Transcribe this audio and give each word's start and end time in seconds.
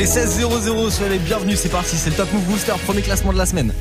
Allez, 0.00 0.08
16-0-0, 0.08 0.90
soyez 0.90 1.12
les 1.12 1.18
bienvenus, 1.18 1.60
c'est 1.60 1.68
parti, 1.68 1.94
c'est 1.94 2.08
le 2.08 2.16
Top 2.16 2.32
Move 2.32 2.44
Booster, 2.44 2.72
premier 2.86 3.02
classement 3.02 3.34
de 3.34 3.36
la 3.36 3.44
semaine. 3.44 3.74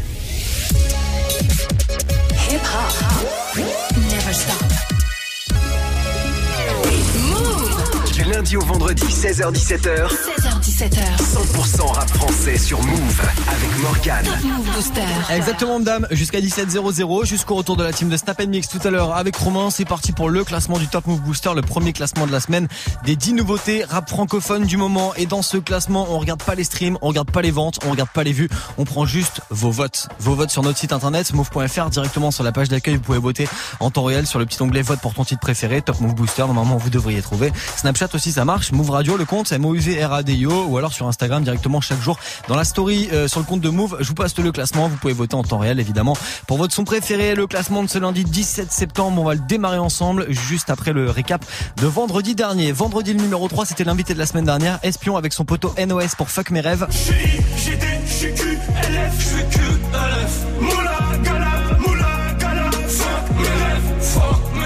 Lundi 8.50 8.58
au 8.58 8.62
vendredi, 8.62 9.04
16h-17h, 9.04 10.08
16h17h. 10.08 11.00
100% 11.18 11.94
rap 11.94 12.10
français 12.10 12.58
sur 12.58 12.82
Move 12.82 13.22
avec 13.48 13.78
Morgane. 13.82 14.26
Top 14.26 14.44
Move 14.44 14.76
Booster. 14.76 15.02
Exactement, 15.36 15.80
madame, 15.80 16.08
jusqu'à 16.12 16.40
17-0-0, 16.40 17.26
jusqu'au 17.26 17.56
retour 17.56 17.78
de 17.78 17.84
la 17.84 17.94
team 17.94 18.10
de 18.10 18.18
Snap 18.18 18.42
Mix 18.48 18.68
tout 18.68 18.80
à 18.84 18.90
l'heure 18.90 19.16
avec 19.16 19.36
Romain. 19.36 19.70
C'est 19.70 19.86
parti 19.86 20.14
pour 20.14 20.30
le 20.30 20.44
classement 20.44 20.80
du 20.80 20.88
Top 20.88 21.06
Move 21.06 21.22
Booster, 21.22 21.52
le 21.56 21.62
premier 21.62 21.94
classement 21.94 22.26
de 22.26 22.32
la 22.32 22.40
semaine 22.40 22.68
des 23.04 23.16
10 23.16 23.34
nouveautés 23.34 23.84
rap 23.84 24.10
francophones 24.10 24.66
du 24.66 24.78
moment. 24.78 25.14
Et 25.16 25.26
dans 25.26 25.42
ce 25.42 25.58
classement, 25.58 26.08
on 26.10 26.18
regarde 26.18 26.42
pas 26.42 26.56
les 26.56 26.64
streams, 26.64 26.98
on 27.02 27.10
regarde 27.10 27.32
pas 27.32 27.42
les 27.42 27.52
ventes, 27.52 27.80
on 27.86 27.92
regarde 27.92 28.10
pas 28.10 28.24
les 28.24 28.34
vues, 28.34 28.50
on 28.78 28.86
prend 28.86 29.06
juste 29.06 29.42
vos 29.50 29.72
votes. 29.72 30.08
Vos 30.20 30.34
votes 30.34 30.52
sur 30.52 30.64
notre 30.64 30.80
site 30.80 30.94
internet, 30.94 31.34
move.fr, 31.34 31.90
directement 31.90 32.32
sur 32.32 32.44
la 32.44 32.52
page 32.52 32.70
d'accueil, 32.70 32.96
vous 32.96 33.02
pouvez 33.02 33.20
voter 33.20 33.48
en 33.80 33.92
temps 33.92 34.04
réel 34.04 34.26
sur 34.26 34.40
le 34.40 34.46
petit 34.46 34.62
onglet 34.62 34.82
vote 34.82 35.00
pour 35.02 35.14
ton 35.14 35.24
titre 35.24 35.42
préféré, 35.42 35.82
Top 35.82 36.00
Move 36.00 36.16
Booster. 36.16 36.44
Normalement, 36.44 36.78
vous 36.78 36.90
devriez 36.90 37.22
trouver. 37.22 37.52
Snapchat 37.76 38.10
aussi, 38.14 38.32
ça 38.32 38.39
marche. 38.46 38.72
Move 38.72 38.90
Radio, 38.90 39.18
le 39.18 39.26
compte, 39.26 39.48
c'est 39.48 39.56
M-O-U-V-R-A-D-I-O, 39.56 40.66
ou 40.68 40.78
alors 40.78 40.94
sur 40.94 41.08
Instagram 41.08 41.44
directement 41.44 41.82
chaque 41.82 42.02
jour 42.02 42.18
dans 42.48 42.56
la 42.56 42.64
story 42.64 43.10
euh, 43.14 43.28
sur 43.28 43.40
le 43.40 43.46
compte 43.46 43.62
de 43.62 43.70
Move. 43.70 43.98
Je 44.00 44.08
vous 44.08 44.14
passe 44.16 44.38
le 44.38 44.52
classement. 44.52 44.88
Vous 44.88 44.98
pouvez 44.98 45.14
voter 45.14 45.36
en 45.36 45.44
temps 45.44 45.58
réel, 45.58 45.80
évidemment, 45.80 46.16
pour 46.48 46.58
votre 46.58 46.74
son 46.74 46.84
préféré. 46.84 47.36
Le 47.36 47.48
classement 47.48 47.84
de 47.84 47.90
ce 47.90 47.98
lundi 47.98 48.24
17 48.24 48.72
septembre, 48.72 49.22
on 49.22 49.26
va 49.26 49.34
le 49.34 49.42
démarrer 49.42 49.78
ensemble 49.78 50.26
juste 50.30 50.70
après 50.70 50.94
le 50.94 51.10
récap 51.10 51.44
de 51.78 51.88
vendredi 51.88 52.36
dernier. 52.36 52.72
Vendredi, 52.72 53.14
le 53.14 53.22
numéro 53.22 53.48
3, 53.48 53.66
c'était 53.66 53.84
l'invité 53.84 54.14
de 54.14 54.20
la 54.20 54.26
semaine 54.26 54.46
dernière, 54.46 54.80
Espion 54.84 55.18
avec 55.18 55.34
son 55.34 55.46
poteau 55.46 55.74
NOS 55.78 56.16
pour 56.18 56.30
Fuck 56.30 56.52
mes 56.52 56.62
rêves. 56.62 56.88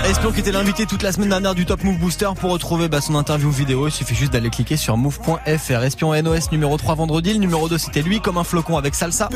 Espion 0.05 0.31
qui 0.33 0.41
était 0.41 0.51
l'invité 0.51 0.85
toute 0.85 1.01
la 1.01 1.13
semaine 1.13 1.29
dernière 1.29 1.55
du 1.55 1.65
Top 1.65 1.83
Move 1.83 1.97
Booster 1.97 2.29
pour 2.39 2.51
retrouver 2.51 2.89
bah, 2.89 2.99
son 2.99 3.15
interview 3.15 3.49
vidéo. 3.49 3.87
Il 3.87 3.91
suffit 3.91 4.15
juste 4.15 4.33
d'aller 4.33 4.49
cliquer 4.49 4.75
sur 4.75 4.97
move.fr. 4.97 5.83
Espion 5.83 6.21
NOS 6.21 6.51
numéro 6.51 6.77
3 6.77 6.95
vendredi. 6.95 7.33
Le 7.33 7.39
numéro 7.39 7.69
2 7.69 7.77
c'était 7.77 8.01
lui 8.01 8.19
comme 8.19 8.37
un 8.37 8.43
flocon 8.43 8.77
avec 8.77 8.95
salsa. 8.95 9.29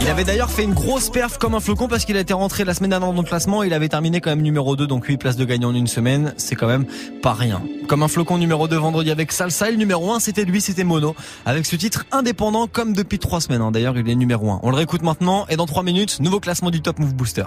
Il 0.00 0.08
avait 0.08 0.24
d'ailleurs 0.24 0.50
fait 0.50 0.64
une 0.64 0.74
grosse 0.74 1.10
perf 1.10 1.38
comme 1.38 1.54
un 1.54 1.60
flocon 1.60 1.88
parce 1.88 2.04
qu'il 2.04 2.16
été 2.16 2.32
rentré 2.32 2.64
la 2.64 2.74
semaine 2.74 2.90
dernière 2.90 3.12
dans 3.12 3.20
le 3.20 3.26
classement. 3.26 3.62
Il 3.62 3.72
avait 3.72 3.88
terminé 3.88 4.20
quand 4.20 4.30
même 4.30 4.42
numéro 4.42 4.76
2, 4.76 4.86
donc 4.86 5.04
8 5.04 5.18
places 5.18 5.36
de 5.36 5.44
gagnant 5.44 5.68
en 5.70 5.74
une 5.74 5.86
semaine. 5.86 6.34
C'est 6.36 6.56
quand 6.56 6.66
même 6.66 6.86
pas 7.22 7.32
rien. 7.32 7.62
Comme 7.88 8.02
un 8.02 8.08
flocon 8.08 8.38
numéro 8.38 8.68
2 8.68 8.76
vendredi 8.76 9.10
avec 9.10 9.32
Salsa. 9.32 9.68
Et 9.68 9.72
le 9.72 9.76
numéro 9.78 10.12
1, 10.12 10.20
c'était 10.20 10.44
lui, 10.44 10.60
c'était 10.60 10.84
Mono. 10.84 11.14
Avec 11.46 11.66
ce 11.66 11.76
titre 11.76 12.06
indépendant 12.12 12.66
comme 12.66 12.92
depuis 12.92 13.18
3 13.18 13.40
semaines. 13.40 13.62
hein. 13.62 13.70
D'ailleurs, 13.70 13.96
il 13.96 14.08
est 14.08 14.14
numéro 14.14 14.50
1. 14.50 14.60
On 14.62 14.70
le 14.70 14.76
réécoute 14.76 15.02
maintenant. 15.02 15.46
Et 15.48 15.56
dans 15.56 15.66
3 15.66 15.82
minutes, 15.82 16.20
nouveau 16.20 16.40
classement 16.40 16.70
du 16.70 16.80
Top 16.80 16.98
Move 16.98 17.14
Booster. 17.14 17.44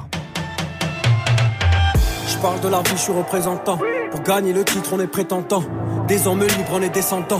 Je 2.27 2.37
parle 2.37 2.61
de 2.61 2.67
la 2.67 2.81
je 2.89 2.95
suis 2.95 3.13
représentant. 3.13 3.79
Pour 4.11 4.21
gagner 4.21 4.53
le 4.53 4.63
titre, 4.63 4.91
on 4.93 4.99
est 4.99 5.07
prétentant. 5.07 5.63
Des 6.07 6.27
hommes 6.27 6.41
libres, 6.41 6.71
on 6.71 6.81
est 6.81 6.89
descendants. 6.89 7.39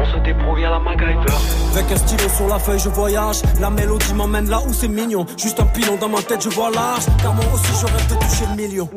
On 0.00 0.04
se 0.06 0.18
débrouille 0.24 0.64
à 0.64 0.70
la 0.70 0.78
MacGyver. 0.78 1.34
Avec 1.72 1.92
un 1.92 1.96
stylo 1.96 2.28
sur 2.30 2.48
la 2.48 2.58
feuille, 2.58 2.78
je 2.78 2.88
voyage. 2.88 3.42
La 3.60 3.68
mélodie 3.68 4.14
m'emmène 4.14 4.48
là 4.48 4.60
où 4.66 4.72
c'est 4.72 4.88
mignon. 4.88 5.26
Juste 5.36 5.60
un 5.60 5.66
pilon 5.66 5.96
dans 6.00 6.08
ma 6.08 6.22
tête, 6.22 6.42
je 6.42 6.48
vois 6.48 6.70
large. 6.70 7.04
Car 7.22 7.34
moi 7.34 7.44
aussi, 7.52 7.72
je 7.80 7.86
rêve 7.86 8.08
de 8.08 8.14
toucher 8.14 8.44
le 8.50 8.56
million. 8.56 8.88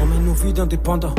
On 0.00 0.06
mène 0.06 0.24
nos 0.24 0.34
vies 0.34 0.52
d'indépendants. 0.52 1.14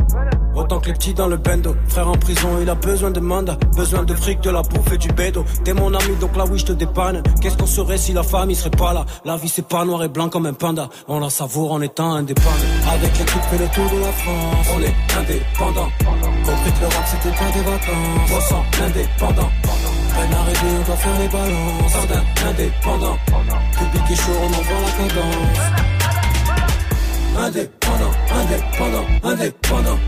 Autant 0.58 0.80
que 0.80 0.88
les 0.88 0.94
petits 0.94 1.14
dans 1.14 1.28
le 1.28 1.38
bendo. 1.38 1.76
Frère 1.88 2.08
en 2.08 2.18
prison, 2.18 2.50
il 2.60 2.70
a 2.70 2.74
besoin 2.74 3.12
de 3.12 3.20
mandat. 3.20 3.58
Besoin 3.76 4.04
de 4.04 4.16
fric, 4.16 4.42
de 4.42 4.50
la 4.50 4.64
bouffe 4.64 4.92
et 4.92 4.98
du 4.98 5.10
bédo. 5.10 5.46
T'es 5.64 5.74
mon 5.74 5.94
ami, 5.94 6.16
donc 6.20 6.36
là 6.36 6.46
oui, 6.50 6.58
je 6.58 6.66
te 6.66 6.72
dépanne. 6.74 7.22
Qu'est-ce 7.42 7.58
qu'on 7.58 7.68
serait 7.68 8.00
si 8.00 8.12
la 8.12 8.24
famille 8.24 8.56
serait 8.56 8.72
pas 8.72 8.92
là? 8.92 9.06
La 9.24 9.38
vie, 9.38 9.50
c'est 9.50 9.68
pas 9.68 9.86
noir 9.86 10.04
et 10.04 10.10
blanc 10.10 10.30
comme 10.30 10.48
un 10.48 10.54
panda. 10.54 10.90
On 11.08 11.20
la 11.20 11.30
savoure 11.30 11.74
en 11.74 11.82
étant 11.82 12.14
indépendant. 12.16 12.50
Avec 12.92 13.18
l'équipe, 13.20 13.42
fait 13.52 13.58
le 13.60 13.68
tour 13.68 13.86
de 13.86 14.00
la 14.02 14.12
France. 14.12 14.68
On 14.76 14.82
est 14.82 14.96
indépendant. 15.20 15.90
Compris 16.00 16.72
que 16.72 16.82
le 16.82 16.88
rap, 16.88 17.06
c'était 17.06 17.36
pas 17.38 17.52
des 17.54 17.64
vacances. 17.64 18.30
300 18.30 18.64
indépendant. 18.84 19.50
Peine 19.62 20.34
arrivée, 20.34 20.74
on 20.80 20.84
doit 20.88 20.96
faire 20.96 21.20
les 21.20 21.28
balances. 21.28 21.92
Jardin 21.94 22.24
indépendant. 22.50 23.18
Public 23.78 24.12
est 24.12 24.16
chaud, 24.16 24.32
on 24.42 24.48
envoie 24.48 24.82
la 24.82 24.92
cadence. 24.98 25.60
Indépendant, 27.38 27.77
indépendant, 28.38 29.06
indépendant. 29.24 30.00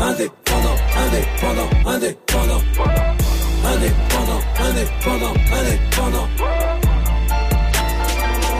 Indépendant, 0.00 0.76
indépendant, 1.04 1.70
indépendant. 1.86 2.62
Indépendant, 3.64 4.40
indépendant, 4.66 5.34
indépendant. 5.52 6.28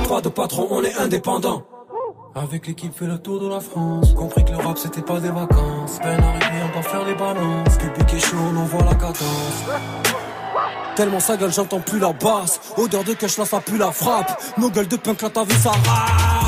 Pas 0.08 0.20
de 0.20 0.28
patron, 0.28 0.68
on 0.70 0.82
est 0.82 0.96
indépendant. 0.96 1.62
Avec 2.34 2.66
l'équipe 2.66 2.96
fait 2.96 3.06
le 3.06 3.18
tour 3.18 3.40
de 3.40 3.48
la 3.48 3.60
France. 3.60 4.14
Compris 4.14 4.44
que 4.44 4.52
le 4.52 4.58
rap 4.58 4.78
c'était 4.78 5.02
pas 5.02 5.18
des 5.18 5.30
vacances. 5.30 5.98
Peine 6.00 6.22
arrivée, 6.22 6.62
on 6.68 6.72
doit 6.72 6.82
faire 6.82 7.04
les 7.04 7.14
balances. 7.14 7.78
Public 7.78 8.14
est 8.14 8.20
chaud, 8.20 8.36
on 8.52 8.56
envoie 8.56 8.84
la 8.84 8.94
cadence. 8.94 9.58
Tellement 10.94 11.20
sa 11.20 11.36
gueule, 11.36 11.52
j'entends 11.52 11.80
plus 11.80 11.98
la 11.98 12.12
basse. 12.12 12.60
Odeur 12.76 13.04
de 13.04 13.14
cash, 13.14 13.38
là 13.38 13.44
ça 13.44 13.60
pue 13.60 13.78
la 13.78 13.90
frappe. 13.92 14.40
Nos 14.56 14.70
gueules 14.70 14.88
de 14.88 14.96
punk, 14.96 15.22
là 15.22 15.30
t'as 15.30 15.44
vu 15.44 15.54
ça 15.54 15.70
rap. 15.70 16.47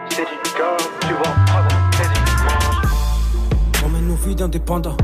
On 4.23 4.27
vies 4.27 4.35
d'indépendants. 4.35 4.97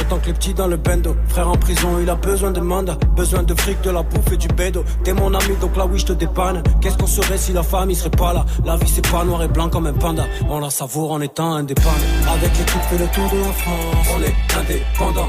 Autant 0.00 0.18
que 0.18 0.26
les 0.26 0.32
petits 0.32 0.54
dans 0.54 0.66
le 0.66 0.76
bendo. 0.76 1.14
Frère 1.28 1.48
en 1.48 1.56
prison, 1.56 1.98
il 2.00 2.10
a 2.10 2.14
besoin 2.14 2.50
de 2.50 2.60
mandat. 2.60 2.96
Besoin 3.16 3.42
de 3.42 3.54
fric, 3.54 3.80
de 3.82 3.90
la 3.90 4.02
bouffe 4.02 4.32
et 4.32 4.36
du 4.36 4.48
bédo. 4.48 4.84
T'es 5.04 5.12
mon 5.12 5.32
ami, 5.32 5.56
donc 5.60 5.76
là 5.76 5.86
oui, 5.86 5.98
je 5.98 6.06
te 6.06 6.12
dépanne. 6.12 6.62
Qu'est-ce 6.80 6.98
qu'on 6.98 7.06
serait 7.06 7.38
si 7.38 7.52
la 7.52 7.62
famille 7.62 7.96
serait 7.96 8.10
pas 8.10 8.32
là? 8.32 8.44
La 8.64 8.76
vie, 8.76 8.88
c'est 8.88 9.08
pas 9.08 9.24
noir 9.24 9.42
et 9.42 9.48
blanc 9.48 9.68
comme 9.68 9.86
un 9.86 9.92
panda. 9.92 10.24
On 10.48 10.60
la 10.60 10.70
savoure 10.70 11.12
en 11.12 11.20
étant 11.20 11.54
indépendant. 11.54 11.94
Avec 12.32 12.50
l'équipe, 12.58 12.82
fait 12.90 12.98
le 12.98 13.06
tour 13.08 13.30
de 13.30 13.38
la 13.38 13.52
France. 13.52 14.06
On 14.16 14.22
est 14.22 14.34
indépendant. 14.58 15.28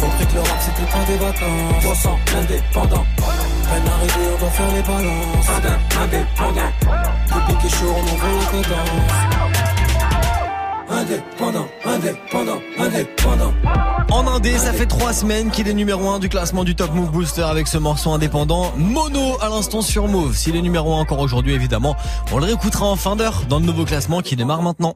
Compris 0.00 0.26
que 0.26 0.34
le 0.34 0.40
rap, 0.40 0.58
c'était 0.60 0.90
pas 0.90 1.04
des 1.06 1.18
vacances. 1.18 1.84
300 1.84 2.18
indépendant. 2.38 3.04
Peine 3.16 3.92
arrivée, 3.92 4.34
on 4.34 4.40
doit 4.40 4.50
faire 4.50 4.72
les 4.74 4.82
balances. 4.82 5.48
Indépendant. 6.02 6.72
Public 7.28 7.64
est 7.64 7.68
chaud, 7.68 7.94
on 7.94 8.00
envoie 8.00 8.28
la 8.38 8.62
cadence. 8.62 9.63
Indépendant, 10.94 11.66
indépendant, 11.84 12.60
indépendant. 12.78 13.52
En 14.12 14.28
Indé, 14.28 14.56
ça 14.56 14.72
fait 14.72 14.86
trois 14.86 15.12
semaines 15.12 15.50
qu'il 15.50 15.66
est 15.66 15.74
numéro 15.74 16.08
1 16.08 16.20
du 16.20 16.28
classement 16.28 16.62
du 16.62 16.76
Top 16.76 16.94
Move 16.94 17.10
Booster 17.10 17.42
avec 17.42 17.66
ce 17.66 17.78
morceau 17.78 18.12
indépendant 18.12 18.72
Mono 18.76 19.36
à 19.40 19.48
l'instant 19.48 19.82
sur 19.82 20.06
Move. 20.06 20.36
S'il 20.36 20.54
est 20.54 20.62
numéro 20.62 20.94
1 20.94 21.00
encore 21.00 21.18
aujourd'hui, 21.18 21.52
évidemment, 21.52 21.96
on 22.30 22.38
le 22.38 22.44
réécoutera 22.44 22.86
en 22.86 22.94
fin 22.94 23.16
d'heure 23.16 23.42
dans 23.48 23.58
le 23.58 23.66
nouveau 23.66 23.84
classement 23.84 24.20
qui 24.20 24.36
démarre 24.36 24.62
maintenant. 24.62 24.94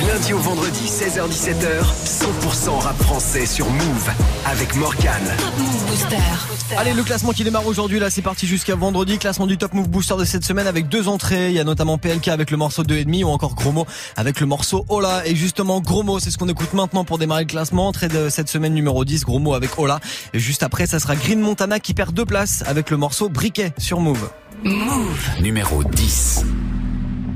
Du 0.00 0.06
lundi 0.06 0.32
au 0.32 0.38
vendredi, 0.38 0.86
16h-17h, 0.86 1.84
100% 2.06 2.70
rap 2.78 2.96
français 3.02 3.44
sur 3.44 3.68
Move 3.68 4.10
avec 4.46 4.74
Morgane. 4.76 5.12
Top 5.36 5.58
Move 5.58 5.86
Booster. 5.88 6.76
Allez, 6.78 6.94
le 6.94 7.02
classement 7.02 7.32
qui 7.32 7.44
démarre 7.44 7.66
aujourd'hui, 7.66 7.98
là, 7.98 8.08
c'est 8.08 8.22
parti 8.22 8.46
jusqu'à 8.46 8.76
vendredi. 8.76 9.18
Classement 9.18 9.46
du 9.46 9.58
Top 9.58 9.74
Move 9.74 9.90
Booster 9.90 10.14
de 10.18 10.24
cette 10.24 10.44
semaine 10.44 10.66
avec 10.66 10.88
deux 10.88 11.06
entrées. 11.08 11.50
Il 11.50 11.54
y 11.54 11.58
a 11.58 11.64
notamment 11.64 11.98
PLK 11.98 12.28
avec 12.28 12.50
le 12.50 12.56
morceau 12.56 12.82
2,5 12.82 13.24
ou 13.24 13.28
encore 13.28 13.54
Gromo 13.54 13.86
avec 14.16 14.40
le 14.40 14.46
morceau 14.46 14.86
Ola. 14.88 15.26
Et 15.26 15.36
justement, 15.36 15.82
Gromo, 15.82 16.18
c'est 16.18 16.30
ce 16.30 16.38
qu'on 16.38 16.48
écoute 16.48 16.72
maintenant 16.72 17.04
pour 17.04 17.18
démarrer 17.18 17.42
le 17.42 17.48
classement. 17.48 17.86
Entrée 17.88 18.08
de 18.08 18.30
cette 18.30 18.48
semaine 18.48 18.72
numéro 18.72 19.04
10, 19.04 19.24
Gromo 19.24 19.52
avec 19.52 19.78
Ola. 19.78 20.00
Et 20.32 20.38
juste 20.38 20.62
après, 20.62 20.86
ça 20.86 20.98
sera 20.98 21.14
Green 21.14 21.40
Montana 21.40 21.78
qui 21.78 21.92
perd 21.92 22.14
deux 22.14 22.24
places 22.24 22.64
avec 22.66 22.88
le 22.88 22.96
morceau 22.96 23.28
Briquet 23.28 23.72
sur 23.76 24.00
Move. 24.00 24.30
Move. 24.64 25.28
Numéro 25.42 25.84
10. 25.84 26.44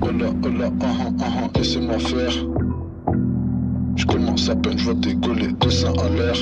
Hola, 0.00 0.30
hola, 0.42 0.70
ah 0.82 0.86
ah 1.00 1.10
ah 1.20 1.24
ah, 1.24 1.48
laissez-moi 1.54 1.98
faire. 1.98 2.32
Je 3.96 4.04
commence 4.06 4.48
à 4.48 4.56
peine, 4.56 4.78
je 4.78 4.84
vois 4.84 4.94
décoller 4.94 5.48
deux 5.60 5.70
seins 5.70 5.92
à 5.94 6.08
l'air. 6.08 6.36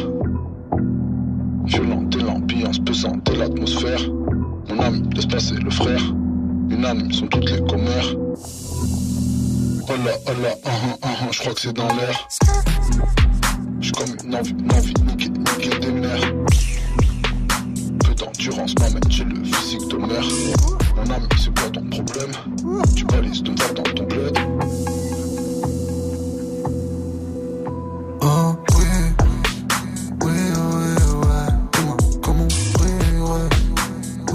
Violente 1.66 2.16
et 2.16 2.22
l'ambiance 2.22 2.78
pesante 2.78 3.28
et 3.31 3.37
l'atmosphère. 3.37 4.00
Mon 4.69 4.81
âme 4.81 5.02
laisse 5.14 5.26
passer 5.26 5.54
le 5.56 5.70
frère. 5.70 6.02
Unanimes 6.70 7.12
sont 7.12 7.26
toutes 7.28 7.50
les 7.50 7.60
commères. 7.64 8.14
Hola, 9.88 10.12
hola, 10.26 10.54
ah 10.64 10.70
ah 10.70 10.96
ah 11.02 11.08
ah, 11.08 11.28
je 11.31 11.38
crois 11.40 11.54
que 11.54 11.60
c'est 11.60 11.72
dans 11.72 11.88
l'air. 11.88 12.28
J'ai 13.81 13.93
comme 13.93 14.16
une 14.25 14.34
envie, 14.34 14.52
une 14.52 14.72
envie 14.72 14.94
niquer, 15.06 15.28
niquer 15.28 15.78
des 15.78 15.93
mères. 15.93 16.34
Peu 18.04 18.14
d'endurance 18.14 18.75
m'amène 18.81 19.10
chez 19.10 19.25
le 19.25 19.44
physique 19.44 19.88
de 19.88 19.96
mère. 19.96 20.25
Mon 20.96 21.10
âme, 21.12 21.28
c'est 21.37 21.58
quoi 21.58 21.70
ton 21.70 21.84
problème? 21.88 22.31
Me 23.32 23.56
voir 23.56 23.73
dans 23.73 23.82
ton 23.82 24.05
bled. 24.05 24.38
Oh 28.20 28.55
oui, 28.76 28.90
oui, 30.20 30.37
oui, 30.55 30.88
ouais. 31.23 31.49
Dis-moi 31.73 31.96
comment 32.23 32.49
brille, 32.75 33.20
ouais. 33.20 33.49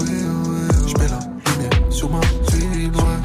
Oui, 0.00 0.10
oui, 0.44 0.62
je 0.88 0.94
mets 0.98 1.08
la 1.08 1.20
lumière 1.46 1.78
sur 1.90 2.08
ma 2.10 2.20
ville, 2.50 2.90
ouais. 2.96 3.20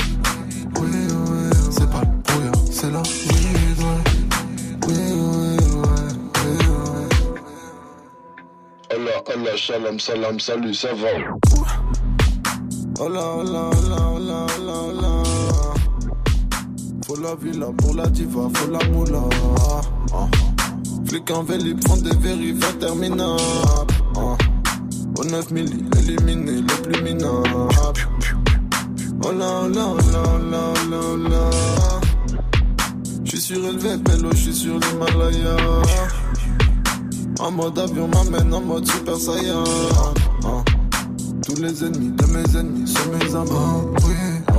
Oui, 0.79 0.93
oui, 1.09 1.43
c'est 1.71 1.89
pas 1.89 2.01
le 2.01 2.07
brouillard, 2.21 2.61
c'est 2.71 2.91
la 2.91 3.01
vide, 3.01 3.79
ouais. 3.79 4.01
Oui, 4.87 4.97
oui, 5.09 5.57
ouais, 5.81 6.07
oui, 6.45 6.53
ouais. 8.91 9.23
Hola, 9.35 9.53
shalom, 9.57 9.99
salam, 9.99 10.39
salut, 10.39 10.75
ça 10.75 10.93
va? 10.93 11.09
Hola, 12.99 13.25
hola, 13.37 13.69
hola, 13.71 14.11
villa 17.43 17.67
pour 17.77 17.95
la 17.95 18.07
diva, 18.07 18.49
faut 18.53 18.71
la 18.71 18.79
moula. 18.89 19.19
Ah. 20.13 20.27
Flic 21.05 21.29
en 21.31 21.43
vélib 21.43 21.85
font 21.87 21.97
des 21.97 22.15
vérifs 22.17 22.63
interminables. 22.69 23.93
Ah. 24.15 24.37
Au 25.17 25.23
9 25.23 25.51
milli, 25.51 25.83
éliminé 25.99 26.61
le 26.61 26.81
plus 26.81 27.01
minable. 27.03 27.49
Hola, 29.25 29.63
hola, 29.63 29.87
hola, 29.87 30.23
hola, 30.35 30.73
hola, 30.73 30.97
hola. 31.13 31.49
J'suis 33.23 33.41
surélevé, 33.41 33.97
pélo, 34.03 34.29
j'suis 34.33 34.53
sur 34.53 34.79
l'Himalaya. 34.79 35.55
En 37.39 37.51
mode 37.51 37.77
avion 37.77 38.07
m'amène 38.07 38.53
en 38.53 38.61
mode 38.61 38.87
super 38.87 39.17
saiyan. 39.17 39.63
Ah. 40.45 40.63
Tous 41.45 41.61
les 41.61 41.83
ennemis 41.83 42.11
de 42.11 42.25
mes 42.27 42.59
ennemis 42.59 42.87
sont 42.87 43.09
mes. 43.11 43.35
Oh 43.35 43.45
oh 43.45 43.95
oui, 44.05 44.52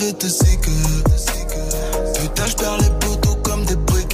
vais 0.00 0.12
te 0.12 0.26
que 0.26 0.70
Putain, 2.20 2.46
je 2.46 2.56
perds 2.56 2.78
les 2.78 2.90
poteaux 3.00 3.36
comme 3.42 3.64
des 3.66 3.76
briquets. 3.76 4.09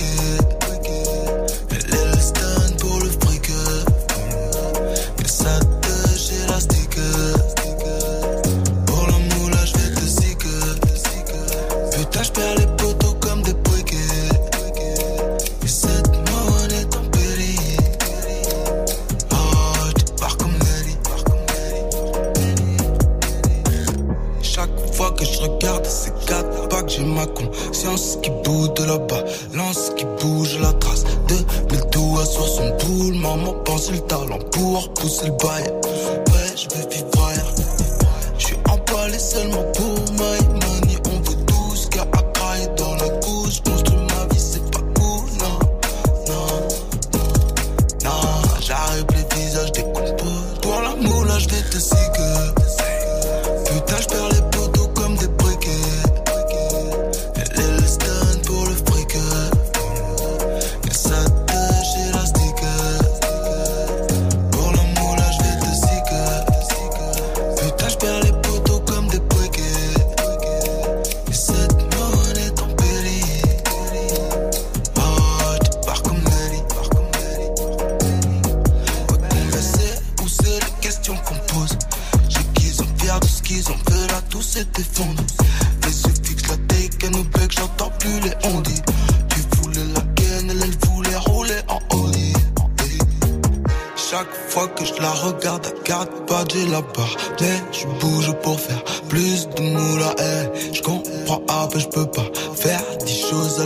Talent 34.08 34.38
pour 34.52 34.82
repousser 34.84 35.26
le 35.26 35.32
bail. 35.32 35.75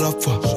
La 0.00 0.10
fois. 0.12 0.49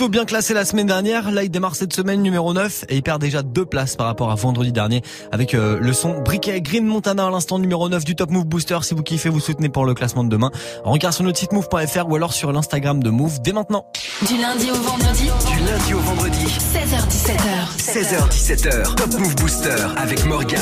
Plutôt 0.00 0.08
bien 0.08 0.24
classé 0.24 0.54
la 0.54 0.64
semaine 0.64 0.86
dernière. 0.86 1.30
Là, 1.30 1.44
il 1.44 1.50
démarre 1.50 1.76
cette 1.76 1.92
semaine 1.92 2.22
numéro 2.22 2.54
9 2.54 2.86
et 2.88 2.96
il 2.96 3.02
perd 3.02 3.20
déjà 3.20 3.42
deux 3.42 3.66
places 3.66 3.96
par 3.96 4.06
rapport 4.06 4.30
à 4.30 4.34
vendredi 4.34 4.72
dernier 4.72 5.02
avec 5.30 5.52
euh, 5.52 5.78
le 5.78 5.92
son 5.92 6.22
Briquet 6.22 6.62
Green 6.62 6.86
Montana 6.86 7.26
à 7.26 7.30
l'instant 7.30 7.58
numéro 7.58 7.86
9 7.86 8.02
du 8.02 8.16
Top 8.16 8.30
Move 8.30 8.46
Booster. 8.46 8.78
Si 8.80 8.94
vous 8.94 9.02
kiffez, 9.02 9.28
vous 9.28 9.40
soutenez 9.40 9.68
pour 9.68 9.84
le 9.84 9.92
classement 9.92 10.24
de 10.24 10.30
demain. 10.30 10.50
Regarde 10.84 11.12
sur 11.12 11.22
notre 11.22 11.38
site 11.38 11.52
move.fr 11.52 12.08
ou 12.08 12.16
alors 12.16 12.32
sur 12.32 12.50
l'Instagram 12.50 13.02
de 13.02 13.10
Move 13.10 13.42
dès 13.42 13.52
maintenant. 13.52 13.84
Du 14.26 14.38
lundi 14.38 14.70
au 14.70 14.74
vendredi. 14.76 15.24
Du 15.46 15.70
lundi 15.70 15.92
au 15.92 15.98
vendredi. 15.98 16.46
16h17h. 16.46 17.76
16h17h. 17.76 18.94
Top 18.94 19.18
Move 19.18 19.36
Booster 19.36 19.84
avec 19.98 20.24
Morgane. 20.24 20.60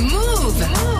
Move. 0.00 0.99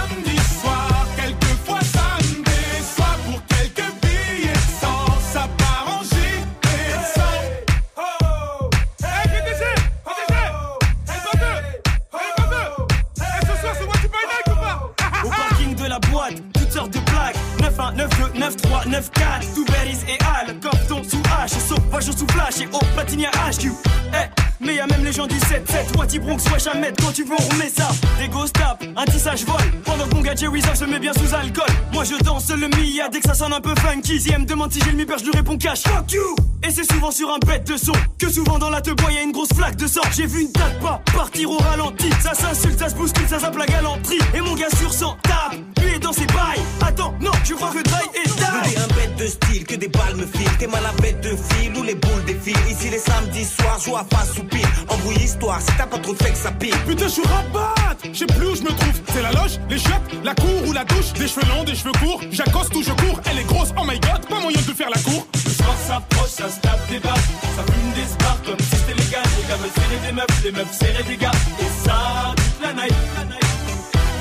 9-2, 18.51 18.87
9-3, 18.87 18.87
9-4 18.89 19.53
Tout 19.55 19.65
et 20.07 20.17
Al, 20.23 20.59
Corton 20.59 21.01
sous 21.03 21.21
H 21.21 21.49
Sauvage 21.67 22.11
sous 22.11 22.27
flash 22.27 22.61
et 22.61 22.67
au 22.67 22.79
platine 22.95 23.25
à 23.25 23.51
HQ 23.51 23.71
Eh, 24.13 24.41
mais 24.59 24.75
y'a 24.75 24.87
même 24.87 25.03
les 25.03 25.11
gens 25.11 25.27
du 25.27 25.35
7-7 25.35 25.97
Wati 25.97 26.19
Bronx, 26.19 26.37
wesh 26.51 26.67
Ahmed, 26.67 26.95
quand 27.01 27.11
tu 27.11 27.23
veux 27.23 27.35
on 27.37 27.53
remet 27.53 27.69
ça. 27.69 27.89
Des 28.19 28.27
ghost 28.27 28.53
tap, 28.53 28.83
un 28.95 29.05
tissage 29.05 29.45
vol 29.45 29.55
Pendant 29.83 30.07
que 30.07 30.15
mon 30.15 30.21
gars 30.21 30.35
Jerry 30.35 30.61
se 30.61 30.85
met 30.85 30.99
bien 30.99 31.13
sous 31.13 31.33
alcool. 31.33 31.65
Moi 31.93 32.03
je 32.03 32.15
danse 32.23 32.49
le 32.49 32.67
Mia 32.67 33.09
dès 33.09 33.19
que 33.19 33.27
ça 33.27 33.33
sonne 33.33 33.53
un 33.53 33.61
peu 33.61 33.73
funky 33.75 34.19
Si 34.19 34.31
me 34.31 34.45
demande 34.45 34.71
si 34.71 34.79
j'ai 34.81 34.91
le 34.91 34.97
mi 34.97 35.05
je 35.05 35.23
lui 35.23 35.31
réponds 35.31 35.57
cash. 35.57 35.83
Fuck 35.83 36.11
you! 36.11 36.35
Et 36.63 36.69
c'est 36.69 36.89
souvent 36.91 37.11
sur 37.11 37.31
un 37.31 37.39
bête 37.39 37.67
de 37.67 37.75
son 37.75 37.93
Que 38.19 38.29
souvent 38.29 38.59
dans 38.59 38.69
la 38.69 38.81
te 38.81 38.91
bois 38.91 39.11
y'a 39.11 39.23
une 39.23 39.31
grosse 39.31 39.53
flaque 39.55 39.77
de 39.77 39.87
sang. 39.87 40.01
J'ai 40.15 40.27
vu 40.27 40.41
une 40.41 40.51
date 40.51 40.79
pas 40.79 41.01
partir 41.13 41.49
au 41.49 41.57
ralenti. 41.57 42.09
Ça 42.21 42.33
s'insulte, 42.33 42.77
ça 42.77 42.89
se 42.89 42.95
bouscule, 42.95 43.27
ça 43.27 43.39
zappe 43.39 43.57
la 43.57 43.65
galanterie. 43.65 44.19
Et 44.35 44.41
mon 44.41 44.53
gars 44.53 44.69
sur 44.77 44.93
100 44.93 45.17
tape, 45.23 45.55
dans 46.01 46.13
ses 46.13 46.25
bails 46.27 46.61
Attends, 46.81 47.13
non, 47.21 47.31
je 47.43 47.53
crois 47.53 47.71
que 47.71 47.79
est 47.79 47.83
T'es 47.83 48.69
die 48.69 48.77
un 48.77 48.87
bête 48.95 49.15
de 49.17 49.27
style, 49.27 49.65
que 49.65 49.75
des 49.75 49.87
balles 49.87 50.15
me 50.15 50.25
filent. 50.25 50.57
T'es 50.59 50.67
mal 50.67 50.85
à 50.85 51.01
bête 51.01 51.21
de 51.21 51.29
fil 51.29 51.75
ou 51.77 51.83
les 51.83 51.95
boules 51.95 52.23
défilent. 52.25 52.67
Ici 52.69 52.89
les 52.89 52.99
samedis 52.99 53.45
soirs, 53.45 53.79
joue 53.79 53.95
à 53.95 54.05
face 54.11 54.37
ou 54.37 54.43
pile. 54.43 54.67
Embrouille 54.89 55.23
histoire, 55.23 55.59
si 55.61 55.71
t'as 55.77 55.85
pas 55.85 55.97
trop 55.99 56.13
de 56.13 56.23
fait 56.23 56.31
que 56.31 56.37
ça 56.37 56.51
pile. 56.51 56.75
Putain, 56.87 57.05
je 57.05 57.13
suis 57.13 57.23
rabat 57.23 57.75
Je 58.11 58.17
sais 58.17 58.25
plus 58.25 58.47
où 58.47 58.55
je 58.55 58.63
me 58.63 58.69
trouve. 58.69 59.01
C'est 59.13 59.21
la 59.21 59.31
loge, 59.31 59.59
les 59.69 59.77
chiottes, 59.77 60.11
la 60.23 60.35
cour 60.35 60.67
ou 60.67 60.73
la 60.73 60.83
douche. 60.85 61.13
Des 61.13 61.27
cheveux 61.27 61.47
longs, 61.47 61.63
des 61.63 61.75
cheveux 61.75 61.93
courts. 62.03 62.21
J'accoste 62.31 62.75
ou 62.75 62.83
je 62.83 62.91
cours. 62.91 63.19
Elle 63.29 63.39
est 63.39 63.47
grosse, 63.47 63.69
oh 63.77 63.83
my 63.85 63.99
god, 63.99 64.25
pas 64.27 64.39
moyen 64.39 64.59
de 64.59 64.73
faire 64.73 64.89
la 64.89 65.01
cour. 65.01 65.25
Le 65.33 65.51
soir 65.51 65.75
s'approche, 65.87 66.29
ça 66.29 66.49
se 66.49 66.59
tape 66.59 66.89
des 66.89 66.99
barres. 66.99 67.15
Ça 67.55 67.63
fume 67.63 67.91
des 67.95 68.07
spars 68.09 68.41
comme 68.45 68.59
si 68.59 68.75
c'était 68.75 69.01
légal. 69.01 69.23
Les 69.37 69.47
gars 69.47 69.57
veulent 69.57 69.75
serrer 69.75 70.07
des 70.07 70.11
meufs, 70.13 70.43
les 70.43 70.51
meufs 70.51 70.73
serrer 70.73 71.03
des 71.03 71.17
gars. 71.17 71.31
Et 71.59 71.87
ça, 71.87 72.33
toute 72.35 72.65
la 72.65 72.73
night. 72.73 72.95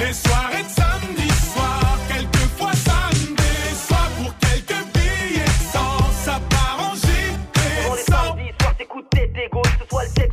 Les 0.00 0.14
soirées 0.14 0.62
de 0.62 0.68
samedi 0.68 0.89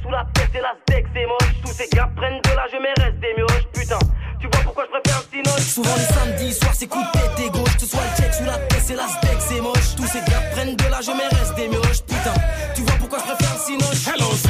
le 0.08 0.10
ou 0.10 0.12
la 0.12 0.26
tête, 0.34 0.50
c'est 0.54 0.62
la 0.62 0.76
steak, 0.82 1.06
c'est 1.14 1.26
moche. 1.26 1.62
Tous 1.66 1.74
ces 1.74 1.88
gars 1.90 2.10
prennent 2.16 2.42
de 2.42 2.50
l'âge, 2.50 2.78
mais 2.82 3.04
restent 3.04 3.20
des 3.20 3.34
mioches. 3.38 3.68
Putain, 3.74 4.00
tu 4.40 4.48
vois 4.48 4.64
pourquoi 4.64 4.86
je 4.86 5.00
préfère 5.00 5.22
le 5.22 5.38
cinoche 5.38 5.62
Souvent 5.62 5.96
les 5.96 6.14
samedis 6.14 6.54
soirs 6.54 6.74
c'est 6.76 6.88
coup 6.88 7.02
de 7.02 7.12
tête 7.12 7.40
et 7.40 7.50
gauche 7.50 7.74
Que 7.74 7.82
ce 7.82 7.88
soit 7.88 8.02
le 8.02 8.22
check 8.22 8.34
sous 8.34 8.46
la 8.46 8.58
tête 8.58 8.84
c'est 8.86 8.96
la 8.96 9.08
steak 9.08 9.38
c'est 9.40 9.62
moche. 9.62 9.96
Tous 9.96 10.08
ces 10.08 10.20
gars 10.20 10.42
prennent 10.52 10.76
de 10.76 10.84
l'âge 10.84 11.10
mais 11.16 11.28
restent 11.36 11.56
des 11.56 11.68
mioches. 11.68 12.02
Putain 12.06 12.34
tu 12.76 12.82
vois 12.84 12.96
pourquoi 13.00 13.20
je 13.20 13.24
préfère 13.24 13.56
le 13.70 14.14
Hello 14.14 14.47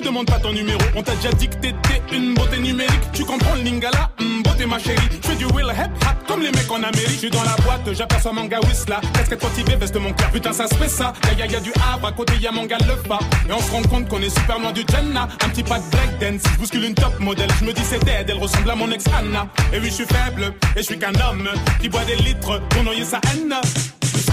te 0.00 0.04
demande 0.04 0.26
pas 0.26 0.38
ton 0.38 0.52
numéro. 0.52 0.80
On 0.94 1.02
t'a 1.02 1.14
déjà 1.16 1.32
dit 1.32 1.48
que 1.48 1.54
t'étais 1.56 2.02
une 2.12 2.34
beauté 2.34 2.58
numérique. 2.58 3.12
Tu 3.12 3.24
comprends 3.24 3.54
le 3.54 3.62
lingala, 3.62 4.10
hum, 4.20 4.42
beauté 4.42 4.66
ma 4.66 4.78
chérie. 4.78 5.08
Je 5.22 5.28
fais 5.28 5.36
du 5.36 5.46
will 5.46 5.66
hip 5.66 5.90
hop 6.02 6.16
comme 6.26 6.42
les 6.42 6.50
mecs 6.50 6.70
en 6.70 6.82
Amérique. 6.82 7.08
Je 7.08 7.18
suis 7.18 7.30
dans 7.30 7.42
la 7.42 7.56
boîte, 7.62 7.92
j'aperçois 7.92 8.32
mon 8.32 8.44
gars 8.44 8.60
Whistla. 8.60 9.00
Casquette 9.14 9.42
motivée, 9.42 9.76
veste 9.76 9.96
mon 9.96 10.12
cœur. 10.12 10.30
Putain, 10.30 10.52
ça 10.52 10.66
se 10.66 10.74
fait 10.74 10.88
ça. 10.88 11.12
Y'a 11.38 11.46
y, 11.46 11.50
y 11.50 11.56
a 11.56 11.60
du 11.60 11.72
Havre, 11.92 12.08
à 12.08 12.12
côté 12.12 12.34
y 12.40 12.46
a 12.46 12.52
mon 12.52 12.66
gars 12.66 12.78
le 12.86 12.96
pas. 13.08 13.20
Et 13.48 13.52
on 13.52 13.60
se 13.60 13.70
rend 13.70 13.82
compte 13.82 14.08
qu'on 14.08 14.20
est 14.20 14.30
super 14.30 14.58
loin 14.58 14.72
du 14.72 14.84
Jenna. 14.88 15.28
Un 15.44 15.48
petit 15.48 15.62
pas 15.62 15.78
de 15.78 15.90
breakdance, 15.90 16.42
je 16.52 16.58
bouscule 16.58 16.84
une 16.84 16.94
top 16.94 17.18
modèle. 17.20 17.48
Je 17.60 17.64
me 17.64 17.72
dis 17.72 17.82
c'est 17.84 18.04
dead, 18.04 18.28
elle 18.28 18.38
ressemble 18.38 18.70
à 18.70 18.74
mon 18.74 18.90
ex 18.90 19.04
Anna. 19.18 19.48
Et 19.72 19.78
oui, 19.78 19.86
je 19.86 19.94
suis 19.94 20.06
faible, 20.06 20.52
et 20.74 20.80
je 20.80 20.82
suis 20.82 20.98
qu'un 20.98 21.14
homme 21.14 21.48
qui 21.80 21.88
boit 21.88 22.04
des 22.04 22.16
litres 22.16 22.60
pour 22.70 22.82
noyer 22.82 23.04
sa 23.04 23.20
haine. 23.32 23.54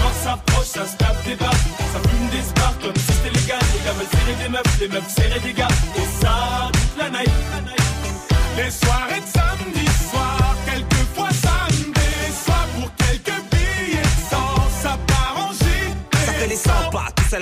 Le 0.04 0.10
soir 0.10 0.36
s'approche, 0.36 0.66
ça 0.66 0.86
se 0.86 0.96
tape 0.96 1.24
des 1.24 1.34
barres, 1.34 1.52
ça 1.92 2.00
fume 2.08 2.28
des 2.28 2.42
spars 2.42 2.74
comme 2.82 2.94
si 2.94 3.12
c'était 3.12 3.30
légal. 3.40 3.58
Les 3.72 3.84
gars 3.84 3.92
veulent 3.92 4.06
serrer 4.12 4.36
des 4.42 4.48
meufs, 4.50 4.80
les 4.80 4.88
meufs 4.88 5.08
serrer 5.08 5.40
des 5.40 5.52
gars. 5.54 5.68
Et 5.96 6.22
ça, 6.22 6.70
la 6.98 7.10
night. 7.10 7.30
Les 8.56 8.70
soirées 8.70 9.20
de 9.20 9.26
samedi 9.26 9.63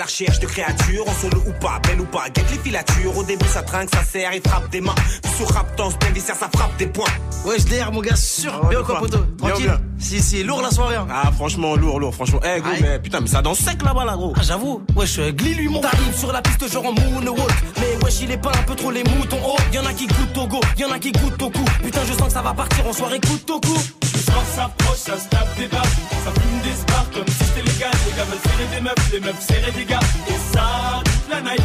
la 0.02 0.06
recherche 0.06 0.40
de 0.40 0.46
créatures, 0.46 1.08
en 1.08 1.14
solo 1.14 1.40
ou 1.46 1.52
pas, 1.60 1.78
belle 1.86 2.00
ou 2.00 2.04
pas, 2.04 2.24
guette 2.34 2.50
les 2.50 2.58
filatures. 2.58 3.16
Au 3.16 3.22
début 3.22 3.46
ça 3.46 3.62
trinque, 3.62 3.88
ça 3.94 4.02
serre, 4.02 4.34
il 4.34 4.40
frappe 4.40 4.68
des 4.70 4.80
mains. 4.80 4.96
Puis 5.22 5.32
sur 5.36 5.48
rap, 5.54 5.76
danse, 5.76 5.96
bien 6.00 6.10
viscère, 6.10 6.34
ça 6.34 6.48
frappe 6.52 6.76
des 6.76 6.86
points. 6.86 7.04
Ouais 7.44 7.54
je 7.56 7.90
mon 7.92 8.00
gars 8.00 8.16
sûr 8.16 8.52
Ah 8.52 8.64
ouais, 8.64 8.70
Bien 8.70 8.80
de 8.80 8.84
quoi 8.84 9.00
Bien, 9.00 9.18
Tranquille 9.38 9.66
bien. 9.66 9.80
Si 10.00 10.20
si 10.20 10.42
lourd 10.42 10.60
la 10.60 10.72
soirée 10.72 10.96
hein. 10.96 11.06
Ah 11.08 11.30
franchement 11.30 11.76
lourd, 11.76 12.00
lourd, 12.00 12.12
franchement. 12.12 12.40
Eh 12.42 12.60
gros, 12.60 12.72
mais 12.80 12.98
putain, 12.98 13.20
mais 13.20 13.28
ça 13.28 13.42
danse 13.42 13.60
sec 13.60 13.80
là-bas 13.80 14.04
là 14.04 14.16
gros. 14.16 14.32
Ah 14.36 14.42
j'avoue, 14.42 14.82
wesh, 14.96 15.20
euh, 15.20 15.30
glis 15.30 15.54
lui 15.54 15.68
mon 15.68 15.80
T'arrives 15.80 16.18
sur 16.18 16.32
la 16.32 16.42
piste 16.42 16.68
genre 16.72 16.86
en 16.86 16.92
moonwalk 16.92 17.52
Mais 17.78 18.04
wesh 18.04 18.22
il 18.22 18.30
est 18.32 18.38
pas 18.42 18.50
un 18.50 18.62
peu 18.64 18.74
trop 18.74 18.90
les 18.90 19.04
moutons 19.04 19.38
Oh, 19.44 19.56
y'en 19.72 19.86
a 19.86 19.92
qui 19.92 20.08
goûtent 20.08 20.38
au 20.38 20.48
go, 20.48 20.60
y'en 20.78 20.90
a 20.90 20.98
qui 20.98 21.12
goûtent 21.12 21.42
au 21.42 21.50
cou 21.50 21.64
Putain 21.84 22.00
je 22.08 22.12
sens 22.14 22.26
que 22.26 22.32
ça 22.32 22.42
va 22.42 22.54
partir 22.54 22.84
en 22.88 22.92
soirée 22.92 23.20
coup 23.20 23.38
au 23.52 23.60
cou 23.60 24.01
Le 24.32 24.38
soir 24.38 24.46
s'approche, 24.54 24.98
ça 24.98 25.18
se 25.18 25.28
tape 25.28 25.56
des 25.58 25.66
barres, 25.66 25.84
ça 26.24 26.32
fume 26.40 26.60
des 26.62 26.74
spars 26.74 27.10
comme 27.12 27.26
si 27.26 27.44
c'était 27.44 27.62
légal. 27.70 27.90
Les 28.06 28.16
gars 28.16 28.24
veulent 28.24 28.38
serrer 28.46 28.68
des 28.74 28.80
meufs, 28.80 29.12
les 29.12 29.20
meufs 29.20 29.40
serrer 29.40 29.72
des 29.72 29.84
gars. 29.84 30.00
Et 30.28 30.56
ça, 30.56 31.02
toute 31.04 31.30
la 31.30 31.40
night. 31.42 31.62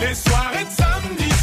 Les 0.00 0.14
soirées 0.14 0.64
de 0.64 0.70
samedi 0.70 1.33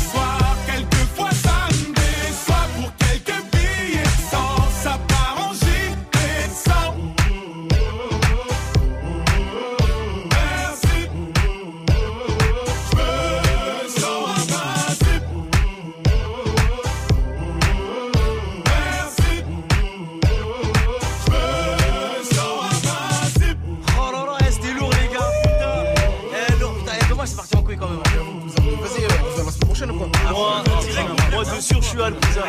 suis 31.92 32.02
à 32.02 32.10
le 32.10 32.16
cousin 32.16 32.42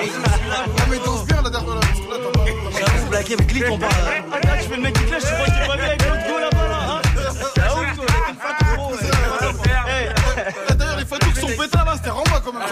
Ah, 0.52 0.64
mais 0.90 0.98
danse 0.98 1.24
bien 1.26 1.42
la 1.42 1.50
dernière 1.50 1.74
là, 1.74 1.80
pas- 1.80 2.78
J'avoue, 2.78 3.08
blagué, 3.10 3.36
mais 3.38 3.46
clique 3.46 3.64
on 3.70 3.78
parle. 3.78 3.92
Attends, 3.92 4.48
tu 4.62 4.68
fais 4.68 4.76
le 4.76 4.82
mec 4.82 4.94
qui 4.94 5.04
clash, 5.04 5.22
tu 5.22 5.28
crois 5.34 5.46
que 5.46 5.50
t'es 5.50 5.66
pas 5.66 5.76
bien 5.76 5.86
avec 5.86 6.02
l'autre 6.02 6.26
go 6.28 6.38
là-bas 6.38 6.68
là 6.68 6.78
hein. 6.88 7.00
Ah 7.60 7.74
ouf, 7.76 7.96
toi, 7.96 8.04
t'es 8.06 8.32
une 8.32 8.38
femme 8.38 8.56
trop, 8.74 8.92
Eh, 9.88 10.74
D'ailleurs, 10.74 10.96
les 10.98 11.04
fatous 11.04 11.30
qui 11.32 11.40
sont 11.40 11.46
pétards 11.48 11.84
là, 11.84 11.92
c'était 11.96 12.10
Ramba 12.10 12.40
quand 12.44 12.52
même. 12.52 12.62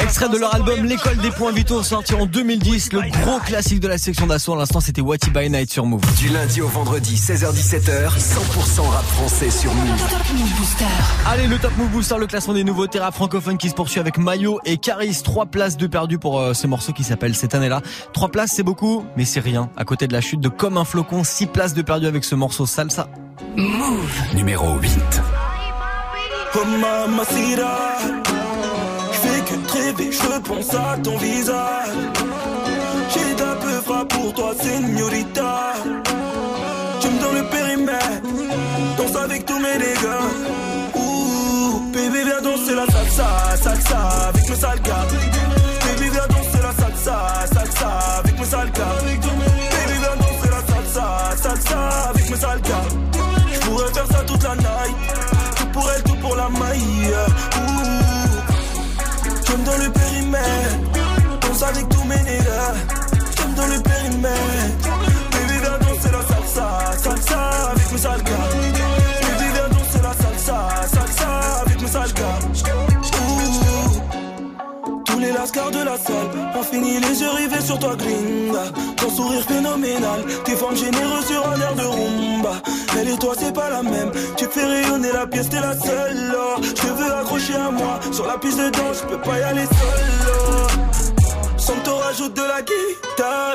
Extrait 0.00 0.28
de 0.28 0.38
leur 0.38 0.54
album 0.54 0.84
L'école 0.84 1.16
des 1.18 1.30
points 1.30 1.52
vitaux 1.52 1.82
sorti 1.82 2.14
en 2.14 2.26
2010, 2.26 2.92
le 2.92 3.00
gros 3.22 3.38
classique 3.40 3.80
de 3.80 3.88
la 3.88 3.98
section 3.98 4.26
d'assaut. 4.26 4.54
À 4.54 4.58
l'instant, 4.58 4.80
c'était 4.80 5.00
What 5.00 5.18
by 5.32 5.50
Night 5.50 5.70
sur 5.70 5.86
Move. 5.86 6.02
Du 6.16 6.28
lundi 6.28 6.60
au 6.60 6.68
vendredi, 6.68 7.16
16h17h, 7.16 8.10
100% 8.10 8.80
rap 8.88 9.04
français 9.04 9.50
sur 9.50 9.72
Move. 9.72 10.10
Top 10.10 10.18
Move 10.34 10.56
Booster. 10.58 10.84
Allez, 11.26 11.46
le 11.46 11.58
Top 11.58 11.76
Move 11.76 11.88
Booster, 11.88 12.16
le 12.18 12.26
classement 12.26 12.54
des 12.54 12.64
nouveautés 12.64 12.98
rap 12.98 13.14
francophones 13.14 13.58
qui 13.58 13.68
se 13.68 13.74
poursuit 13.74 14.00
avec 14.00 14.18
Mayo 14.18 14.60
et 14.64 14.76
Caris. 14.76 15.20
Trois 15.22 15.46
places 15.46 15.76
de 15.76 15.86
perdu 15.86 16.18
pour 16.18 16.40
euh, 16.40 16.54
ce 16.54 16.66
morceau 16.66 16.92
qui 16.92 17.04
s'appelle 17.04 17.34
cette 17.34 17.54
année-là. 17.54 17.82
Trois 18.12 18.28
places, 18.28 18.52
c'est 18.54 18.62
beaucoup, 18.62 19.04
mais 19.16 19.24
c'est 19.24 19.40
rien. 19.40 19.70
À 19.76 19.84
côté 19.84 20.06
de 20.06 20.12
la 20.12 20.20
chute 20.20 20.40
de 20.40 20.48
Comme 20.48 20.76
un 20.76 20.84
flocon, 20.84 21.24
six 21.24 21.46
places 21.46 21.74
de 21.74 21.82
perdu 21.82 22.06
avec 22.06 22.24
ce 22.24 22.34
morceau 22.34 22.66
salsa. 22.66 23.08
Move. 23.56 24.34
Numéro 24.34 24.76
8. 24.78 25.22
Mamacita, 29.88 30.10
je 30.10 30.34
repense 30.34 30.74
à 30.74 30.96
ton 31.02 31.16
visage. 31.16 31.88
J'ai 33.10 33.34
d'un 33.34 33.54
peu 33.56 33.80
frappe 33.84 34.08
pour 34.08 34.34
toi, 34.34 34.52
señorita. 34.60 35.72
Tu 37.00 37.08
me 37.08 37.20
donnes 37.20 37.36
le 37.36 37.44
périmètre, 37.44 38.22
danse 38.96 39.16
avec 39.16 39.46
tous 39.46 39.58
mes 39.58 39.78
dégâts. 39.78 40.94
Ouh, 40.94 41.80
baby, 41.92 42.24
viens 42.24 42.42
danser 42.42 42.74
la 42.74 42.86
salsa, 42.86 43.56
salsa 43.62 43.98
avec 44.28 44.48
mes 44.48 44.56
sales 44.56 44.82
gars. 44.82 45.06
Baby, 45.84 46.10
viens 46.10 46.26
danser 46.28 46.62
la 46.62 46.72
salsa, 46.82 47.46
salsa 47.54 47.88
avec 48.18 48.38
mes 48.38 48.44
sales 48.44 48.70
gars. 48.72 48.96
Baby, 49.04 49.98
viens 50.00 50.16
danser 50.16 50.50
la 50.50 50.74
salsa, 50.74 51.36
salsa 51.42 51.78
avec 52.10 52.30
mes 52.30 52.36
sales 52.36 52.60
gars. 52.62 52.88
Je 53.52 53.58
pourrais 53.60 53.92
faire 53.92 54.06
ça 54.06 54.24
toute 54.26 54.42
la 54.42 54.54
night, 54.56 54.96
tout 55.56 55.66
pour 55.72 55.90
elle, 55.90 56.02
tout 56.02 56.16
pour 56.16 56.36
la 56.36 56.48
maille. 56.48 57.57
Donnes 59.68 59.84
le 59.84 59.90
périmètre, 59.90 61.40
danse 61.42 61.62
avec 61.62 61.88
tous 61.90 62.04
mes 62.04 62.22
nègres. 62.22 62.74
Tu 63.36 63.42
me 63.48 63.54
donnes 63.54 63.74
le 63.74 63.82
périmètre, 63.82 64.88
baby, 65.30 65.58
viens 65.60 65.78
danser 65.78 66.10
la 66.10 66.22
salsa, 66.26 66.68
salsa 66.96 67.70
avec 67.72 67.92
mes 67.92 67.98
sales 67.98 68.22
Lascars 75.48 75.70
de 75.70 75.82
la 75.82 75.96
salle 75.96 76.28
ont 76.54 76.62
fini 76.62 77.00
les 77.00 77.22
yeux 77.22 77.30
rivés 77.30 77.62
sur 77.62 77.78
toi, 77.78 77.96
gringa. 77.96 78.64
Ton 78.98 79.08
sourire 79.08 79.42
phénoménal, 79.48 80.22
tes 80.44 80.54
formes 80.54 80.76
généreuses 80.76 81.24
sur 81.24 81.48
un 81.48 81.58
air 81.58 81.74
de 81.74 81.84
rumba. 81.84 82.60
Elle 82.98 83.08
et 83.08 83.16
toi, 83.16 83.32
c'est 83.38 83.54
pas 83.54 83.70
la 83.70 83.82
même. 83.82 84.10
Tu 84.36 84.44
fais 84.44 84.66
rayonner 84.66 85.10
la 85.10 85.26
pièce, 85.26 85.48
t'es 85.48 85.60
la 85.60 85.74
seule. 85.78 86.36
Je 86.62 86.88
veux 86.88 87.14
accrocher 87.14 87.54
à 87.54 87.70
moi. 87.70 87.98
Sur 88.12 88.26
la 88.26 88.36
piste 88.36 88.58
de 88.58 88.68
danse, 88.68 89.02
je 89.02 89.06
peux 89.06 89.22
pas 89.22 89.38
y 89.38 89.42
aller 89.42 89.64
seul. 89.64 90.98
Sans 91.56 91.76
que 91.76 91.84
t'en 91.86 92.28
de 92.28 92.42
la 92.42 92.60
guitare. 92.60 93.54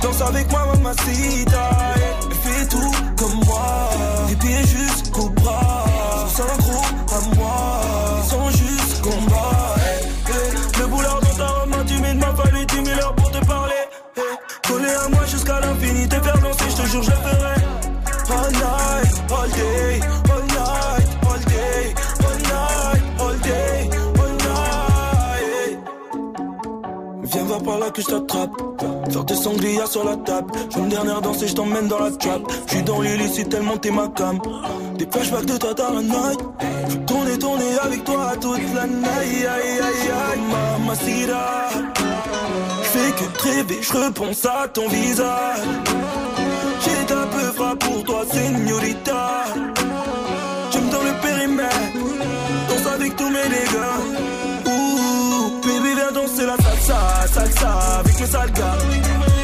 Danse 0.00 0.22
avec 0.22 0.50
moi, 0.50 0.68
mamacita. 0.74 1.70
yeah. 1.98 2.12
Fais 2.42 2.66
tout 2.66 2.94
comme 3.18 3.44
moi. 3.44 3.90
Tes 4.26 4.36
pieds 4.36 4.62
jusqu'au 4.62 5.28
bras. 5.28 5.84
L'infini, 16.12 16.20
te 16.20 16.24
faire 16.24 16.38
danser, 16.40 16.64
je 16.70 16.76
te 16.76 16.88
jure, 16.88 17.02
je 17.02 17.10
le 17.10 17.16
ferai. 17.16 17.54
All 18.34 18.50
night, 18.52 19.12
all 19.30 19.48
day, 19.50 20.00
all 20.30 20.42
night, 20.42 21.08
all 21.28 21.40
day, 21.40 21.94
all 22.24 22.38
night, 22.38 23.02
all 23.20 23.36
day, 23.38 23.90
all 24.18 24.32
night. 24.32 25.78
Viens 27.24 27.44
voir 27.44 27.62
par 27.62 27.78
là 27.78 27.90
que 27.90 28.02
je 28.02 28.06
t'attrape. 28.06 28.50
Faire 29.10 29.24
des 29.24 29.34
sangliers 29.34 29.86
sur 29.86 30.04
la 30.04 30.16
table. 30.16 30.52
Je 30.70 30.78
une 30.78 30.88
dernière 30.88 31.20
danse 31.20 31.42
et 31.42 31.48
je 31.48 31.54
t'emmène 31.54 31.88
dans 31.88 31.98
la 31.98 32.10
trap. 32.10 32.42
Je 32.66 32.74
suis 32.74 32.82
dans 32.82 33.00
l'illicite 33.00 33.48
tellement 33.50 33.76
t'es 33.76 33.90
ma 33.90 34.08
cam. 34.08 34.38
Des 34.98 35.06
flashbacks 35.10 35.46
de 35.46 35.56
toi 35.58 35.74
dans 35.74 35.94
la 35.94 36.02
night. 36.02 36.40
Je 36.88 36.96
tourner, 36.98 37.38
tourner 37.38 37.78
avec 37.82 38.04
toi 38.04 38.32
toute 38.40 38.74
la 38.74 38.86
night. 38.86 39.06
Aïe, 39.18 39.46
aïe, 39.46 39.80
aïe, 39.80 40.40
mamacita. 40.50 42.11
Fais 42.92 43.10
que 43.12 43.42
rêver, 43.42 43.80
je 43.80 43.92
repense 43.94 44.44
à 44.44 44.68
ton 44.68 44.86
visage. 44.86 45.60
J'ai 46.84 47.14
un 47.14 47.26
peu 47.26 47.76
pour 47.76 48.04
toi, 48.04 48.22
señorita. 48.30 49.44
Tu 50.70 50.78
me 50.78 50.90
donnes 50.90 51.06
le 51.06 51.14
périmètre. 51.22 51.76
Danse 52.68 52.92
avec 52.94 53.16
tous 53.16 53.30
mes 53.30 53.48
dégâts. 53.48 53.96
Ouh, 54.66 55.60
baby, 55.62 55.94
viens 55.94 56.12
danser 56.12 56.44
la 56.44 56.56
salsa, 56.58 56.98
salsa 57.32 57.70
avec 58.00 58.20
mes 58.20 58.26
sales 58.26 58.52
gars. 58.52 58.76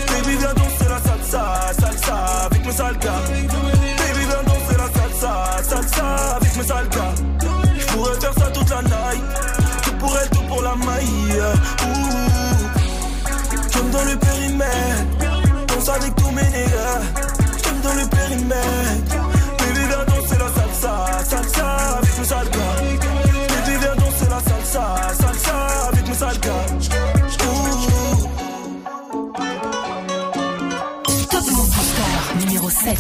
Baby, 0.08 0.36
viens 0.36 0.52
danser 0.52 0.88
la 0.90 1.00
salsa, 1.00 1.72
salsa 1.80 2.16
avec 2.44 2.66
mes 2.66 2.72
sales 2.72 2.98
gars. 2.98 3.22
Baby, 3.30 4.26
viens 4.28 4.42
danser 4.44 4.76
la 4.76 4.88
salsa, 5.00 5.32
salsa 5.62 6.36
avec 6.36 6.54
mes 6.54 6.64
sales 6.64 6.88
gars. 6.90 7.14
Je 7.78 7.86
pourrais 7.86 8.20
faire 8.20 8.34
ça 8.34 8.50
toute 8.52 8.68
la 8.68 8.82
night. 8.82 9.24
Tout 9.84 9.94
pour 10.00 10.18
elle, 10.18 10.28
tout 10.28 10.44
pour 10.48 10.60
la 10.60 10.74
maille. 10.74 12.27
Donnes 13.98 14.12
le 14.12 14.18
périmètre. 14.18 15.66
Danse 15.66 15.88
avec 15.88 16.14
tous 16.16 16.30
mes 16.30 16.42
nègres. 16.42 17.00
Tu 17.62 17.74
me 17.74 17.82
donnes 17.82 17.98
le 17.98 18.06
périmètre. 18.08 19.16
Baby, 19.58 19.80
viens 19.88 20.04
danser 20.04 20.38
la 20.38 20.48
salsa, 20.56 20.92
salsa 21.24 21.66
avec 21.98 22.18
mes 22.18 22.24
sales 22.24 22.50
gars. 22.50 22.76
Baby, 23.48 23.76
viens 23.80 23.96
danser 23.96 24.28
la 24.30 24.40
salsa, 24.40 24.84
salsa 25.20 25.56
avec 25.88 26.08
mes 26.08 26.14
sales 26.14 26.40
gars. 26.40 26.66
Top 31.30 31.44
Move 31.50 31.70
Booster 31.70 32.46
numéro 32.46 32.70
7. 32.70 32.98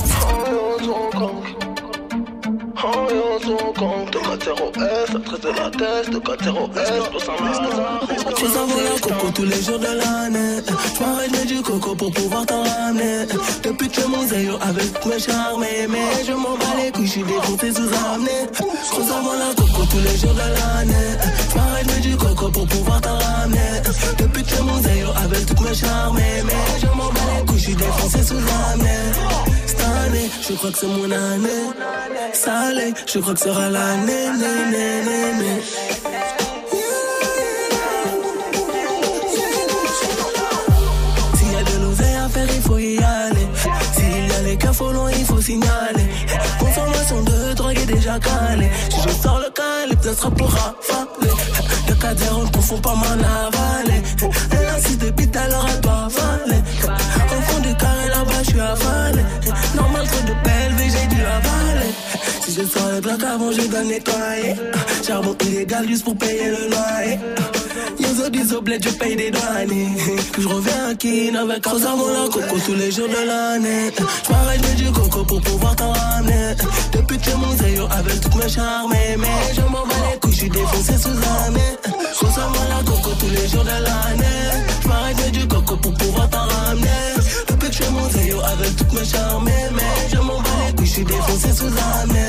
Tu 8.36 8.46
savais 8.46 8.84
la 8.84 9.00
coco 9.00 9.30
tous 9.34 9.44
les 9.44 9.62
jours 9.62 9.80
de 9.80 9.86
l'année. 9.86 10.62
Je 10.94 11.02
m'arrête 11.02 11.30
mais 11.32 11.44
du 11.44 11.60
coco 11.60 11.96
pour 11.96 12.12
pouvoir 12.12 12.46
t'en 12.46 12.62
ramener. 12.62 13.26
Depuis 13.64 13.88
que 13.88 14.06
mon 14.06 14.24
zéro 14.28 14.58
avec 14.60 15.04
mes 15.06 15.18
charmes, 15.18 15.64
mais 15.88 16.24
je 16.24 16.32
m'en 16.32 16.56
bats 16.56 16.76
les 16.80 16.92
couilles, 16.92 17.06
je 17.06 17.10
suis 17.10 17.22
défoncé 17.24 17.72
sous 17.72 17.90
amené. 18.12 18.46
Je 18.54 19.02
savais 19.02 19.38
la 19.38 19.54
coco 19.56 19.84
tous 19.90 19.98
les 19.98 20.16
jours 20.16 20.34
de 20.34 20.38
l'année. 20.38 21.18
Je 21.50 21.56
m'arrête 21.56 21.86
mais 21.88 22.00
du 22.00 22.16
coco 22.16 22.48
pour 22.48 22.66
pouvoir 22.66 23.00
t'en 23.00 23.18
ramener. 23.18 23.82
Depuis 24.18 24.44
que 24.44 24.62
mon 24.62 24.80
zéro 24.80 25.12
avec 25.24 25.46
toutes 25.46 25.62
mes 25.62 25.74
charmes, 25.74 26.16
mais 26.16 26.44
je 26.80 26.86
m'en 26.86 27.08
bats 27.08 27.20
les 27.38 27.44
couilles, 27.44 27.58
je 27.58 27.64
suis 27.64 27.74
défoncé 27.74 28.22
sous 28.22 28.38
amené. 28.72 28.98
Je 30.48 30.54
crois 30.54 30.70
que 30.70 30.78
c'est 30.78 30.86
mon 30.86 31.10
année. 31.10 31.48
Salé, 32.32 32.94
je 33.06 33.18
crois 33.18 33.34
que 33.34 33.40
sera 33.40 33.68
l'année, 33.68 34.28
né, 34.40 34.54
né, 34.72 35.32
né. 35.40 35.62
S'il 41.36 41.52
y 41.52 41.56
a 41.56 41.62
de 41.62 41.84
l'oseille 41.84 42.16
à 42.16 42.28
faire, 42.28 42.46
il 42.54 42.62
faut 42.62 42.78
y 42.78 42.98
aller. 42.98 43.46
S'il 43.92 44.26
y 44.26 44.32
a 44.32 44.42
les 44.42 44.56
cas 44.56 44.72
loin, 44.80 45.10
il 45.10 45.24
faut 45.24 45.40
signaler. 45.40 46.08
Consommation 46.58 47.22
de 47.22 47.54
drogue 47.54 47.78
est 47.78 47.86
déjà 47.86 48.18
calée. 48.18 48.70
Si 48.88 49.00
je 49.02 49.10
sors 49.22 49.38
le 49.38 49.50
calibre, 49.50 50.02
ça 50.02 50.14
sera 50.14 50.30
pour 50.30 50.50
rafaler. 50.50 51.32
Le 51.88 51.94
4 51.94 52.18
0 52.18 52.44
ne 52.44 52.50
confond 52.50 52.78
pas 52.78 52.94
m'en 52.94 53.04
avaler. 53.04 54.02
Elle 54.52 54.98
depuis 54.98 55.28
tout 55.28 55.38
à 55.38 55.48
l'heure, 55.48 55.66
elle 55.68 55.88
avaler. 55.88 56.62
Au 56.84 57.42
fond 57.42 57.60
du 57.60 57.74
carré 57.76 58.08
là-bas, 58.08 58.42
je 58.42 58.50
suis 58.50 58.60
avalé. 58.60 59.17
De 60.28 60.34
j'ai 60.76 61.06
dû 61.06 61.22
avaler. 61.22 61.92
Si 62.42 62.52
je 62.52 62.66
sors 62.66 62.90
le 62.92 63.00
bloc 63.00 63.22
avant, 63.22 63.50
je 63.50 63.62
dois 63.62 63.82
nettoyer. 63.82 64.54
Charbon 65.06 65.36
illégal 65.46 65.88
juste 65.88 66.04
pour 66.04 66.16
payer 66.16 66.50
le 66.50 66.68
loyer. 66.68 67.18
Yozo 67.98 68.28
dis 68.28 68.54
au 68.54 68.60
bled, 68.60 68.82
je 68.82 68.90
paye 68.90 69.16
des 69.16 69.30
douaniers. 69.30 69.88
Puis 70.32 70.42
je 70.42 70.48
reviens 70.48 70.88
à 70.90 70.94
Kin 70.94 71.34
avec 71.34 71.66
un 71.66 71.78
savon 71.78 72.08
la 72.08 72.28
coco 72.28 72.56
tous 72.64 72.74
les 72.74 72.90
jours 72.90 73.08
de 73.08 73.26
l'année. 73.26 73.90
Je 73.96 74.32
m'arrête 74.32 74.60
mais 74.62 74.74
du 74.74 74.92
coco 74.92 75.24
pour 75.24 75.40
pouvoir 75.40 75.74
t'en 75.76 75.92
ramener. 75.92 76.54
Depuis 76.92 77.18
que 77.18 77.30
mon 77.36 77.48
avec 77.90 78.20
toutes 78.20 78.34
mes 78.36 78.48
charmes, 78.48 78.92
mais 78.92 79.16
je 79.54 79.60
m'en 79.62 79.86
bats 79.86 79.94
les 80.12 80.18
couilles, 80.18 80.32
je 80.32 80.38
suis 80.38 80.50
défoncé 80.50 80.98
sous 80.98 81.08
année. 81.08 81.76
Je 82.12 82.26
savon 82.26 82.64
la 82.68 82.84
coco 82.84 83.10
tous 83.18 83.30
les 83.30 83.48
jours 83.48 83.64
de 83.64 83.70
l'année. 83.70 84.64
Je 84.82 84.88
m'arrête 84.88 85.30
du 85.32 85.48
coco 85.48 85.76
pour 85.76 85.94
pouvoir 85.94 86.28
t'en 86.30 86.46
ramener. 86.46 86.88
Depuis 87.48 87.70
que 87.70 87.90
mon 87.90 88.08
zéro 88.10 88.40
avec 88.40 88.76
toutes 88.76 88.92
mes 88.92 89.04
charmes, 89.04 89.44
mais 89.44 89.70
je 91.40 91.52
suis 91.52 92.27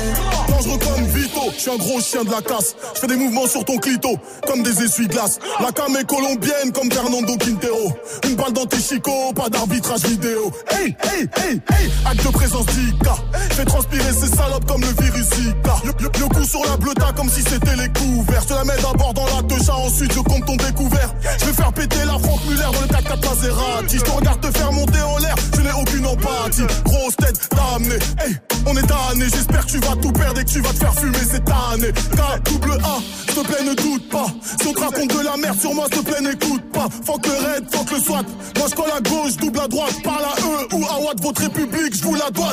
je 1.60 1.64
suis 1.64 1.70
un 1.70 1.76
gros 1.76 2.00
chien 2.00 2.24
de 2.24 2.30
la 2.30 2.40
casse. 2.40 2.74
Je 2.94 3.00
fais 3.00 3.06
des 3.06 3.16
mouvements 3.16 3.46
sur 3.46 3.62
ton 3.66 3.76
clito, 3.76 4.08
comme 4.46 4.62
des 4.62 4.82
essuie-glaces. 4.82 5.38
La 5.60 5.70
cam 5.72 5.94
est 5.94 6.06
colombienne, 6.06 6.72
comme 6.72 6.90
Fernando 6.90 7.36
Quintero. 7.36 7.92
Une 8.26 8.34
balle 8.34 8.52
dans 8.54 8.64
tes 8.64 8.80
chicots, 8.80 9.32
pas 9.34 9.50
d'arbitrage 9.50 10.00
vidéo. 10.04 10.50
Hey, 10.70 10.96
hey, 11.12 11.28
hey, 11.36 11.60
hey, 11.70 11.90
acte 12.06 12.24
de 12.24 12.30
présence 12.32 12.64
d'Ika. 12.66 13.14
Fais 13.50 13.64
transpirer 13.66 14.12
ces 14.18 14.34
salopes 14.34 14.64
comme 14.66 14.80
le 14.80 15.02
virus 15.02 15.26
Zika. 15.34 15.76
Le, 15.84 15.92
le- 16.02 16.28
coup 16.30 16.44
sur 16.44 16.64
la 16.64 16.76
bleuta 16.78 17.12
comme 17.14 17.28
si 17.28 17.42
c'était 17.42 17.76
les 17.76 17.88
couverts. 17.88 18.42
Je 18.48 18.54
la 18.54 18.64
mets 18.64 18.76
d'abord 18.80 19.12
dans 19.12 19.26
la 19.26 19.42
techa, 19.42 19.74
ensuite 19.74 20.12
je 20.14 20.20
compte 20.20 20.46
ton 20.46 20.56
découvert. 20.56 21.12
Je 21.40 21.44
vais 21.46 21.52
faire 21.52 21.72
péter 21.74 21.98
la 22.06 22.18
Franck 22.18 22.40
Muller 22.48 22.62
dans 22.72 22.80
le 22.80 22.86
4 22.88 23.04
4 23.04 23.28
Maserati. 23.28 23.98
Je 23.98 24.02
te 24.02 24.10
regarde 24.10 24.40
te 24.40 24.56
faire 24.58 24.72
monter 24.72 25.00
en 25.02 25.18
l'air, 25.18 25.34
je 25.56 25.60
n'ai 25.60 25.72
aucune 25.72 26.06
empathie. 26.06 26.62
Grosse 26.84 27.16
tête, 27.16 27.38
t'as 27.50 27.76
amené. 27.76 27.96
Hey, 28.24 28.34
on 28.66 28.76
est 28.76 28.86
tanné, 28.86 29.26
j'espère 29.28 29.66
que 29.66 29.70
tu 29.72 29.78
vas 29.78 29.96
tout 30.00 30.12
perdre 30.12 30.40
et 30.40 30.44
que 30.44 30.50
tu 30.50 30.60
vas 30.60 30.70
te 30.70 30.78
faire 30.78 30.94
fumer 30.94 31.18
cette 31.30 31.49
année. 31.50 31.92
K, 31.92 32.50
double 32.50 32.78
A, 32.84 33.32
s'il 33.32 33.42
plaît, 33.42 33.64
ne 33.64 33.74
doute 33.74 34.08
pas. 34.08 34.26
Si 34.60 34.68
on 34.68 34.72
te 34.72 34.80
raconte 34.80 35.16
de 35.16 35.24
la 35.24 35.36
merde 35.36 35.60
sur 35.60 35.74
moi, 35.74 35.86
s'il 35.92 36.02
plaît, 36.02 36.20
n'écoute 36.20 36.62
pas. 36.72 36.88
Fuck 37.04 37.26
le 37.26 37.32
raid, 37.32 37.64
fuck 37.70 37.90
le 37.90 37.98
SWAT. 38.00 38.24
Moi, 38.56 38.66
je 38.70 38.74
colle 38.74 38.92
à 38.96 39.00
gauche, 39.00 39.36
double 39.36 39.60
à 39.60 39.68
droite. 39.68 39.94
Parle 40.02 40.24
à 40.24 40.40
eux 40.40 40.76
ou 40.76 40.84
à 40.86 41.00
Watt, 41.00 41.20
votre 41.22 41.42
république, 41.42 41.94
je 41.94 42.02
vous 42.02 42.14
la 42.14 42.30
dois. 42.30 42.52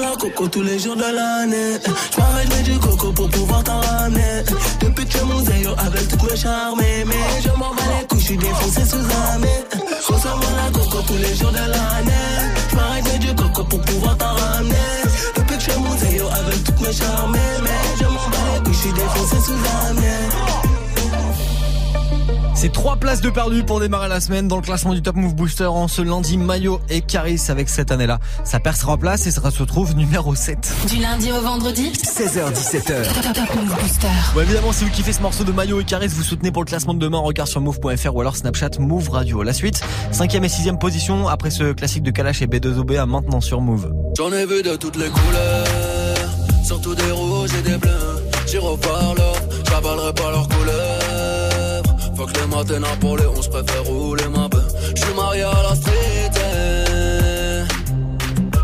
La 0.00 0.16
coco 0.18 0.48
tous 0.48 0.62
les 0.62 0.78
jours 0.78 0.96
de 0.96 1.02
l'année. 1.02 1.78
Je 1.84 2.20
m'arrête 2.20 2.48
mais 2.50 2.62
du 2.62 2.78
coco 2.78 3.12
pour 3.12 3.28
pouvoir 3.30 3.64
t'en 3.64 3.80
ramener. 3.80 4.42
Depuis 4.80 5.06
que 5.06 5.24
mon 5.24 5.44
zéro 5.44 5.74
avec 5.78 6.08
toutes 6.08 6.30
mes 6.30 6.36
charmer, 6.36 7.04
mais 7.06 7.42
je 7.42 7.48
m'en 7.50 7.74
bats 7.74 7.82
les 8.00 8.06
couilles, 8.06 8.20
je 8.20 8.26
suis 8.26 8.36
défoncé 8.36 8.84
sous 8.84 8.96
un. 8.96 9.40
Consomme 10.06 10.40
la 10.56 10.70
coco 10.72 11.02
tous 11.06 11.16
les 11.16 11.34
jours 11.34 11.52
de 11.52 11.58
l'année. 11.58 12.55
J'm'arrête 12.76 13.18
du 13.20 13.34
coco 13.34 13.64
pour 13.64 13.80
pouvoir 13.80 14.18
t'en 14.18 14.34
ramener. 14.34 14.74
Depuis 15.34 15.56
que 15.56 15.62
je 15.62 15.70
suis 15.70 15.80
monté, 15.80 16.16
yo, 16.16 16.26
avec 16.28 16.62
toutes 16.62 16.80
mes 16.80 16.92
charmées, 16.92 17.38
mais 17.62 17.70
je 17.98 18.04
m'en 18.04 18.28
bats 18.28 18.60
couilles, 18.64 18.74
je 18.74 18.78
suis 18.78 18.92
défoncé 18.92 19.36
sous 19.40 19.52
un 19.52 19.94
mais. 19.94 20.75
C'est 22.58 22.72
trois 22.72 22.96
places 22.96 23.20
de 23.20 23.28
perdu 23.28 23.64
pour 23.64 23.80
démarrer 23.80 24.08
la 24.08 24.18
semaine 24.18 24.48
dans 24.48 24.56
le 24.56 24.62
classement 24.62 24.94
du 24.94 25.02
Top 25.02 25.14
Move 25.14 25.34
Booster 25.34 25.66
en 25.66 25.88
ce 25.88 26.00
lundi. 26.00 26.38
Mayo 26.38 26.80
et 26.88 27.02
Caris 27.02 27.42
avec 27.50 27.68
cette 27.68 27.92
année-là. 27.92 28.18
Ça 28.44 28.60
perd 28.60 28.78
trois 28.78 28.96
places 28.96 29.26
et 29.26 29.30
ça 29.30 29.42
se 29.50 29.58
retrouve 29.58 29.94
numéro 29.94 30.34
7. 30.34 30.74
Du 30.88 30.96
lundi 30.96 31.30
au 31.32 31.40
vendredi 31.42 31.90
16h17h. 31.90 33.34
Top 33.34 33.54
Move 33.56 33.78
Booster. 33.78 34.08
Bon, 34.34 34.40
évidemment, 34.40 34.72
si 34.72 34.84
vous 34.84 34.90
kiffez 34.90 35.12
ce 35.12 35.20
morceau 35.20 35.44
de 35.44 35.52
Mayo 35.52 35.80
et 35.80 35.84
Caris, 35.84 36.08
vous 36.08 36.22
soutenez 36.22 36.50
pour 36.50 36.62
le 36.62 36.66
classement 36.66 36.94
de 36.94 36.98
demain. 36.98 37.18
Regard 37.18 37.46
sur 37.46 37.60
move.fr 37.60 38.16
ou 38.16 38.20
alors 38.22 38.36
Snapchat 38.36 38.70
Move 38.78 39.10
Radio. 39.10 39.42
La 39.42 39.52
suite, 39.52 39.82
cinquième 40.10 40.44
et 40.44 40.48
sixième 40.48 40.78
position 40.78 41.28
après 41.28 41.50
ce 41.50 41.74
classique 41.74 42.04
de 42.04 42.10
Kalash 42.10 42.40
et 42.40 42.46
B2OB 42.46 42.98
à 42.98 43.04
maintenant 43.04 43.42
sur 43.42 43.60
Move. 43.60 43.92
J'en 44.16 44.32
ai 44.32 44.46
vu 44.46 44.62
de 44.62 44.76
toutes 44.76 44.96
les 44.96 45.10
couleurs, 45.10 45.66
surtout 46.64 46.94
des 46.94 47.10
rouges 47.10 47.54
et 47.54 47.62
des 47.70 47.76
bleus. 47.76 48.24
J'y 48.46 48.56
reparle, 48.56 49.20
j'avalerai 49.68 50.14
pas 50.14 50.30
leurs 50.30 50.48
couleurs. 50.48 51.05
Faut 52.16 52.24
que 52.26 52.32
les 52.40 52.46
matins 52.46 52.96
pour 53.00 53.18
les 53.18 53.26
11 53.26 53.48
préfère 53.48 53.84
rouler 53.84 54.28
ma 54.28 54.48
peu. 54.48 54.62
J'suis 54.94 55.14
marié 55.14 55.42
à 55.42 55.62
la 55.68 55.74
street. 55.74 56.30
eh. 56.36 57.64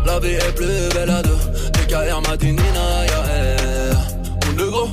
La 0.05 0.19
vie 0.19 0.33
est 0.33 0.55
plus 0.55 0.89
belle 0.93 1.09
à 1.09 1.21
deux. 1.21 1.37
DKR 1.73 2.21
Madinina, 2.27 3.05
y'a 3.05 3.23
air. 3.35 3.97
Mon 4.47 4.53
négro, 4.63 4.89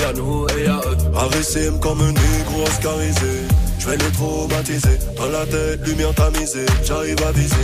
y'a 0.00 0.12
nous 0.14 0.46
et 0.56 0.64
y'a 0.64 0.80
eux. 0.86 0.96
Arissime 1.16 1.78
comme 1.80 2.00
un 2.00 2.12
négro 2.12 2.62
oscarisé. 2.66 3.44
Je 3.78 3.86
vais 3.88 3.96
les 3.98 4.12
traumatiser. 4.12 4.98
Dans 5.16 5.26
la 5.28 5.44
tête, 5.46 5.86
lumière 5.86 6.14
tamisée. 6.14 6.66
J'arrive 6.84 7.22
à 7.28 7.32
viser. 7.32 7.54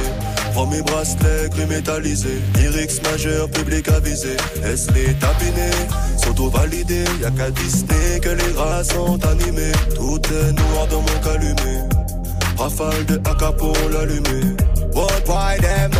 Prends 0.52 0.66
mes 0.66 0.82
bracelets 0.82 1.48
gris 1.50 1.66
métallisés. 1.66 2.40
Lyrics 2.56 3.02
majeur, 3.02 3.48
public 3.50 3.88
avisé. 3.88 4.36
Laisse 4.62 4.88
les 4.94 5.14
tapiner. 5.14 5.70
S'auto-valider? 6.16 7.04
Y'a 7.20 7.30
qu'à 7.30 7.50
Disney 7.50 8.20
que 8.20 8.30
les 8.30 8.52
rats 8.56 8.84
sont 8.84 9.18
animés. 9.26 9.72
Tout 9.94 10.20
est 10.32 10.52
noir 10.52 10.86
dans 10.90 11.00
mon 11.00 11.18
calumet. 11.22 11.88
Rafale 12.58 13.04
de 13.06 13.16
AK 13.16 13.56
pour 13.56 13.76
l'allumer. 13.92 14.56
What 14.94 15.26
why 15.26 15.58
them 15.60 15.92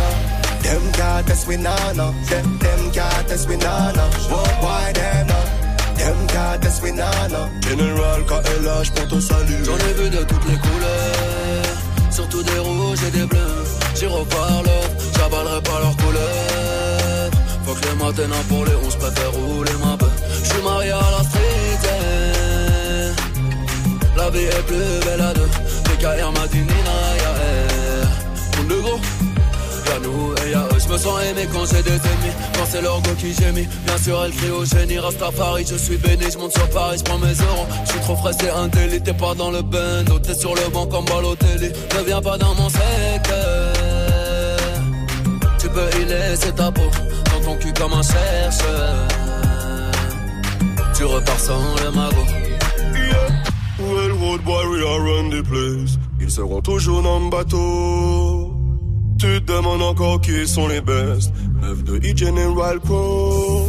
me 3.53 3.57
now, 3.57 3.91
no. 3.91 4.07
Them, 5.95 6.27
can't 6.27 6.61
test 6.61 6.83
me 6.83 6.91
now, 6.91 7.27
no. 7.27 7.49
General 7.61 8.21
KLH 8.25 8.91
pour 8.95 9.07
ton 9.07 9.21
salut. 9.21 9.63
J'en 9.65 9.77
ai 9.77 9.93
vu 9.93 10.09
de 10.09 10.23
toutes 10.23 10.45
les 10.49 10.57
couleurs, 10.57 11.65
surtout 12.11 12.43
des 12.43 12.59
rouges 12.59 13.03
et 13.07 13.11
des 13.11 13.25
bleus. 13.25 13.72
J'y 13.95 14.05
reparle, 14.07 14.65
j'avalerai 15.17 15.61
pas 15.61 15.79
leurs 15.79 15.95
couleurs. 15.97 17.31
Faut 17.65 17.73
que 17.73 17.85
les 17.87 17.95
matins 18.03 18.43
pour 18.49 18.65
les 18.65 18.75
11 18.85 18.95
préfère 18.95 19.31
rouler 19.31 19.71
ma 19.83 19.95
peu. 19.97 20.07
J'suis 20.43 20.61
marié 20.63 20.91
à 20.91 20.95
la 21.17 21.23
street. 21.23 21.79
eh. 21.85 23.11
La 24.17 24.29
vie 24.29 24.43
est 24.45 24.65
plus 24.65 24.99
belle 25.05 25.21
à 25.21 25.33
deux. 25.33 25.49
DKR 25.85 26.31
Madinina, 26.31 26.95
y'a 27.21 27.33
air. 27.47 28.07
Mon 28.57 28.63
négro, 28.75 28.99
y'a 29.87 29.99
nous 29.99 30.33
et 30.45 30.51
y'a 30.51 30.59
eux. 30.71 30.79
J'me 30.79 30.97
sens 30.97 31.19
aimé 31.29 31.47
quand 31.53 31.65
j'ai 31.65 31.81
des 31.83 31.91
ennemis. 31.91 32.33
Quand 32.55 32.65
c'est 32.69 32.81
leur 32.81 33.01
go 33.01 33.11
qui 33.17 33.33
gémit. 33.33 33.67
Bien 33.85 33.97
sûr, 33.97 34.21
elle 34.25 34.31
crie 34.33 34.49
au 34.51 34.65
génie. 34.65 34.99
Rastafari, 34.99 35.65
je 35.69 35.75
suis 35.75 35.97
béni. 35.97 36.25
J'monte 36.31 36.51
sur 36.53 36.69
Paris, 36.69 36.97
j'prends 36.99 37.19
mes 37.19 37.27
euros. 37.33 37.67
J'suis 37.85 37.99
trop 38.01 38.15
frais, 38.17 38.31
c'est 38.39 38.49
un 38.51 38.67
délit. 38.67 39.01
T'es 39.01 39.13
pas 39.13 39.33
dans 39.35 39.51
le 39.51 39.61
bando. 39.61 40.19
T'es 40.19 40.35
sur 40.35 40.53
le 40.55 40.67
banc 40.71 40.87
comme 40.87 41.05
Balotelli. 41.05 41.71
Ne 41.97 42.03
viens 42.05 42.21
pas 42.21 42.37
dans 42.37 42.53
mon 42.55 42.69
secteur. 42.69 43.72
Peux 45.73 45.99
y 45.99 46.05
laisser 46.05 46.51
ta 46.51 46.71
peau. 46.71 46.89
Dans 47.25 47.41
ton 47.45 47.55
cul 47.57 47.73
comme 47.73 47.93
un 47.93 48.03
chercheur. 48.03 49.07
Tu 50.95 51.03
repars 51.05 51.39
sans 51.39 51.59
le 51.83 51.91
magot. 51.91 52.27
Well, 53.79 54.11
road 54.11 54.41
warrior 54.45 54.99
run 55.01 55.29
the 55.29 55.41
place. 55.43 55.97
Ils 56.21 56.31
seront 56.31 56.61
toujours 56.61 57.01
dans 57.01 57.19
le 57.19 57.29
bateau. 57.29 58.53
Tu 59.19 59.41
te 59.41 59.51
demandes 59.51 59.81
encore 59.81 60.21
qui 60.21 60.47
sont 60.47 60.67
les 60.67 60.81
best. 60.81 61.33
Neuf 61.61 61.83
de 61.83 61.97
E-General 61.97 62.79
Pro. 62.79 63.67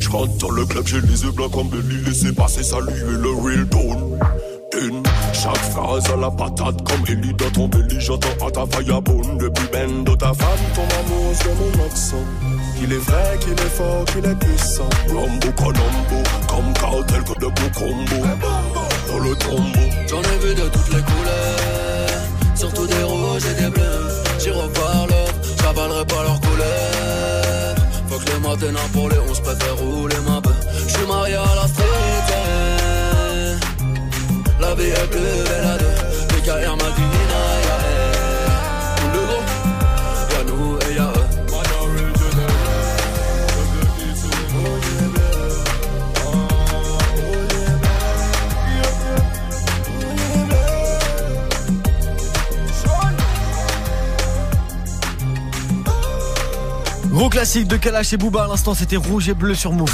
Je 0.00 0.08
rentre 0.08 0.36
dans 0.38 0.50
le 0.50 0.64
club, 0.64 0.86
j'ai 0.86 1.00
les 1.00 1.24
yeux 1.24 1.32
blancs 1.32 1.52
comme 1.52 1.68
Belly. 1.68 2.02
Laissez 2.06 2.32
passer, 2.32 2.62
saluer 2.62 2.94
le 3.04 3.30
real 3.30 3.68
tone. 3.68 4.18
Chaque 5.40 5.56
phrase 5.70 6.04
à 6.12 6.16
la 6.16 6.30
patate 6.30 6.82
comme 6.82 7.04
Ellie 7.06 7.32
dans 7.34 7.50
ton 7.50 7.68
belly. 7.68 7.98
À 8.44 8.50
ta 8.50 8.66
firebone 8.66 9.38
depuis 9.38 9.68
bendo. 9.72 10.16
Ta 10.16 10.34
femme 10.34 10.64
tombe 10.74 10.92
amoureuse 10.98 11.38
de 11.38 11.78
mon 11.78 11.86
accent. 11.86 12.24
Qu'il 12.76 12.92
est 12.92 12.96
vrai, 12.96 13.38
qu'il 13.40 13.52
est 13.52 13.74
fort, 13.76 14.04
qu'il 14.06 14.24
est 14.24 14.34
puissant. 14.34 14.88
Rambo, 15.08 15.52
Colombo, 15.56 16.20
comme 16.48 16.72
cartel 16.74 17.22
que 17.22 17.38
de 17.38 17.46
beaux. 17.46 17.60
Dans 19.08 19.18
le 19.20 19.34
tombeau. 19.36 19.88
J'en 20.08 20.22
ai 20.22 20.38
vu 20.42 20.54
de 20.54 20.68
toutes 20.68 20.88
les 20.88 21.02
couleurs, 21.02 22.10
surtout 22.56 22.86
des 22.86 23.02
rouges 23.04 23.46
et 23.46 23.62
des 23.62 23.70
bleus. 23.70 24.08
J'y 24.40 24.50
reparle, 24.50 25.14
j'avalerai 25.62 26.04
pas 26.04 26.22
leurs 26.24 26.40
couleurs. 26.40 27.74
Faut 28.08 28.18
que 28.18 28.30
les 28.32 28.40
matins 28.40 28.88
pour 28.92 29.08
les 29.08 29.18
11 29.18 29.40
préfère 29.40 29.76
rouler 29.76 30.16
ma 30.26 30.40
peu. 30.40 30.50
J'suis 30.88 31.06
marié 31.06 31.36
à 31.36 31.54
la 31.54 31.68
street. 31.68 31.87
Y'a 34.86 35.06
gros, 39.22 39.42
y'a 40.30 40.44
nous 40.44 40.78
et 40.88 40.94
y'a 40.94 41.04
eux. 41.04 41.28
Gros 57.10 57.28
classique 57.28 57.66
de 57.66 57.76
Kalash 57.76 58.12
et 58.12 58.16
Booba 58.16 58.44
à 58.44 58.46
l'instant, 58.46 58.74
c'était 58.74 58.94
rouge 58.96 59.28
et 59.28 59.34
bleu 59.34 59.54
sur 59.56 59.72
Move. 59.72 59.90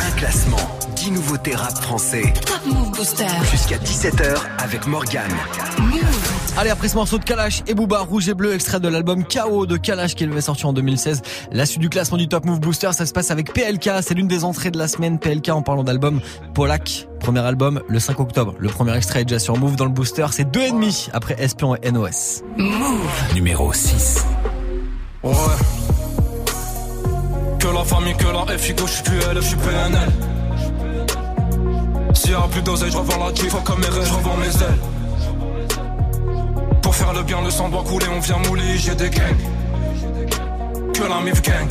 Un 0.00 0.10
classement, 0.18 0.56
10 0.96 1.12
nouveautés 1.12 1.54
rap 1.54 1.80
français. 1.80 2.32
Top 2.44 2.60
Move 2.66 2.81
Booster. 3.02 3.26
Jusqu'à 3.50 3.78
17h 3.78 4.38
avec 4.58 4.86
Morgane. 4.86 5.32
Allez, 6.56 6.70
après 6.70 6.86
ce 6.86 6.94
morceau 6.94 7.18
de 7.18 7.24
Kalash 7.24 7.64
et 7.66 7.74
Booba, 7.74 7.98
rouge 7.98 8.28
et 8.28 8.34
bleu, 8.34 8.54
extrait 8.54 8.78
de 8.78 8.86
l'album 8.86 9.24
KO 9.24 9.66
de 9.66 9.76
Kalash 9.76 10.14
qui 10.14 10.22
avait 10.22 10.40
sorti 10.40 10.66
en 10.66 10.72
2016. 10.72 11.20
La 11.50 11.66
suite 11.66 11.80
du 11.80 11.88
classement 11.88 12.16
du 12.16 12.28
Top 12.28 12.44
Move 12.44 12.60
Booster, 12.60 12.92
ça 12.92 13.04
se 13.04 13.12
passe 13.12 13.32
avec 13.32 13.52
PLK. 13.52 13.90
C'est 14.02 14.14
l'une 14.14 14.28
des 14.28 14.44
entrées 14.44 14.70
de 14.70 14.78
la 14.78 14.86
semaine. 14.86 15.18
PLK 15.18 15.48
en 15.48 15.62
parlant 15.62 15.82
d'album. 15.82 16.20
Polak, 16.54 17.08
premier 17.18 17.40
album, 17.40 17.82
le 17.88 17.98
5 17.98 18.20
octobre. 18.20 18.54
Le 18.60 18.68
premier 18.68 18.96
extrait 18.96 19.22
est 19.22 19.24
déjà 19.24 19.40
sur 19.40 19.56
Move 19.56 19.74
dans 19.74 19.86
le 19.86 19.90
booster. 19.90 20.26
C'est 20.30 20.48
deux 20.48 20.62
et 20.62 20.70
demi 20.70 21.08
après 21.12 21.34
Espion 21.42 21.74
et 21.74 21.90
NOS. 21.90 22.44
Numéro 23.34 23.72
6. 23.72 24.24
Ouais. 25.24 25.32
Que 27.58 27.66
la 27.66 27.84
famille, 27.84 28.14
que 28.14 28.26
la 28.26 28.56
je 28.56 28.62
suis 28.62 29.02
plus 29.02 29.18
LF, 29.18 29.40
je 29.40 29.40
suis 29.40 29.56
PNL. 29.56 30.31
S'il 32.22 32.30
y 32.30 32.34
a 32.34 32.42
plus 32.42 32.62
d'oseille, 32.62 32.92
je 32.92 32.96
revends 32.96 33.18
la 33.18 33.34
faut 33.50 33.58
comme 33.62 33.80
mes 33.80 33.88
rêves, 33.88 34.06
je 34.06 34.14
revends 34.14 34.36
mes 34.36 34.46
ailes. 34.46 34.78
Pour 36.80 36.94
faire 36.94 37.12
le 37.12 37.24
bien, 37.24 37.42
le 37.42 37.50
sang 37.50 37.68
doit 37.68 37.82
couler, 37.82 38.06
on 38.16 38.20
vient 38.20 38.38
mouler, 38.46 38.78
j'ai 38.78 38.94
des 38.94 39.10
gangs. 39.10 39.42
Que 40.94 41.02
la 41.02 41.20
mif 41.20 41.42
gang. 41.42 41.68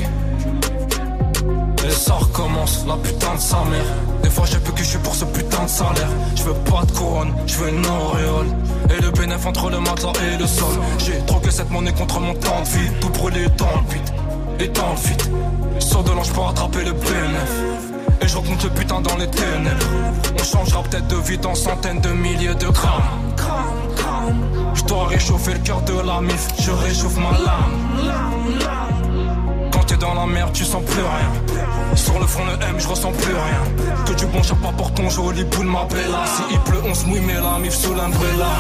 Et 1.88 1.92
ça 1.92 2.16
recommence, 2.16 2.84
la 2.86 2.98
putain 2.98 3.36
de 3.36 3.40
sa 3.40 3.64
mère. 3.64 3.96
Des 4.24 4.30
fois 4.30 4.46
j'ai 4.46 4.58
peu 4.58 4.74
que 4.74 4.80
je 4.80 4.90
suis 4.90 4.98
pour 4.98 5.16
ce 5.16 5.24
putain 5.24 5.64
de 5.64 5.70
salaire. 5.70 6.10
Je 6.36 6.44
veux 6.44 6.54
pas 6.70 6.84
de 6.84 6.92
couronne, 6.92 7.34
je 7.48 7.56
veux 7.56 7.70
une 7.70 7.86
auréole. 7.86 8.48
Et 8.90 9.02
le 9.02 9.10
bénéf 9.12 9.46
entre 9.46 9.70
le 9.70 9.80
matelas 9.80 10.12
et 10.34 10.38
le 10.38 10.48
sol. 10.48 10.76
J'ai 10.98 11.26
troqué 11.28 11.50
cette 11.50 11.70
monnaie 11.72 11.94
contre 11.94 12.20
mon 12.20 12.34
temps 12.34 12.60
de 12.60 12.68
vie. 12.68 12.92
Tout 13.00 13.10
brûlé 13.12 13.48
dans 13.58 13.68
le 13.68 13.94
vide, 13.94 14.10
et 14.60 14.68
dans 14.68 14.92
le 14.92 15.08
vide. 15.08 15.82
Sur 15.82 16.04
de 16.04 16.12
l'ange 16.12 16.34
pour 16.34 16.50
attraper 16.50 16.84
le 16.84 16.92
bénéf. 16.92 17.91
Je 18.32 18.38
rencontre 18.38 18.64
le 18.64 18.70
putain 18.70 19.02
dans 19.02 19.18
les 19.18 19.28
ténèbres. 19.28 19.86
On 20.40 20.44
changera 20.44 20.82
peut-être 20.84 21.08
de 21.08 21.18
vie 21.18 21.38
dans 21.38 21.54
centaines 21.54 22.00
de 22.00 22.12
milliers 22.12 22.56
de 22.56 22.68
grammes. 22.68 23.04
Je 24.74 24.84
dois 24.86 25.08
réchauffer 25.08 25.52
le 25.52 25.60
cœur 25.60 25.82
de 25.82 26.00
la 26.00 26.22
mif, 26.22 26.48
je 26.58 26.72
réchauffe 26.72 27.18
ma 27.18 27.32
lame. 27.32 28.62
Quand 29.74 29.84
t'es 29.84 29.98
dans 29.98 30.14
la 30.14 30.26
merde, 30.26 30.54
tu 30.54 30.64
sens 30.64 30.82
plus 30.86 31.02
rien. 31.02 31.96
Sur 31.96 32.18
le 32.20 32.26
front, 32.26 32.46
le 32.46 32.54
M, 32.54 32.76
je 32.80 32.88
ressens 32.88 33.12
plus 33.12 33.34
rien. 33.34 33.64
Que 34.06 34.14
du 34.14 34.26
bon 34.28 34.42
chapeau 34.42 34.72
pour 34.78 34.94
ton 34.94 35.10
joli 35.10 35.44
boule 35.44 35.66
m'appelle 35.66 36.10
là. 36.10 36.24
Si 36.26 36.44
il 36.54 36.60
pleut, 36.60 36.82
on 36.86 36.94
se 36.94 37.06
mouille, 37.08 37.20
mais 37.28 37.34
la 37.34 37.60
mif 37.60 37.74
sous 37.74 37.94
l'umbrella. 37.94 38.54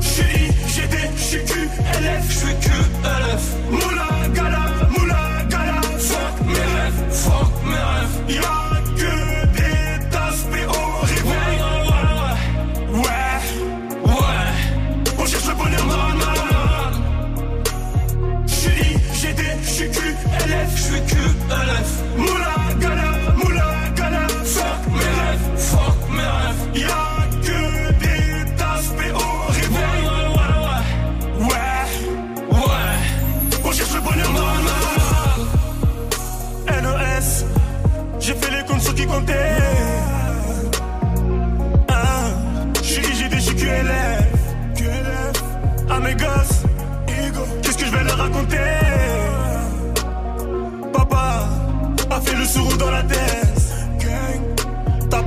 J'suis 0.00 0.52
GD, 0.68 0.96
j'suis 1.18 1.44
QLF, 1.44 2.30
j'suis 2.30 2.56
QLF. 2.62 3.42
Moula 3.70 4.28
gala, 4.32 4.62
moula 4.88 5.14
gala. 5.14 5.16
Fuck 5.16 5.25
mes 6.46 6.54
rêves, 6.54 6.94
fuck 7.10 7.52
mes 7.64 7.74
rêves. 7.74 8.36
Y'a 8.36 8.82
que 8.96 9.25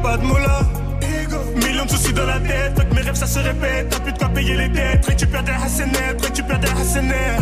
pas 0.10 0.18
de. 0.18 1.66
Millions 1.66 1.86
de 1.86 1.90
soucis 1.90 2.14
dans 2.14 2.26
la 2.26 2.40
tête, 2.40 2.94
mes 2.94 3.02
rêves 3.02 3.16
ça 3.16 3.28
se 3.28 3.40
répète. 3.40 3.90
T'as 3.90 4.00
plus 4.00 4.14
de 4.14 4.18
quoi 4.18 4.30
payer 4.30 4.56
les 4.56 4.70
dettes, 4.70 5.06
récupère 5.06 5.44
des 5.44 5.52
hassenettes, 5.52 6.22
récupère 6.24 6.60
des 6.60 6.70
hassenettes. 6.70 7.42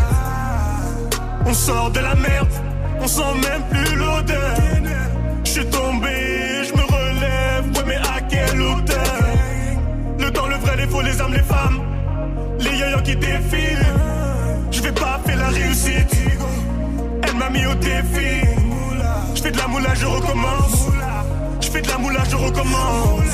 On 1.46 1.54
sort 1.54 1.92
de 1.92 2.00
la 2.00 2.16
merde, 2.16 2.56
on 3.00 3.08
sent 3.08 3.34
même 3.48 3.64
plus 3.72 3.96
l'odeur. 3.96 4.56
Je 5.46 5.52
suis 5.52 5.66
tombé, 5.66 6.16
je 6.68 6.74
me 6.80 6.86
relève, 6.98 7.66
ouais 7.76 7.84
mais 7.88 8.00
à 8.16 8.20
quelle 8.30 8.62
hauteur? 8.62 9.18
Le 10.20 10.32
temps, 10.32 10.48
le 10.48 10.56
vrai, 10.56 10.76
les 10.76 10.88
faux, 10.88 11.02
les 11.02 11.22
âmes, 11.22 11.34
les 11.34 11.48
femmes, 11.54 11.80
les 12.60 12.76
yoyos 12.80 13.02
qui 13.04 13.16
défilent. 13.16 13.94
Je 14.72 14.82
vais 14.82 14.92
pas 14.92 15.20
faire 15.26 15.38
la 15.38 15.50
réussite, 15.50 16.14
elle 17.24 17.36
m'a 17.36 17.50
mis 17.50 17.66
au 17.66 17.76
défi. 17.76 18.46
Je 19.36 19.42
fais 19.42 19.52
de 19.52 19.58
la 19.58 19.68
moula, 19.68 19.94
je 19.96 20.06
recommence. 20.06 20.97
Je 21.68 21.72
fais 21.74 21.82
de 21.82 21.90
la 21.90 21.98
moula, 21.98 22.24
je 22.30 22.36
recommence. 22.38 23.34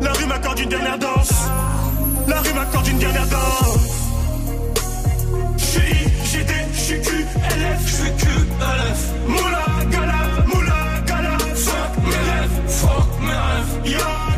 La 0.00 0.10
rue 0.14 0.26
m'accorde 0.26 0.58
une 0.58 0.68
dernière 0.68 0.98
danse. 0.98 1.32
La 2.26 2.40
rue 2.40 2.52
m'accorde 2.54 2.88
une 2.88 2.98
dernière 2.98 3.26
danse. 3.28 4.00
J'suis 5.58 6.08
GD, 6.24 6.52
j'suis 6.74 7.00
QLF, 7.00 7.86
j'suis 7.86 8.10
QLF. 8.18 9.00
Moula, 9.28 9.64
gala, 9.92 10.22
moula, 10.52 11.00
gala. 11.06 11.38
Fuck 11.54 12.04
mes 12.04 12.30
rêves, 12.32 12.60
fuck 12.66 13.20
mes 13.20 13.28
rêves. 13.30 13.92
Y'a 13.92 14.31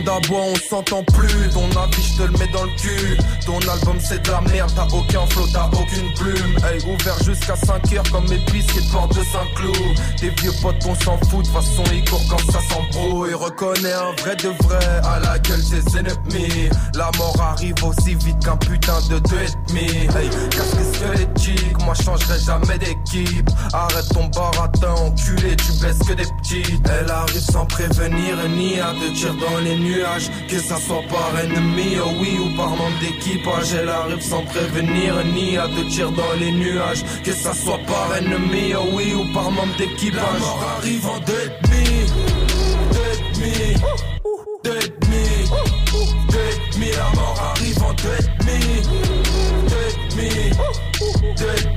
monde 0.00 0.08
aboie, 0.08 0.40
on 0.40 0.54
s'entend 0.56 1.02
plus. 1.04 1.48
Ton 1.52 1.68
avis, 1.80 2.02
je 2.02 2.16
te 2.16 2.22
le 2.22 2.38
mets 2.38 2.52
dans 2.52 2.64
le 2.64 2.70
cul. 2.76 3.18
Ton 3.46 3.58
album, 3.58 3.98
c'est 4.00 4.22
de 4.22 4.30
la 4.30 4.40
merde. 4.42 4.70
T'as 4.74 4.86
aucun 4.86 5.26
flow, 5.26 5.46
t'as 5.52 5.66
aucune 5.66 6.12
plume. 6.14 6.56
Hey, 6.64 6.80
ouvert 6.84 7.22
jusqu'à 7.24 7.56
5 7.56 7.92
heures 7.92 8.10
comme 8.10 8.32
épice 8.32 8.66
qui 8.66 8.86
te 8.86 8.92
porte 8.92 9.16
de 9.16 9.24
Saint-Cloud. 9.24 10.00
Tes 10.18 10.30
vieux 10.40 10.52
potes, 10.62 10.84
on 10.86 10.94
s'en 10.94 11.18
fout. 11.28 11.44
De 11.44 11.50
façon, 11.50 11.82
ils 11.92 12.08
courent 12.08 12.26
quand 12.28 12.52
ça 12.52 12.60
s'embrouille. 12.68 13.34
Reconnais 13.34 13.92
un 13.92 14.12
vrai 14.22 14.36
de 14.36 14.48
vrai 14.64 14.86
à 15.04 15.18
la 15.20 15.38
gueule 15.38 15.62
des 15.70 15.98
ennemis. 15.98 16.68
La 16.94 17.10
mort 17.18 17.36
arrive 17.40 17.82
aussi 17.84 18.14
vite 18.14 18.38
qu'un 18.44 18.56
putain 18.56 19.00
de 19.08 19.18
deux 19.18 19.36
et 19.36 19.68
demi. 19.68 19.86
Hey, 20.16 20.30
casse 20.50 20.74
les 20.76 20.98
squelettiques. 20.98 21.84
Moi, 21.84 21.94
changerai 21.94 22.38
jamais 22.38 22.78
d'équipe. 22.78 23.50
Arrête 23.72 24.08
ton 24.12 24.26
baratin, 24.28 24.92
enculé. 24.92 25.56
Tu 25.56 25.72
baisses 25.82 25.98
que 26.06 26.14
des 26.14 26.26
petites. 26.40 26.88
Elle 26.88 27.10
arrive 27.10 27.40
sans 27.40 27.66
prévenir 27.66 28.36
ni 28.48 28.80
à 28.80 28.92
te 28.92 29.14
tirer 29.14 29.30
dans 29.40 29.58
les 29.58 29.76
Que 30.48 30.58
ça 30.58 30.76
soit 30.76 31.02
par 31.08 31.36
ennemi, 31.42 31.96
oh 31.98 32.10
oui, 32.20 32.38
ou 32.38 32.56
par 32.56 32.70
membre 32.70 32.98
d'équipage. 33.00 33.74
Elle 33.74 33.88
arrive 33.88 34.20
sans 34.20 34.42
prévenir 34.44 35.14
ni 35.34 35.56
à 35.58 35.66
te 35.66 35.80
tirer 35.90 36.12
dans 36.12 36.32
les 36.38 36.52
nuages. 36.52 37.02
Que 37.24 37.32
ça 37.32 37.52
soit 37.52 37.80
par 37.88 38.16
ennemi, 38.16 38.72
oh 38.76 38.86
oui, 38.92 39.14
ou 39.14 39.24
par 39.34 39.50
membre 39.50 39.76
d'équipage. 39.78 40.20
La 40.22 40.38
mort 40.38 40.76
arrive 40.78 41.06
en 41.06 41.18
deux 41.20 41.32
et 41.32 41.66
demi 41.66 41.84
Deux 42.92 43.10
et 43.12 43.20
demi 43.34 43.74
Deux 44.62 44.76
et 44.76 44.88
demi. 45.00 45.26
Deux 46.30 46.90
La 46.96 47.10
mort 47.16 47.54
arrive 47.56 47.82
en 47.82 47.92
deux 47.94 48.18
et 48.20 48.44
demi. 48.44 48.60
Deux 49.68 50.22
et 50.22 50.50
Deux 51.36 51.69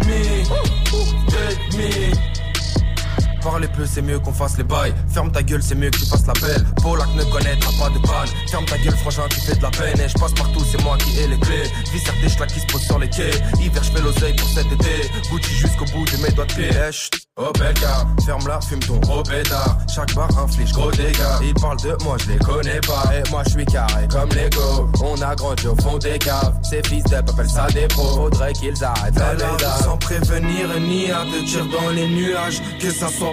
Parler 3.43 3.67
peu, 3.67 3.85
c'est 3.85 4.01
mieux 4.01 4.19
qu'on 4.19 4.31
fasse 4.31 4.57
les 4.57 4.63
bails. 4.63 4.93
Ferme 5.09 5.29
ta 5.31 5.43
gueule, 5.43 5.61
c'est 5.61 5.75
mieux 5.75 5.89
que 5.89 5.97
tu 5.97 6.05
fasses 6.05 6.25
la 6.25 6.33
belle. 6.33 6.65
Polak 6.81 7.09
ne 7.15 7.23
connaîtra 7.25 7.71
pas 7.77 7.89
de 7.89 7.99
panne. 7.99 8.29
Ferme 8.49 8.65
ta 8.65 8.77
gueule, 8.77 8.95
frangin, 8.95 9.27
tu 9.29 9.41
fais 9.41 9.55
de 9.55 9.61
la 9.61 9.69
peine. 9.69 9.99
Et 9.99 10.07
je 10.07 10.13
passe 10.13 10.33
partout, 10.33 10.63
c'est 10.71 10.81
moi 10.81 10.97
qui 10.97 11.19
ai 11.19 11.27
les 11.27 11.37
clés. 11.39 11.69
Vis 11.91 12.03
des 12.03 12.45
qui 12.47 12.59
se 12.61 12.65
posent 12.67 12.85
sur 12.85 12.99
les 12.99 13.09
quais. 13.09 13.31
Hiver, 13.59 13.83
je 13.83 13.91
fais 13.91 14.01
l'oseille 14.01 14.35
pour 14.35 14.47
cet 14.47 14.71
été. 14.71 15.09
Gucci 15.29 15.53
jusqu'au 15.55 15.85
bout 15.85 16.05
de 16.05 16.17
mes 16.23 16.31
doigts 16.31 16.45
de 16.45 16.53
pied. 16.53 16.69
Eh. 16.71 17.23
Oh 17.35 17.51
Belka, 17.57 18.05
ferme 18.27 18.47
la, 18.47 18.61
fume 18.61 18.79
ton 18.79 18.99
pétard. 19.23 19.77
Chaque 19.93 20.13
bar 20.13 20.29
inflige 20.37 20.71
gros 20.71 20.91
dégâts. 20.91 21.41
Ils 21.41 21.53
parlent 21.55 21.81
de 21.81 21.97
moi, 22.03 22.15
je 22.19 22.31
les 22.31 22.37
connais 22.37 22.79
pas. 22.81 23.05
Et 23.11 23.27
moi, 23.31 23.41
je 23.47 23.53
suis 23.53 23.65
carré 23.65 24.07
comme 24.07 24.29
Lego. 24.29 24.87
On 25.03 25.19
a 25.19 25.33
grandi 25.33 25.67
au 25.67 25.75
fond 25.75 25.97
des 25.97 26.19
caves. 26.19 26.53
Ces 26.61 26.83
fils 26.83 27.03
d'up 27.05 27.27
appellent 27.27 27.49
ça 27.49 27.65
des 27.73 27.87
pros. 27.87 28.15
Faudrait 28.15 28.53
qu'ils 28.53 28.83
arrêtent 28.83 29.17
la. 29.17 29.77
Sans 29.81 29.97
prévenir 29.97 30.79
ni 30.79 31.09
à 31.09 31.25
te 31.25 31.43
tirer 31.43 31.67
dans 31.69 31.89
les 31.89 32.07
nuages. 32.07 32.61
Que 32.79 32.91
ça 32.91 33.07
soit 33.09 33.32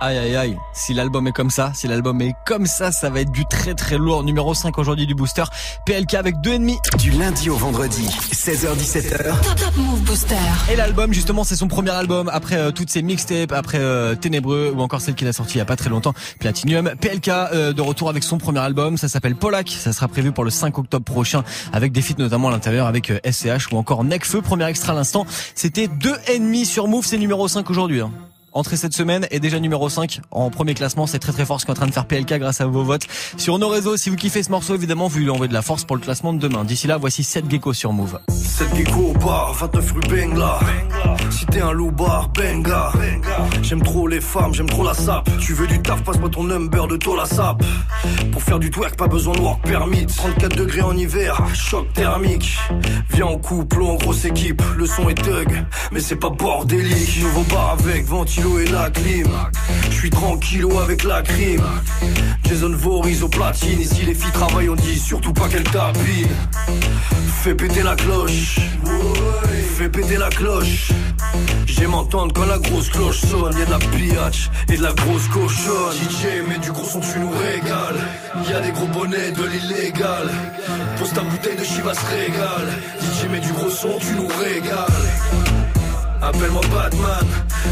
Aïe 0.00 0.16
aïe 0.16 0.36
aïe, 0.36 0.58
si 0.74 0.94
l'album 0.94 1.26
est 1.26 1.32
comme 1.32 1.50
ça, 1.50 1.72
si 1.74 1.88
l'album 1.88 2.22
est 2.22 2.32
comme 2.46 2.66
ça, 2.66 2.92
ça 2.92 3.10
va 3.10 3.20
être 3.20 3.32
du 3.32 3.44
très 3.46 3.74
très 3.74 3.98
lourd. 3.98 4.22
Numéro 4.22 4.54
5 4.54 4.78
aujourd'hui 4.78 5.06
du 5.06 5.16
booster, 5.16 5.42
PLK 5.86 6.14
avec 6.14 6.36
2,5. 6.36 6.98
Du 6.98 7.10
lundi 7.10 7.50
au 7.50 7.56
vendredi, 7.56 8.06
16h17h. 8.32 9.40
Top, 9.42 9.56
top 9.56 9.76
Move 9.76 10.00
Booster. 10.02 10.36
Et 10.70 10.76
l'album 10.76 11.12
justement 11.12 11.42
c'est 11.42 11.56
son 11.56 11.66
premier 11.66 11.90
album 11.90 12.30
après 12.32 12.56
euh, 12.56 12.70
toutes 12.70 12.90
ses 12.90 13.02
mixtapes, 13.02 13.50
après 13.50 13.78
euh, 13.80 14.14
Ténébreux 14.14 14.72
ou 14.72 14.80
encore 14.82 15.00
celle 15.00 15.16
qu'il 15.16 15.26
a 15.26 15.32
sortie 15.32 15.54
il 15.54 15.58
y 15.58 15.62
a 15.62 15.64
pas 15.64 15.74
très 15.74 15.90
longtemps, 15.90 16.14
Platinum. 16.38 16.92
PLK 17.00 17.28
euh, 17.28 17.72
de 17.72 17.82
retour 17.82 18.08
avec 18.08 18.22
son 18.22 18.38
premier 18.38 18.60
album, 18.60 18.98
ça 18.98 19.08
s'appelle 19.08 19.34
Polak, 19.34 19.68
ça 19.68 19.92
sera 19.92 20.06
prévu 20.06 20.30
pour 20.30 20.44
le 20.44 20.50
5 20.50 20.78
octobre 20.78 21.04
prochain 21.04 21.42
avec 21.72 21.90
des 21.90 22.02
feats 22.02 22.18
notamment 22.18 22.48
à 22.48 22.50
l'intérieur 22.52 22.86
avec 22.86 23.10
euh, 23.10 23.18
SCH 23.28 23.72
ou 23.72 23.76
encore 23.76 24.04
Necfeu. 24.04 24.42
Premier 24.42 24.66
extra 24.66 24.92
à 24.92 24.96
l'instant, 24.96 25.26
c'était 25.56 25.86
2,5 25.86 26.64
sur 26.64 26.86
Move, 26.86 27.04
c'est 27.04 27.18
numéro 27.18 27.48
5 27.48 27.68
aujourd'hui. 27.68 28.00
Hein. 28.00 28.12
Entrée 28.58 28.76
cette 28.76 28.92
semaine 28.92 29.24
est 29.30 29.38
déjà 29.38 29.60
numéro 29.60 29.88
5 29.88 30.20
en 30.32 30.50
premier 30.50 30.74
classement. 30.74 31.06
C'est 31.06 31.20
très 31.20 31.30
très 31.30 31.46
fort 31.46 31.60
ce 31.60 31.64
qu'est 31.64 31.70
en 31.70 31.76
train 31.76 31.86
de 31.86 31.92
faire 31.92 32.06
PLK 32.06 32.40
grâce 32.40 32.60
à 32.60 32.66
vos 32.66 32.82
votes 32.82 33.06
sur 33.36 33.56
nos 33.60 33.68
réseaux. 33.68 33.96
Si 33.96 34.10
vous 34.10 34.16
kiffez 34.16 34.42
ce 34.42 34.50
morceau, 34.50 34.74
évidemment, 34.74 35.06
vous 35.06 35.20
lui 35.20 35.30
envoyez 35.30 35.48
de 35.48 35.54
la 35.54 35.62
force 35.62 35.84
pour 35.84 35.94
le 35.94 36.02
classement 36.02 36.32
de 36.32 36.40
demain. 36.40 36.64
D'ici 36.64 36.88
là, 36.88 36.96
voici 36.96 37.22
7 37.22 37.48
geckos 37.48 37.74
sur 37.74 37.92
Move. 37.92 38.18
7 38.28 38.74
geckos 38.74 39.10
au 39.10 39.12
bar, 39.12 39.54
29 39.54 39.92
rue 39.92 40.00
Bengla. 40.00 40.58
Si 41.30 41.46
t'es 41.46 41.60
un 41.60 41.70
loubar, 41.70 42.30
benga. 42.30 42.90
J'aime 43.62 43.82
trop 43.82 44.08
les 44.08 44.20
femmes, 44.20 44.52
j'aime 44.54 44.68
trop 44.68 44.84
la 44.84 44.94
sape. 44.94 45.30
Tu 45.38 45.52
veux 45.52 45.68
du 45.68 45.80
taf, 45.80 46.02
passe-moi 46.02 46.28
ton 46.28 46.42
number 46.42 46.88
de 46.88 46.96
toi 46.96 47.16
la 47.16 47.26
sape. 47.26 47.62
Pour 48.32 48.42
faire 48.42 48.58
du 48.58 48.70
twerk, 48.70 48.96
pas 48.96 49.06
besoin 49.06 49.34
de 49.34 49.40
work 49.40 49.62
permit. 49.62 50.06
34 50.06 50.56
degrés 50.56 50.80
en 50.80 50.96
hiver, 50.96 51.40
choc 51.54 51.92
thermique. 51.92 52.58
Viens 53.10 53.26
en 53.26 53.38
couple 53.38 53.82
ou 53.82 53.86
en 53.86 53.94
grosse 53.94 54.24
équipe. 54.24 54.62
Le 54.76 54.86
son 54.86 55.08
est 55.08 55.22
thug, 55.22 55.64
mais 55.92 56.00
c'est 56.00 56.16
pas 56.16 56.30
bordélique. 56.30 57.22
Nouveau 57.22 57.42
bar 57.42 57.76
avec 57.78 58.04
ventilo 58.04 58.47
et 58.56 58.66
la 58.66 58.88
clim. 58.90 59.28
Je 59.90 59.96
suis 59.96 60.10
tranquillo 60.10 60.78
avec 60.78 61.04
la 61.04 61.22
crime. 61.22 61.64
Jason 62.44 62.70
Voorhees 62.70 63.22
au 63.22 63.28
platine. 63.28 63.80
Ici 63.80 64.02
les 64.06 64.14
filles 64.14 64.32
travaillent, 64.32 64.70
on 64.70 64.74
dit 64.76 64.98
surtout 64.98 65.32
pas 65.32 65.48
qu'elles 65.48 65.64
tapinent. 65.64 66.36
Fais 67.42 67.54
péter 67.54 67.82
la 67.82 67.94
cloche. 67.96 68.60
Fais 69.76 69.88
péter 69.88 70.16
la 70.16 70.28
cloche. 70.30 70.92
J'aime 71.66 71.94
entendre 71.94 72.32
quand 72.34 72.46
la 72.46 72.58
grosse 72.58 72.88
cloche 72.88 73.20
sonne. 73.20 73.56
Y'a 73.58 73.66
de 73.66 73.70
la 73.70 73.78
pillage 73.78 74.50
et 74.68 74.76
de 74.76 74.82
la 74.82 74.92
grosse 74.92 75.28
cochonne. 75.28 75.92
DJ, 75.94 76.42
mais 76.48 76.58
du 76.58 76.72
gros 76.72 76.84
son, 76.84 77.00
tu 77.00 77.18
nous 77.18 77.30
régales. 77.30 78.00
Y'a 78.50 78.60
des 78.60 78.72
gros 78.72 78.86
bonnets 78.86 79.32
de 79.32 79.44
l'illégal. 79.44 80.28
Pose 80.98 81.12
ta 81.12 81.20
bouteille 81.22 81.56
de 81.56 81.64
Chivas 81.64 82.00
régale. 82.10 82.68
DJ, 83.00 83.28
mais 83.30 83.40
du 83.40 83.52
gros 83.52 83.70
son, 83.70 83.98
tu 84.00 84.14
nous 84.14 84.28
régales. 84.28 85.47
Appelle-moi 86.20 86.62
Batman, 86.72 87.26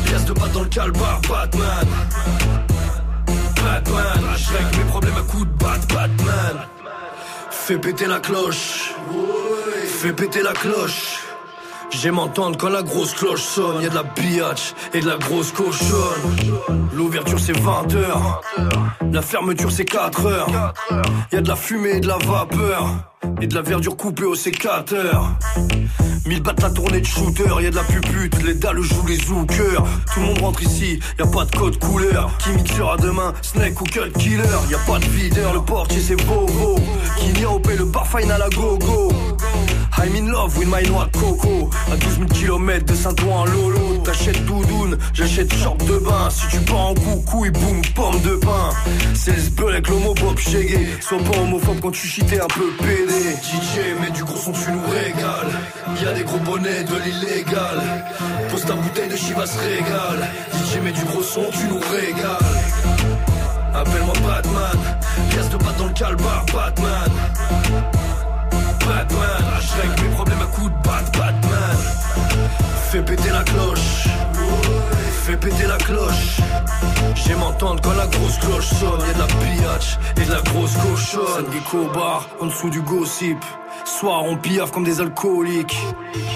pièce 0.05 0.25
de 0.25 0.33
batte 0.33 0.53
dans 0.53 0.63
le 0.63 0.69
calbar, 0.69 1.21
Batman. 1.29 1.87
Batman, 3.57 4.25
je 4.37 4.53
règle 4.53 4.77
mes 4.79 4.85
problèmes 4.85 5.17
à 5.17 5.23
coups 5.23 5.47
de 5.47 5.53
bat, 5.65 5.79
Batman. 5.93 6.67
Fais 7.51 7.79
péter 7.79 8.07
la 8.07 8.21
cloche, 8.21 8.95
fais 9.87 10.13
péter 10.13 10.43
la 10.43 10.53
cloche. 10.53 11.26
J'aime 11.91 12.19
entendre 12.19 12.59
quand 12.59 12.69
la 12.69 12.83
grosse 12.83 13.15
cloche 13.15 13.43
sonne, 13.43 13.83
y 13.83 13.89
de 13.89 13.95
la 13.95 14.03
biatch 14.03 14.75
et 14.93 15.01
de 15.01 15.07
la 15.07 15.17
grosse 15.17 15.53
cochonne. 15.53 16.37
L'ouverture 16.93 17.39
c'est 17.39 17.53
20h, 17.53 19.11
la 19.13 19.23
fermeture 19.23 19.71
c'est 19.71 19.89
4h. 19.89 20.73
Y 21.33 21.37
a 21.37 21.41
de 21.41 21.49
la 21.49 21.57
fumée 21.57 21.97
et 21.97 22.01
de 22.01 22.09
la 22.09 22.19
vapeur, 22.19 22.87
et 23.41 23.47
de 23.47 23.55
la 23.55 23.63
verdure 23.63 23.97
coupée 23.97 24.25
au 24.25 24.35
sécateur. 24.35 25.37
Mille 26.27 26.43
battent 26.43 26.63
la 26.63 26.71
tournée 26.71 27.01
de 27.01 27.07
shooter, 27.07 27.45
y 27.61 27.67
a 27.67 27.71
de 27.71 27.77
la 27.77 27.85
pupute, 27.85 28.43
les 28.43 28.55
dalles 28.55 28.83
jouent 28.83 29.07
les 29.07 29.17
zookers. 29.17 29.85
Tout 30.13 30.21
le 30.21 30.27
monde 30.27 30.41
rentre 30.41 30.63
ici, 30.63 30.99
y 31.19 31.23
a 31.23 31.27
pas 31.27 31.45
de 31.45 31.57
code 31.57 31.79
couleur. 31.79 32.31
Qui 32.39 32.51
mixera 32.51 32.97
demain, 32.97 33.33
Snake 33.43 33.81
ou 33.81 33.85
Cut 33.85 34.11
Killer? 34.19 34.43
Y 34.69 34.75
a 34.75 34.79
pas 34.79 34.99
de 34.99 35.05
videur, 35.05 35.55
le 35.55 35.61
portier 35.61 36.01
c'est 36.01 36.17
Bobo. 36.17 36.77
Qui 37.19 37.45
au 37.45 37.61
le 37.65 37.85
bar 37.85 38.07
fine 38.07 38.31
à 38.31 38.39
la 38.39 38.49
go-go. 38.51 39.13
I'm 39.99 40.15
in 40.15 40.31
love 40.31 40.57
with 40.59 40.69
my 40.69 40.83
noix 40.83 41.09
coco. 41.13 41.71
À 41.91 41.97
12 41.97 42.15
000 42.19 42.27
km 42.29 42.85
de 42.85 42.95
Saint-Ouen 42.95 43.45
Lolo. 43.47 43.99
T'achètes 44.05 44.45
doudoune, 44.45 44.99
j'achète 45.15 45.53
short 45.55 45.83
de 45.85 45.99
bain. 45.99 46.29
Si 46.31 46.47
tu 46.49 46.59
pars 46.61 46.89
en 46.89 46.95
coucou 46.95 47.47
et 47.47 47.51
boum, 47.51 47.81
pomme 47.95 48.21
de 48.21 48.37
pain. 48.37 48.71
C'est 49.15 49.35
le 49.37 49.69
avec 49.69 49.89
l'homo 49.89 50.15
pop 50.15 50.39
chégué. 50.39 50.89
Sois 51.01 51.19
pas 51.19 51.39
homophobe 51.39 51.81
quand 51.81 51.91
tu 51.91 52.07
chitais 52.07 52.41
un 52.41 52.47
peu 52.47 52.71
pédé. 52.79 53.37
DJ, 53.43 54.01
mets 54.01 54.11
du 54.11 54.23
gros 54.23 54.37
son, 54.37 54.53
tu 54.53 54.71
nous 54.71 54.83
régales. 54.83 55.61
Y'a 56.03 56.13
des 56.13 56.25
gros 56.25 56.39
bonnets 56.39 56.85
de 56.85 56.97
l'illégal. 57.05 58.05
Pose 58.51 58.65
ta 58.65 58.75
bouteille 58.75 59.09
de 59.09 59.17
Chivas 59.17 59.57
régale. 59.61 60.29
DJ, 60.53 60.83
mets 60.85 60.93
du 60.93 61.05
gros 61.05 61.23
son, 61.23 61.45
tu 61.51 61.67
nous 61.69 61.81
régales. 61.81 63.17
Appelle-moi 63.75 64.15
Batman. 64.27 64.79
Pièce 65.31 65.49
de 65.49 65.57
patte 65.57 65.79
dans 65.79 65.87
le 65.87 65.93
calbar, 65.95 66.45
Batman. 66.53 67.11
Batman, 68.87 69.45
je 69.61 70.03
mes 70.05 70.11
problèmes 70.11 70.41
à 70.41 70.47
coups 70.47 70.71
de 70.71 70.89
bat, 70.89 71.03
Batman. 71.19 71.77
Fais 72.91 73.03
péter 73.03 73.31
la 73.31 73.43
cloche, 73.43 74.07
fais 75.25 75.37
péter 75.37 75.67
la 75.67 75.77
cloche. 75.77 76.41
J'aime 77.17 77.43
entendre 77.43 77.81
quand 77.83 77.95
la 77.95 78.07
grosse 78.07 78.39
cloche 78.39 78.69
sonne, 78.69 79.01
y'a 79.01 79.15
de 79.15 79.19
la 79.19 79.27
pillache 79.27 79.99
et 80.17 80.25
de 80.25 80.31
la 80.31 80.41
grosse 80.41 80.75
cochonne. 80.77 81.47
Gecko 81.53 81.89
bar, 81.93 82.29
en 82.41 82.47
dessous 82.47 82.71
du 82.71 82.81
gossip. 82.81 83.39
Soir 83.85 84.23
on 84.25 84.37
piaffe 84.37 84.71
comme 84.71 84.85
des 84.85 85.01
alcooliques. 85.01 85.77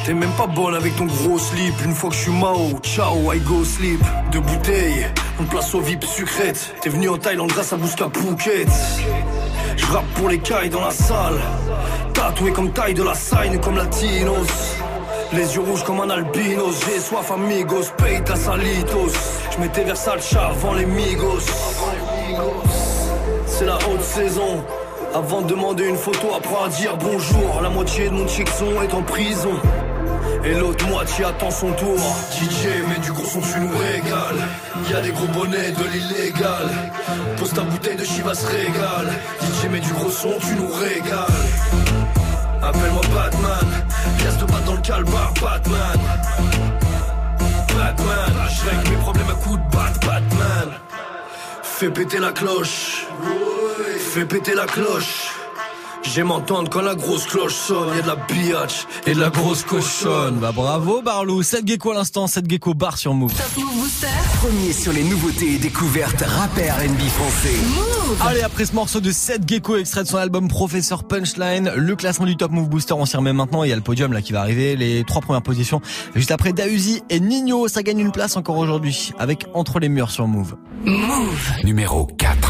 T'es 0.05 0.15
même 0.15 0.33
pas 0.33 0.49
bonne 0.49 0.75
avec 0.75 0.97
ton 0.97 1.07
gros 1.07 1.39
slip. 1.39 1.75
Une 1.85 1.95
fois 1.95 2.11
que 2.11 2.17
je 2.17 2.23
suis 2.23 2.33
Mao, 2.33 2.81
ciao, 2.83 3.33
I 3.33 3.39
go 3.41 3.65
sleep. 3.65 4.01
Deux 4.33 4.41
bouteilles, 4.41 5.07
on 5.39 5.45
place 5.45 5.73
au 5.75 5.81
VIP 5.81 6.05
sucrète. 6.05 6.75
T'es 6.83 6.91
venu 6.91 7.09
en 7.09 7.17
Thaïlande 7.17 7.51
grâce 7.51 7.73
à 7.73 7.77
Bouska 7.77 8.09
Phuket. 8.13 8.69
Je 9.81 9.87
rappe 9.93 10.07
pour 10.15 10.29
les 10.29 10.39
cailles 10.39 10.69
dans 10.69 10.83
la 10.83 10.91
salle. 10.91 11.41
Tatoué 12.13 12.53
comme 12.53 12.71
taille 12.71 12.93
de 12.93 13.03
la 13.03 13.15
sign, 13.15 13.59
comme 13.61 13.77
latinos. 13.77 14.77
Les 15.33 15.55
yeux 15.55 15.63
rouges 15.63 15.85
comme 15.85 16.01
un 16.01 16.11
albinos. 16.11 16.75
J'ai 16.87 17.01
soif 17.01 17.31
amigos, 17.31 17.91
paye 17.97 18.23
ta 18.23 18.37
salitos. 18.37 19.15
Je 19.53 19.59
m'étais 19.59 19.85
Versace 19.85 20.37
avant 20.37 20.75
les 20.75 20.85
migos. 20.85 21.47
C'est 23.47 23.65
la 23.65 23.77
haute 23.77 24.03
saison. 24.03 24.63
Avant 25.15 25.41
de 25.41 25.49
demander 25.49 25.85
une 25.85 25.97
photo, 25.97 26.29
apprends 26.37 26.65
à 26.65 26.69
dire 26.69 26.97
bonjour. 26.99 27.61
La 27.63 27.71
moitié 27.71 28.11
de 28.11 28.15
mon 28.15 28.29
son 28.29 28.83
est 28.83 28.95
en 28.95 29.03
prison. 29.03 29.55
Et 30.45 30.55
l'autre 30.55 30.87
moitié 30.89 31.25
attend 31.25 31.51
son 31.51 31.73
tour. 31.73 31.99
DJ, 32.33 32.69
mais 32.89 32.99
du 32.99 33.13
gros 33.13 33.27
son, 33.27 33.41
tu 33.41 33.61
nous 33.61 33.77
régales. 33.79 34.49
Y'a 34.91 35.01
des 35.01 35.11
gros 35.11 35.27
bonnets 35.27 35.73
de 35.73 35.85
l'illégal. 35.93 36.69
Pose 37.39 37.53
ta 37.53 37.63
bouteille 37.63 37.97
de 37.97 38.05
Chivas 38.05 38.45
régale. 38.47 39.13
DJ, 39.41 39.69
mais 39.71 39.81
du 39.81 39.93
gros 39.93 40.11
son, 40.11 40.33
tu 40.41 40.55
nous 40.55 40.69
régales. 40.69 41.27
Appelle-moi 42.63 43.03
Batman. 43.15 43.85
Pièce 44.19 44.39
de 44.39 44.45
batte 44.45 44.65
dans 44.65 44.75
le 44.75 44.81
calbar, 44.81 45.33
Batman. 45.41 46.01
Batman. 47.77 48.33
Je 48.49 48.91
mes 48.91 48.97
problèmes 48.97 49.31
à 49.31 49.45
coups 49.45 49.59
de 49.59 49.77
bat, 49.77 49.93
Batman. 50.07 50.69
Fais 51.63 51.91
péter 51.91 52.19
la 52.19 52.33
cloche. 52.33 53.07
Fais 53.99 54.25
péter 54.25 54.55
la 54.55 54.67
cloche. 54.67 55.40
J'aime 56.03 56.31
entendre 56.31 56.71
quand 56.71 56.81
la 56.81 56.95
grosse 56.95 57.27
cloche 57.27 57.55
sonne, 57.55 57.95
y 57.95 57.99
a 57.99 58.03
de 58.03 58.07
la 58.07 58.17
biatch 58.17 58.87
et 59.07 59.15
de 59.15 59.21
la 59.21 59.31
grosse 59.31 59.63
cochonne. 59.63 60.39
Bah 60.41 60.51
bravo 60.53 61.03
Barlou, 61.03 61.43
7 61.43 61.67
gecko 61.67 61.93
à 61.93 61.95
l'instant, 61.95 62.27
7 62.27 62.49
gecko 62.51 62.75
bar 62.75 62.97
sur 62.97 63.15
Move. 63.15 63.33
Premier 64.41 64.73
sur 64.73 64.93
les 64.93 65.05
nouveautés 65.05 65.55
et 65.55 65.59
découvertes 65.59 66.23
rappeurs 66.23 66.79
NB 66.79 67.01
français. 67.09 67.55
Allez, 68.27 68.43
après 68.43 68.65
ce 68.65 68.75
morceau 68.75 69.01
de 69.01 69.13
7 69.13 69.43
gecko 69.47 69.77
extrait 69.77 70.03
de 70.03 70.09
son 70.09 70.17
album 70.17 70.49
Professeur 70.49 71.05
Punchline, 71.05 71.71
le 71.77 71.97
classement 71.97 72.27
du 72.27 72.37
Top 72.37 72.51
Move 72.51 72.69
Booster, 72.69 72.95
on 72.95 73.05
s'y 73.07 73.17
remet 73.17 73.33
maintenant, 73.33 73.63
il 73.63 73.71
y 73.71 73.73
a 73.73 73.77
le 73.77 73.83
podium 73.83 74.13
là 74.13 74.23
qui 74.23 74.33
va 74.33 74.41
arriver, 74.41 74.77
les 74.77 75.05
trois 75.05 75.21
premières 75.21 75.43
positions. 75.43 75.81
Juste 76.17 76.31
après 76.33 76.53
Dausi 76.53 77.03
et 77.11 77.21
Nino, 77.21 77.69
ça 77.69 77.83
gagne 77.83 78.01
une 78.01 78.13
place 78.13 78.37
encore 78.37 78.57
aujourd'hui 78.57 79.13
avec 79.19 79.47
Entre 79.55 79.79
les 79.79 79.89
murs 79.89 80.11
sur 80.11 80.27
Move. 80.27 80.57
Move 80.85 81.53
numéro 81.63 82.07
4. 82.07 82.50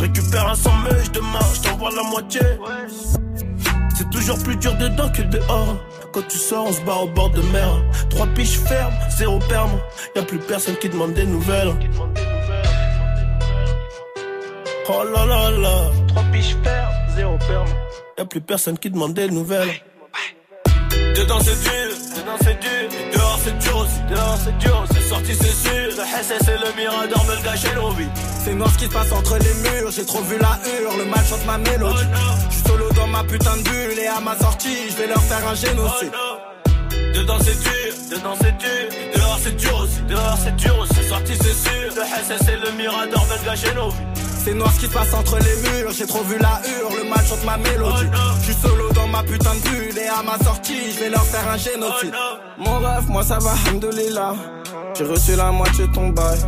je 0.00 0.04
récupère 0.06 0.48
un 0.48 0.54
sans 0.54 0.74
mèche 0.78 1.10
de 1.12 1.20
marche, 1.20 1.60
t'envoie 1.60 1.90
la 1.94 2.02
moitié. 2.02 2.40
C'est 3.96 4.08
toujours 4.10 4.38
plus 4.42 4.56
dur 4.56 4.74
dedans 4.76 5.10
que 5.10 5.22
dehors. 5.22 5.76
Quand 6.12 6.26
tu 6.26 6.38
sors, 6.38 6.66
on 6.68 6.72
se 6.72 6.80
barre 6.82 7.02
au 7.02 7.08
bord 7.08 7.30
de 7.30 7.42
mer. 7.52 7.70
Trois 8.08 8.26
piches 8.28 8.58
fermes, 8.60 8.94
zéro 9.18 9.38
perme. 9.40 9.78
Y'a 10.16 10.22
plus 10.22 10.38
personne 10.38 10.76
qui 10.76 10.88
demande 10.88 11.12
des 11.12 11.26
nouvelles. 11.26 11.74
Oh 14.88 15.04
là 15.04 15.26
là 15.26 15.50
là. 15.50 15.90
Trois 16.08 16.22
piches 16.32 16.56
fermes, 16.64 16.94
zéro 17.14 17.36
perme. 17.46 17.68
Y'a 18.16 18.24
plus 18.24 18.40
personne 18.40 18.78
qui 18.78 18.90
demande 18.90 19.12
des 19.12 19.28
nouvelles. 19.28 19.82
Dedans 21.14 21.40
c'est 21.40 21.62
dur, 21.62 21.90
dedans 22.16 22.38
c'est 22.40 22.58
dur. 22.58 22.99
Dehors 23.40 23.44
c'est 23.44 23.58
dur 23.58 23.76
aussi, 23.78 24.00
dehors 24.08 24.38
c'est 24.44 24.58
dur. 24.58 24.84
C'est 24.92 25.08
sorti 25.08 25.34
c'est 25.34 25.68
sûr. 25.68 25.96
Le 25.96 26.04
SS 26.04 26.48
et 26.48 26.58
le 26.58 26.76
Mirador 26.76 27.24
me 27.24 27.36
le 27.36 27.42
gâcher 27.42 27.74
l'envie. 27.74 28.08
C'est 28.44 28.54
noir 28.54 28.70
ce 28.72 28.78
qui 28.78 28.84
se 28.84 28.90
passe 28.90 29.12
entre 29.12 29.38
les 29.38 29.54
murs. 29.70 29.90
J'ai 29.90 30.04
trop 30.04 30.22
vu 30.22 30.38
la 30.38 30.58
hurle, 30.64 30.98
le 30.98 31.04
mal 31.06 31.24
chante 31.24 31.44
ma 31.46 31.58
mélodie. 31.58 32.06
Je 32.48 32.54
suis 32.54 32.68
solo 32.68 32.88
dans 32.94 33.06
ma 33.06 33.24
putain 33.24 33.56
de 33.56 33.62
bulle 33.62 33.98
et 33.98 34.06
à 34.06 34.20
ma 34.20 34.36
sortie, 34.38 34.90
je 34.90 34.96
vais 34.96 35.06
leur 35.06 35.22
faire 35.22 35.46
un 35.46 35.54
génocide. 35.54 36.12
Dedans 37.14 37.38
c'est 37.40 37.58
dur, 37.60 38.16
dedans 38.16 38.34
c'est 38.40 38.56
dur. 38.58 38.88
Dehors 39.14 39.38
c'est 39.42 39.56
dur 39.56 39.80
aussi, 39.80 40.00
dehors 40.08 40.38
c'est 40.42 40.56
dur 40.56 40.78
aussi. 40.78 40.92
C'est 40.94 41.08
sorti 41.08 41.32
c'est 41.36 41.68
sûr. 41.68 41.94
Le 41.96 42.02
SS 42.02 42.48
et 42.48 42.56
le 42.56 42.72
Mirador 42.76 43.26
me 43.26 43.38
le 43.38 43.44
gâcher 43.44 43.74
l'envie. 43.74 44.09
C'est 44.42 44.54
noir 44.54 44.72
ce 44.72 44.80
qui 44.80 44.86
se 44.86 44.92
passe 44.92 45.12
entre 45.12 45.36
les 45.38 45.70
murs, 45.70 45.92
j'ai 45.92 46.06
trop 46.06 46.22
vu 46.22 46.38
la 46.38 46.60
hurle, 46.64 47.02
le 47.02 47.10
mal 47.10 47.24
chante 47.26 47.44
ma 47.44 47.58
mélodie. 47.58 48.06
Je 48.38 48.44
suis 48.44 48.54
solo 48.54 48.90
dans 48.94 49.06
ma 49.06 49.22
putain 49.22 49.54
de 49.54 49.60
bulle 49.68 49.98
et 49.98 50.08
à 50.08 50.22
ma 50.22 50.42
sortie, 50.42 50.92
je 50.92 50.98
vais 50.98 51.10
leur 51.10 51.24
faire 51.24 51.46
un 51.46 51.58
génocide. 51.58 52.14
Mon 52.56 52.78
rêve, 52.78 53.08
moi 53.08 53.22
ça 53.22 53.38
va, 53.38 53.52
hamdoulilah. 53.68 54.34
J'ai 54.96 55.04
reçu 55.04 55.36
la 55.36 55.52
moitié 55.52 55.86
de 55.86 55.92
ton 55.92 56.08
bail. 56.08 56.38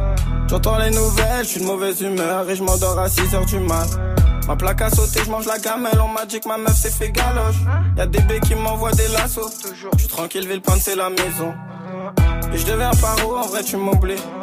J'entends 0.48 0.78
les 0.78 0.90
nouvelles, 0.90 1.44
je 1.44 1.48
suis 1.48 1.60
de 1.60 1.66
mauvaise 1.66 2.00
humeur 2.00 2.48
et 2.48 2.56
je 2.56 2.62
à 2.62 3.08
6h 3.08 3.46
du 3.46 3.58
mat. 3.58 3.88
Ma 4.48 4.56
plaque 4.56 4.80
a 4.82 4.90
sauté, 4.90 5.20
je 5.24 5.48
la 5.48 5.58
gamelle, 5.58 6.00
on 6.02 6.08
m'a 6.08 6.24
dit 6.24 6.40
que 6.40 6.48
ma 6.48 6.56
meuf 6.56 6.74
s'est 6.74 6.90
fait 6.90 7.10
galoche. 7.10 7.56
Y'a 7.96 8.06
des 8.06 8.20
bébés 8.20 8.40
qui 8.40 8.54
m'envoient 8.54 8.92
des 8.92 9.08
lassos. 9.08 9.50
Je 9.64 9.98
suis 9.98 10.08
tranquille, 10.08 10.48
Villepinte 10.48 10.80
c'est 10.80 10.96
la 10.96 11.10
maison. 11.10 11.52
Et 12.52 12.58
je 12.58 12.66
deviens 12.66 12.90
paro, 13.00 13.36
en 13.36 13.46
vrai 13.46 13.62
tu 13.62 13.76
m'oublies. 13.76 14.16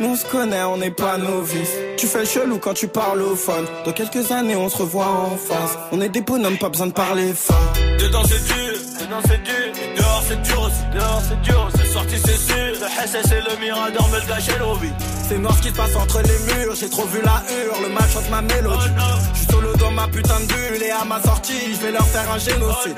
Nous 0.00 0.08
on 0.08 0.16
se 0.16 0.26
connaît, 0.26 0.62
on 0.64 0.76
n'est 0.76 0.90
pas 0.90 1.18
novices. 1.18 1.76
Tu 1.96 2.06
fais 2.06 2.24
chelou 2.24 2.58
quand 2.58 2.74
tu 2.74 2.88
parles 2.88 3.22
au 3.22 3.36
phone. 3.36 3.64
Dans 3.84 3.92
quelques 3.92 4.32
années, 4.32 4.56
on 4.56 4.68
se 4.68 4.78
revoit 4.78 5.06
en 5.06 5.36
face. 5.36 5.78
On 5.92 6.00
est 6.00 6.08
des 6.08 6.20
bonhommes, 6.20 6.58
pas 6.58 6.68
besoin 6.68 6.88
de 6.88 6.92
parler 6.92 7.32
fort. 7.32 7.72
Dedans 7.98 8.22
c'est 8.24 8.44
dur, 8.44 8.74
dedans 9.00 9.20
c'est 9.26 9.42
dur. 9.42 9.94
dehors 9.96 10.22
c'est 10.26 10.42
dur 10.42 10.62
aussi, 10.62 10.82
dehors 10.94 11.22
c'est 11.28 11.40
dur. 11.42 11.68
C'est 11.76 11.86
sorti, 11.86 12.14
c'est 12.24 12.36
sûr. 12.36 12.54
Le 12.80 13.06
SS 13.06 13.32
et 13.32 13.50
le 13.50 13.60
Mirador 13.60 14.08
me 14.08 14.20
le 14.20 14.26
gâcher 14.26 14.58
l'envie. 14.58 14.92
C'est 15.28 15.38
noir 15.38 15.56
ce 15.56 15.62
qui 15.62 15.68
se 15.68 15.74
passe 15.74 15.96
entre 15.96 16.20
les 16.22 16.54
murs, 16.54 16.74
j'ai 16.74 16.90
trop 16.90 17.06
vu 17.06 17.20
la 17.22 17.42
hure, 17.48 17.80
le 17.82 17.88
mal 17.88 18.04
chante 18.12 18.28
ma 18.30 18.42
mélodie. 18.42 18.90
Je 19.32 19.38
suis 19.38 19.46
solo 19.52 19.72
dans 19.76 19.90
ma 19.92 20.08
putain 20.08 20.40
de 20.40 20.46
bulle 20.46 20.82
et 20.82 20.90
à 20.90 21.04
ma 21.04 21.22
sortie, 21.22 21.72
je 21.72 21.80
vais 21.86 21.92
leur 21.92 22.06
faire 22.06 22.30
un 22.30 22.38
génocide. 22.38 22.96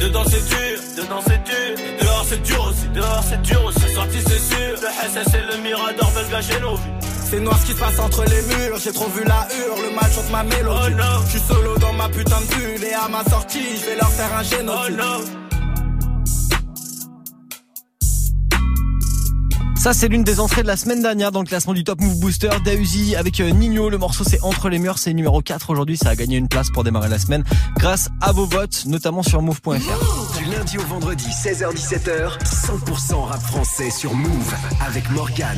Dedans 0.00 0.24
c'est 0.28 0.48
dur, 0.48 0.78
dedans 0.96 1.20
c'est 1.26 1.42
dur, 1.44 1.96
dehors 2.00 2.24
c'est 2.28 2.42
dur 2.42 2.66
aussi, 2.68 2.88
dehors 2.94 3.24
c'est 3.28 3.42
dur 3.42 3.64
aussi. 3.64 3.94
Sorti 3.94 4.18
c'est 4.26 4.54
sûr, 4.54 4.76
le 4.82 5.08
SS 5.10 5.34
et 5.34 5.56
le 5.56 5.62
Mirador 5.62 6.10
veulent 6.10 6.30
gâcher 6.30 6.60
nos 6.60 6.76
vies. 6.76 6.82
C'est 7.30 7.40
noir 7.40 7.58
ce 7.58 7.66
qui 7.66 7.72
se 7.72 7.78
passe 7.78 7.98
entre 7.98 8.24
les 8.24 8.42
murs, 8.42 8.78
j'ai 8.78 8.92
trop 8.92 9.08
vu 9.08 9.24
la 9.24 9.48
hure, 9.56 9.76
le 9.82 9.94
mal 9.94 10.10
chante 10.12 10.30
ma 10.30 10.42
mélodie. 10.44 10.94
Je 11.26 11.30
suis 11.30 11.40
solo 11.40 11.76
dans 11.78 11.92
ma 11.94 12.08
putain 12.08 12.40
de 12.40 12.54
bulle 12.54 12.84
et 12.84 12.94
à 12.94 13.08
ma 13.08 13.24
sortie, 13.24 13.76
je 13.80 13.90
vais 13.90 13.96
leur 13.96 14.10
faire 14.10 14.32
un 14.32 14.42
génocide. 14.42 15.45
Ça, 19.86 19.92
c'est 19.92 20.08
l'une 20.08 20.24
des 20.24 20.40
entrées 20.40 20.62
de 20.62 20.66
la 20.66 20.76
semaine 20.76 21.00
dernière 21.00 21.30
dans 21.30 21.42
le 21.42 21.46
classement 21.46 21.72
du 21.72 21.84
Top 21.84 22.00
Move 22.00 22.18
Booster. 22.18 22.50
Dausi 22.64 23.14
avec 23.14 23.38
euh, 23.38 23.50
Nino. 23.50 23.88
Le 23.88 23.98
morceau, 23.98 24.24
c'est 24.26 24.42
Entre 24.42 24.68
les 24.68 24.80
murs. 24.80 24.98
C'est 24.98 25.14
numéro 25.14 25.42
4 25.42 25.70
aujourd'hui. 25.70 25.96
Ça 25.96 26.08
a 26.08 26.16
gagné 26.16 26.38
une 26.38 26.48
place 26.48 26.70
pour 26.70 26.82
démarrer 26.82 27.08
la 27.08 27.20
semaine 27.20 27.44
grâce 27.78 28.08
à 28.20 28.32
vos 28.32 28.46
votes, 28.46 28.84
notamment 28.86 29.22
sur 29.22 29.42
move.fr. 29.42 30.38
Du 30.38 30.44
lundi 30.50 30.76
au 30.78 30.82
vendredi, 30.82 31.26
16h-17h, 31.28 32.36
100% 32.42 33.14
rap 33.26 33.40
français 33.40 33.90
sur 33.90 34.12
Move 34.12 34.54
avec 34.84 35.08
Morgan. 35.12 35.56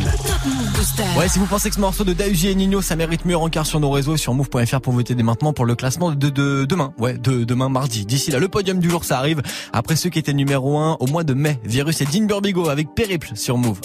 Ouais, 1.16 1.26
si 1.30 1.38
vous 1.38 1.46
pensez 1.46 1.70
que 1.70 1.76
ce 1.76 1.80
morceau 1.80 2.04
de 2.04 2.12
Dausi 2.12 2.48
et 2.48 2.54
Nino, 2.54 2.82
ça 2.82 2.96
mérite 2.96 3.24
mieux 3.24 3.38
rencard 3.38 3.64
sur 3.64 3.80
nos 3.80 3.90
réseaux, 3.90 4.18
sur 4.18 4.34
move.fr 4.34 4.82
pour 4.82 4.92
voter 4.92 5.14
dès 5.14 5.22
maintenant 5.22 5.54
pour 5.54 5.64
le 5.64 5.74
classement 5.74 6.10
de, 6.10 6.28
de 6.28 6.66
demain. 6.66 6.92
Ouais, 6.98 7.16
de 7.16 7.44
demain 7.44 7.70
mardi. 7.70 8.04
D'ici 8.04 8.30
là, 8.30 8.40
le 8.40 8.48
podium 8.48 8.78
du 8.78 8.90
jour, 8.90 9.06
ça 9.06 9.16
arrive. 9.16 9.40
Après 9.72 9.96
ceux 9.96 10.10
qui 10.10 10.18
étaient 10.18 10.34
numéro 10.34 10.76
1 10.76 10.98
au 11.00 11.06
mois 11.06 11.24
de 11.24 11.32
mai. 11.32 11.58
Virus 11.64 12.02
et 12.02 12.04
Dean 12.04 12.26
Burbigo 12.26 12.68
avec 12.68 12.94
Périple 12.94 13.30
sur 13.34 13.56
Move. 13.56 13.80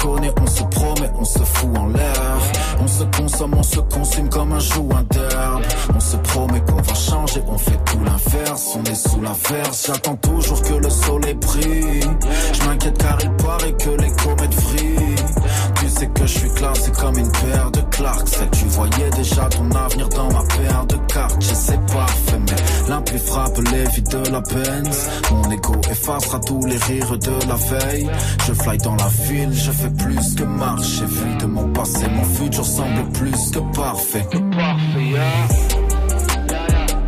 Connaît, 0.00 0.32
on 0.40 0.46
se 0.46 0.62
promet, 0.64 1.10
on 1.18 1.24
se 1.24 1.38
fout 1.38 1.76
en 1.76 1.86
l'air. 1.88 2.38
On 2.82 2.86
se 2.86 3.04
consomme, 3.04 3.54
on 3.54 3.62
se 3.62 3.80
consume 3.80 4.28
comme 4.28 4.52
un 4.52 4.58
joint 4.58 5.04
d'herbe. 5.10 5.62
On 5.94 6.00
se 6.00 6.16
promet 6.16 6.60
qu'on 6.60 6.80
va 6.80 6.94
changer, 6.94 7.42
on 7.46 7.58
fait 7.58 7.78
tout 7.84 8.00
l'inverse. 8.04 8.76
On 8.76 8.84
est 8.84 8.94
sous 8.94 9.20
l'averse, 9.20 9.86
j'attends 9.86 10.16
toujours 10.16 10.62
que 10.62 10.74
le 10.74 10.90
soleil 10.90 11.34
brille. 11.34 12.00
Je 12.52 12.64
m'inquiète 12.66 12.98
car 12.98 13.18
il 13.22 13.30
paraît 13.32 13.72
que 13.72 13.90
les 13.90 14.10
comètes 14.10 14.54
vrillent. 14.54 15.39
Sais 16.00 16.06
que 16.06 16.26
je 16.26 16.38
suis 16.38 16.50
classé 16.54 16.90
comme 16.92 17.18
une 17.18 17.30
paire 17.30 17.70
de 17.72 17.82
Clarks. 17.90 18.38
Tu 18.52 18.64
voyais 18.68 19.10
déjà 19.16 19.44
ton 19.50 19.70
avenir 19.72 20.08
dans 20.08 20.32
ma 20.32 20.42
paire 20.44 20.86
de 20.86 20.96
cartes. 21.12 21.36
Je 21.40 21.52
sais 21.52 21.78
parfait, 21.92 22.38
mais 22.38 22.88
l'impli 22.88 23.18
frappe 23.18 23.58
les 23.58 23.84
vies 23.90 24.02
de 24.04 24.30
la 24.30 24.40
Benz. 24.40 25.10
Mon 25.30 25.50
ego 25.50 25.74
effacera 25.90 26.40
tous 26.40 26.64
les 26.64 26.78
rires 26.78 27.18
de 27.18 27.46
la 27.46 27.56
veille. 27.56 28.08
Je 28.46 28.54
fly 28.54 28.78
dans 28.78 28.96
la 28.96 29.08
ville, 29.28 29.52
je 29.52 29.70
fais 29.72 29.90
plus 29.90 30.34
que 30.36 30.44
marcher. 30.44 31.04
Vu 31.04 31.36
de 31.36 31.44
mon 31.44 31.68
passé, 31.68 32.06
mon 32.08 32.24
futur 32.24 32.64
semble 32.64 33.04
plus 33.12 33.50
que 33.50 33.58
parfait. 33.76 34.26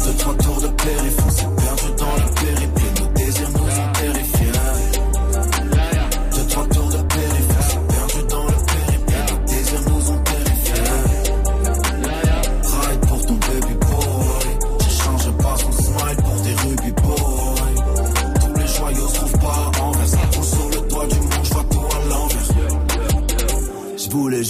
Deux, 0.04 0.14
trois 0.18 0.34
tours 0.34 0.60
de 0.60 0.68
périph', 0.68 1.61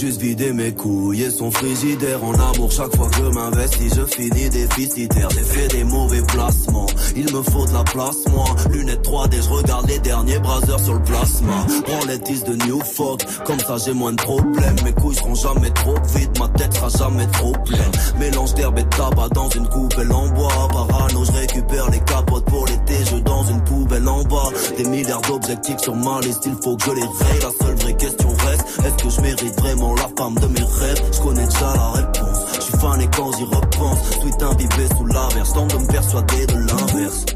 juste 0.03 0.21
vider 0.21 0.53
mes 0.53 0.73
couilles 0.73 1.23
et 1.23 1.31
son 1.31 1.53
frigidaire. 1.53 2.25
En 2.25 2.35
amour 2.35 2.73
chaque 2.73 2.95
fois 2.97 3.09
que 3.09 3.23
m'investis 3.33 3.95
je 3.95 4.05
finis 4.05 4.51
déficitaire. 4.51 5.29
J'ai 5.31 5.45
fait 5.45 5.69
des 5.69 5.85
mauvais 5.85 6.23
placements. 6.23 6.87
Il 7.15 7.33
me 7.33 7.41
faut 7.41 7.67
de 7.67 7.73
la 7.73 7.85
place 7.85 8.17
moi. 8.33 8.45
Lunettes 8.71 9.07
3D 9.07 9.45
je 9.45 9.49
regarde 9.49 9.87
les 9.89 10.01
derniers 10.01 10.41
brasers 10.41 10.81
sur 10.81 10.95
le 10.95 11.03
plasma. 11.03 11.67
Branlettiste 11.87 12.49
de 12.49 12.57
New 12.67 12.81
Folk 12.81 13.25
comme 13.45 13.61
ça 13.61 13.77
j'ai 13.85 13.93
moins 13.93 14.13
de 14.13 14.21
problèmes. 14.21 14.75
Mes 14.85 14.93
couilles 14.93 15.15
seront 15.15 15.37
jamais 15.37 15.71
trop 15.71 15.95
vides 16.17 16.37
ma 16.41 16.49
tête 16.49 16.75
sera 16.75 16.89
jamais 16.89 17.27
trop 17.29 17.53
pleine. 17.65 17.93
Mélange 18.19 18.55
d'herbe 18.55 18.79
et 18.81 18.83
de 18.83 18.89
tabac 18.89 19.29
dans 19.35 19.51
une 19.51 19.69
coupelle 19.69 20.11
en 20.11 20.27
bois. 20.31 20.69
Parano 20.73 21.25
je 21.25 21.33
récupère 21.33 21.89
les 21.91 22.01
capotes 22.01 22.47
pour 22.47 22.67
l'été. 22.67 22.95
Je 23.09 23.19
dans 23.19 23.45
une 23.45 23.63
poubelle 23.63 24.09
en 24.09 24.25
bas. 24.25 24.51
Des 24.77 24.85
milliards 24.85 25.23
d'objectifs 25.23 25.79
sur 25.79 25.95
ma 25.95 26.21
liste 26.23 26.43
il 26.47 26.57
faut 26.61 26.77
que 26.77 26.87
je 26.87 26.91
les 26.91 27.03
raye 27.03 27.41
la 27.41 27.65
seule 27.65 27.77
vraie 27.77 27.97
question 27.97 28.29
reste 28.47 28.67
est-ce 28.85 29.05
que 29.05 29.11
je 29.11 29.21
mérite 29.21 29.61
vraiment 29.61 29.92
la 29.97 30.09
femme 30.17 30.35
de 30.35 30.47
mes 30.47 30.63
rêves. 30.63 31.03
Je 31.13 31.21
connais 31.21 31.47
déjà 31.47 31.75
la 31.75 31.91
réponse. 31.91 32.39
Je 32.55 32.61
suis 32.61 32.79
fan 32.79 33.01
et 33.01 33.09
quand 33.17 33.37
j'y 33.37 33.45
repense. 33.45 34.11
Tweet 34.21 34.43
imbibé 34.43 34.89
sous 34.97 35.07
l'averse 35.07 35.53
Tente 35.53 35.73
de 35.73 35.79
me 35.79 35.87
persuader 35.87 36.47
de 36.47 36.59
l'inverse. 36.59 37.27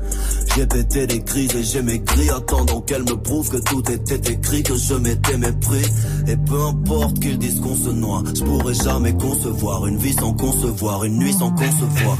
J'ai 0.56 0.66
pété 0.66 1.06
des 1.06 1.22
crises 1.22 1.54
et 1.54 1.62
j'ai 1.62 1.82
maigri. 1.82 2.30
Attendant 2.30 2.80
qu'elle 2.80 3.02
me 3.02 3.16
prouve 3.16 3.50
que 3.50 3.58
tout 3.58 3.90
était 3.90 4.32
écrit 4.32 4.62
Que 4.62 4.74
je 4.74 4.94
m'étais 4.94 5.36
mépris. 5.36 5.84
Et 6.28 6.36
peu 6.36 6.60
importe 6.62 7.20
qu'ils 7.20 7.38
disent 7.38 7.60
qu'on 7.60 7.76
se 7.76 7.90
noie 7.90 8.22
Je 8.34 8.42
pourrais 8.42 8.74
jamais 8.74 9.12
concevoir 9.14 9.86
Une 9.86 9.98
vie 9.98 10.14
sans 10.14 10.32
concevoir 10.32 11.04
Une 11.04 11.18
nuit 11.18 11.32
sans 11.32 11.50
concevoir 11.50 12.16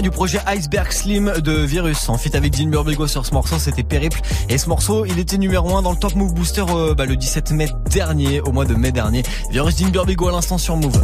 du 0.00 0.10
projet 0.10 0.40
Iceberg 0.46 0.90
Slim 0.90 1.34
de 1.40 1.52
Virus. 1.52 2.08
En 2.08 2.16
fit 2.16 2.34
avec 2.34 2.56
Dean 2.56 2.68
Burbigo 2.68 3.06
sur 3.06 3.26
ce 3.26 3.34
morceau, 3.34 3.58
c'était 3.58 3.82
Périple. 3.82 4.20
Et 4.48 4.56
ce 4.56 4.68
morceau, 4.68 5.04
il 5.04 5.18
était 5.18 5.36
numéro 5.36 5.76
1 5.76 5.82
dans 5.82 5.90
le 5.90 5.98
Top 5.98 6.14
Move 6.14 6.32
Booster 6.32 6.64
euh, 6.70 6.94
bah, 6.94 7.04
le 7.04 7.16
17 7.16 7.50
mai 7.50 7.68
dernier, 7.90 8.40
au 8.40 8.52
mois 8.52 8.64
de 8.64 8.74
mai 8.74 8.92
dernier. 8.92 9.22
Virus 9.50 9.76
Dean 9.76 9.88
Burbigo 9.88 10.28
à 10.28 10.32
l'instant 10.32 10.56
sur 10.56 10.76
Move. 10.76 11.02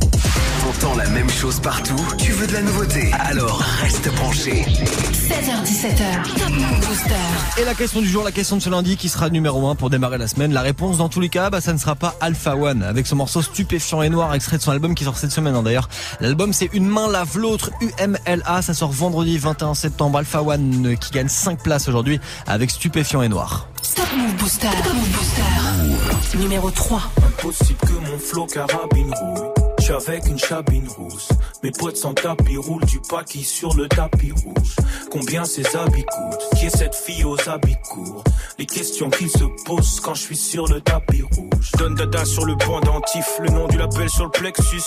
T'entends 0.68 0.96
la 0.96 1.08
même 1.08 1.30
chose 1.30 1.60
partout 1.60 1.96
Tu 2.18 2.30
veux 2.32 2.46
de 2.46 2.52
la 2.52 2.60
nouveauté? 2.60 3.10
Alors 3.20 3.58
reste 3.80 4.14
branché. 4.16 4.66
16h17h. 4.66 6.38
Top 6.38 6.50
Move 6.50 6.86
Booster. 6.86 7.62
Et 7.62 7.64
la 7.64 7.72
question 7.72 8.02
du 8.02 8.06
jour, 8.06 8.22
la 8.22 8.32
question 8.32 8.58
de 8.58 8.60
ce 8.60 8.68
lundi 8.68 8.98
qui 8.98 9.08
sera 9.08 9.30
numéro 9.30 9.66
1 9.66 9.76
pour 9.76 9.88
démarrer 9.88 10.18
la 10.18 10.28
semaine. 10.28 10.52
La 10.52 10.60
réponse 10.60 10.98
dans 10.98 11.08
tous 11.08 11.20
les 11.20 11.30
cas, 11.30 11.48
bah, 11.48 11.62
ça 11.62 11.72
ne 11.72 11.78
sera 11.78 11.94
pas 11.94 12.16
Alpha 12.20 12.54
One 12.54 12.82
avec 12.82 13.06
ce 13.06 13.14
morceau 13.14 13.40
stupéfiant 13.40 14.02
et 14.02 14.10
noir 14.10 14.34
extrait 14.34 14.58
de 14.58 14.62
son 14.62 14.70
album 14.72 14.94
qui 14.94 15.04
sort 15.04 15.16
cette 15.16 15.30
semaine 15.30 15.54
hein, 15.54 15.62
d'ailleurs. 15.62 15.88
L'album 16.20 16.52
c'est 16.52 16.68
Une 16.74 16.86
main 16.86 17.08
lave 17.08 17.38
l'autre, 17.38 17.70
UMLA, 17.80 18.60
ça 18.60 18.74
sort 18.74 18.92
vendredi 18.92 19.38
21 19.38 19.72
septembre. 19.72 20.18
Alpha 20.18 20.42
One 20.42 20.86
euh, 20.86 20.96
qui 20.96 21.12
gagne 21.12 21.28
5 21.28 21.62
places 21.62 21.88
aujourd'hui 21.88 22.20
avec 22.46 22.70
stupéfiant 22.70 23.22
et 23.22 23.28
noir. 23.30 23.68
Top 23.96 24.04
Move 24.18 24.34
Booster. 24.34 24.68
Top 24.84 24.92
Move 24.92 25.08
Booster. 25.08 26.36
Numéro 26.38 26.70
3. 26.70 27.00
Impossible 27.26 27.78
que 27.80 28.10
mon 28.10 28.18
flow 28.18 28.44
carabine 28.44 29.14
rouille. 29.14 29.67
Suis 29.88 29.94
avec 29.94 30.26
une 30.26 30.38
chabine 30.38 30.86
rousse. 30.86 31.30
Mes 31.62 31.70
potes 31.70 31.96
sans 31.96 32.12
tapis 32.12 32.58
roulent 32.58 32.84
du 32.84 33.00
paquis 33.08 33.42
sur 33.42 33.74
le 33.74 33.88
tapis 33.88 34.32
rouge. 34.32 34.76
Combien 35.10 35.46
ces 35.46 35.64
habits 35.74 36.04
coûtent? 36.04 36.58
Qui 36.58 36.66
est 36.66 36.76
cette 36.76 36.94
fille 36.94 37.24
aux 37.24 37.48
habits 37.48 37.78
courts? 37.88 38.22
Les 38.58 38.66
questions 38.66 39.08
qui 39.08 39.30
se 39.30 39.44
posent 39.64 40.00
quand 40.00 40.12
je 40.12 40.20
suis 40.20 40.36
sur 40.36 40.66
le 40.66 40.82
tapis 40.82 41.22
rouge. 41.22 41.72
Donne 41.78 41.94
dada 41.94 42.26
sur 42.26 42.44
le 42.44 42.54
pendentif, 42.58 43.24
le 43.40 43.48
nom 43.48 43.66
du 43.66 43.78
label 43.78 44.10
sur 44.10 44.24
le 44.24 44.30
plexus. 44.30 44.82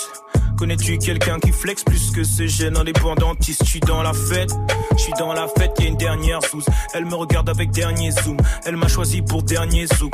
Connais-tu 0.59 0.99
quelqu'un 0.99 1.39
qui 1.39 1.51
flex 1.51 1.83
plus 1.83 2.11
que 2.11 2.23
ces 2.23 2.47
gènes 2.47 2.77
indépendantistes? 2.77 3.63
Je 3.65 3.69
suis 3.71 3.79
dans 3.79 4.03
la 4.03 4.13
fête, 4.13 4.51
je 4.91 5.01
suis 5.01 5.13
dans 5.17 5.33
la 5.33 5.47
fête, 5.47 5.71
y 5.79 5.85
a 5.85 5.87
une 5.87 5.97
dernière 5.97 6.43
sous. 6.43 6.61
Elle 6.93 7.05
me 7.05 7.15
regarde 7.15 7.49
avec 7.49 7.71
dernier 7.71 8.11
zoom, 8.11 8.37
elle 8.65 8.77
m'a 8.77 8.87
choisi 8.87 9.23
pour 9.23 9.41
dernier 9.41 9.87
zouk. 9.87 10.13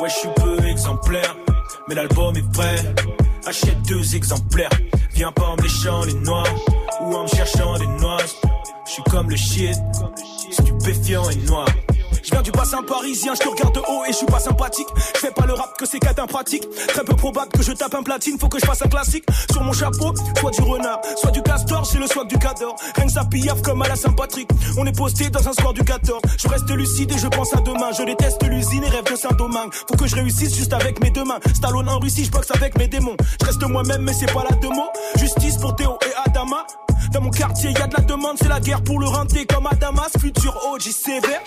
Ouais, 0.00 0.08
je 0.08 0.14
suis 0.14 0.28
peu 0.36 0.66
exemplaire. 0.66 1.36
Mais 1.88 1.94
l'album 1.94 2.36
est 2.36 2.52
prêt. 2.52 2.76
Achète 3.46 3.80
deux 3.82 4.16
exemplaires. 4.16 4.70
Viens 5.12 5.30
pas 5.30 5.46
en 5.46 5.56
méchant 5.56 6.02
les 6.04 6.14
noirs 6.14 6.46
ou 7.02 7.14
en 7.14 7.22
me 7.22 7.28
cherchant 7.28 7.78
des 7.78 7.86
noix. 7.86 8.18
Je 8.86 8.92
suis 8.92 9.02
comme 9.04 9.30
le 9.30 9.36
shit, 9.36 9.76
stupéfiant 10.50 11.28
et 11.30 11.36
noir. 11.46 11.66
Je 12.24 12.30
viens 12.30 12.40
du 12.40 12.50
bassin 12.52 12.82
parisien, 12.82 13.34
je 13.34 13.40
te 13.40 13.48
regarde 13.48 13.74
de 13.74 13.80
haut 13.80 14.02
et 14.08 14.12
je 14.12 14.16
suis 14.16 14.26
pas 14.26 14.40
sympathique. 14.40 14.86
Je 15.14 15.20
fais 15.20 15.30
pas 15.30 15.44
le 15.44 15.52
rap 15.52 15.76
que 15.76 15.84
c'est 15.84 15.98
qu'un 15.98 16.14
pratique. 16.26 16.66
Très 16.88 17.04
peu 17.04 17.14
probable 17.14 17.52
que 17.52 17.62
je 17.62 17.72
tape 17.72 17.94
un 17.94 18.02
platine, 18.02 18.38
faut 18.38 18.48
que 18.48 18.58
je 18.58 18.64
fasse 18.64 18.80
un 18.80 18.88
classique. 18.88 19.24
Sur 19.52 19.62
mon 19.62 19.74
chapeau, 19.74 20.14
soit 20.40 20.50
du 20.50 20.62
renard, 20.62 21.00
soit 21.16 21.32
du 21.32 21.42
castor, 21.42 21.84
j'ai 21.92 21.98
le 21.98 22.06
swag 22.06 22.26
du 22.26 22.38
cador. 22.38 22.76
Rien 22.96 23.06
que 23.06 23.12
ça 23.12 23.24
piaffe 23.26 23.60
comme 23.60 23.82
à 23.82 23.88
la 23.88 23.96
Saint-Patrick. 23.96 24.48
On 24.78 24.86
est 24.86 24.96
posté 24.96 25.28
dans 25.28 25.46
un 25.46 25.52
score 25.52 25.74
du 25.74 25.84
14. 25.84 26.22
Je 26.38 26.48
reste 26.48 26.70
lucide 26.70 27.12
et 27.12 27.18
je 27.18 27.28
pense 27.28 27.52
à 27.52 27.60
demain. 27.60 27.92
Je 27.92 28.04
déteste 28.04 28.42
l'usine 28.44 28.84
et 28.84 28.88
rêve 28.88 29.04
de 29.04 29.16
Saint-Domingue. 29.16 29.74
Faut 29.86 29.96
que 29.96 30.06
je 30.06 30.14
réussisse 30.14 30.56
juste 30.56 30.72
avec 30.72 31.02
mes 31.02 31.10
deux 31.10 31.24
mains. 31.24 31.40
Stallone 31.54 31.90
en 31.90 31.98
Russie, 31.98 32.24
je 32.24 32.30
boxe 32.30 32.50
avec 32.52 32.78
mes 32.78 32.88
démons. 32.88 33.16
Je 33.40 33.44
reste 33.44 33.62
moi-même, 33.68 34.00
mais 34.00 34.14
c'est 34.14 34.32
pas 34.32 34.44
la 34.48 34.56
deux 34.56 34.70
mots. 34.70 34.90
Justice 35.16 35.58
pour 35.58 35.76
Théo 35.76 35.98
et 36.06 36.28
Adama. 36.28 36.64
Dans 37.12 37.20
mon 37.20 37.30
quartier, 37.30 37.70
y 37.70 37.76
a 37.76 37.86
de 37.86 37.94
la 37.94 38.02
demande, 38.02 38.36
c'est 38.38 38.48
la 38.48 38.60
guerre 38.60 38.82
pour 38.82 38.98
le 38.98 39.06
renter 39.06 39.46
comme 39.46 39.66
à 39.66 39.74
Damas. 39.74 40.10
Futur 40.18 40.56
OG 40.72 40.82
sévère, 40.82 41.40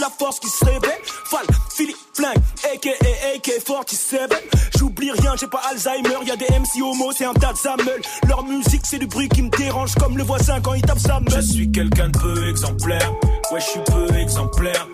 la 0.00 0.10
force 0.10 0.40
qui 0.40 0.48
se 0.48 0.64
réveille 0.64 1.00
Fall, 1.04 1.46
Philippe 1.74 1.96
Flingue, 2.14 2.38
aka 2.72 2.90
AK-47. 3.34 4.30
J'oublie 4.78 5.10
rien, 5.10 5.34
j'ai 5.38 5.46
pas 5.46 5.60
Alzheimer, 5.70 6.26
y 6.26 6.30
a 6.30 6.36
des 6.36 6.46
MC 6.46 6.82
homo, 6.82 7.12
c'est 7.12 7.26
un 7.26 7.34
tas 7.34 7.52
de 7.52 7.58
zamel. 7.58 8.00
Leur 8.26 8.44
musique, 8.44 8.82
c'est 8.84 8.98
du 8.98 9.06
bruit 9.06 9.28
qui 9.28 9.42
me 9.42 9.50
dérange 9.50 9.94
comme 9.94 10.16
le 10.16 10.24
voisin 10.24 10.60
quand 10.60 10.74
il 10.74 10.82
tape 10.82 10.98
sa 10.98 11.20
meule. 11.20 11.42
Je 11.42 11.52
suis 11.52 11.70
quelqu'un 11.70 12.08
de 12.08 12.18
peu 12.18 12.48
exemplaire, 12.48 13.12
ouais, 13.52 13.60
je 13.60 13.66
suis 13.66 13.80
peu 13.80 14.16
exemplaire. 14.16 14.88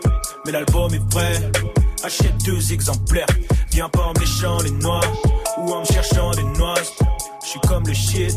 Mais 0.44 0.52
l'album 0.52 0.92
est 0.92 1.08
prêt, 1.08 1.50
achète 2.02 2.36
deux 2.44 2.72
exemplaires. 2.72 3.26
Viens 3.70 3.88
pas 3.88 4.02
en 4.02 4.12
méchant 4.18 4.58
les 4.62 4.70
noirs 4.70 5.12
ou 5.58 5.72
en 5.72 5.80
me 5.80 5.84
cherchant 5.84 6.32
des 6.32 6.44
noix. 6.58 6.74
Je 7.44 7.48
suis 7.48 7.60
comme 7.60 7.86
le 7.86 7.94
shit 7.94 8.36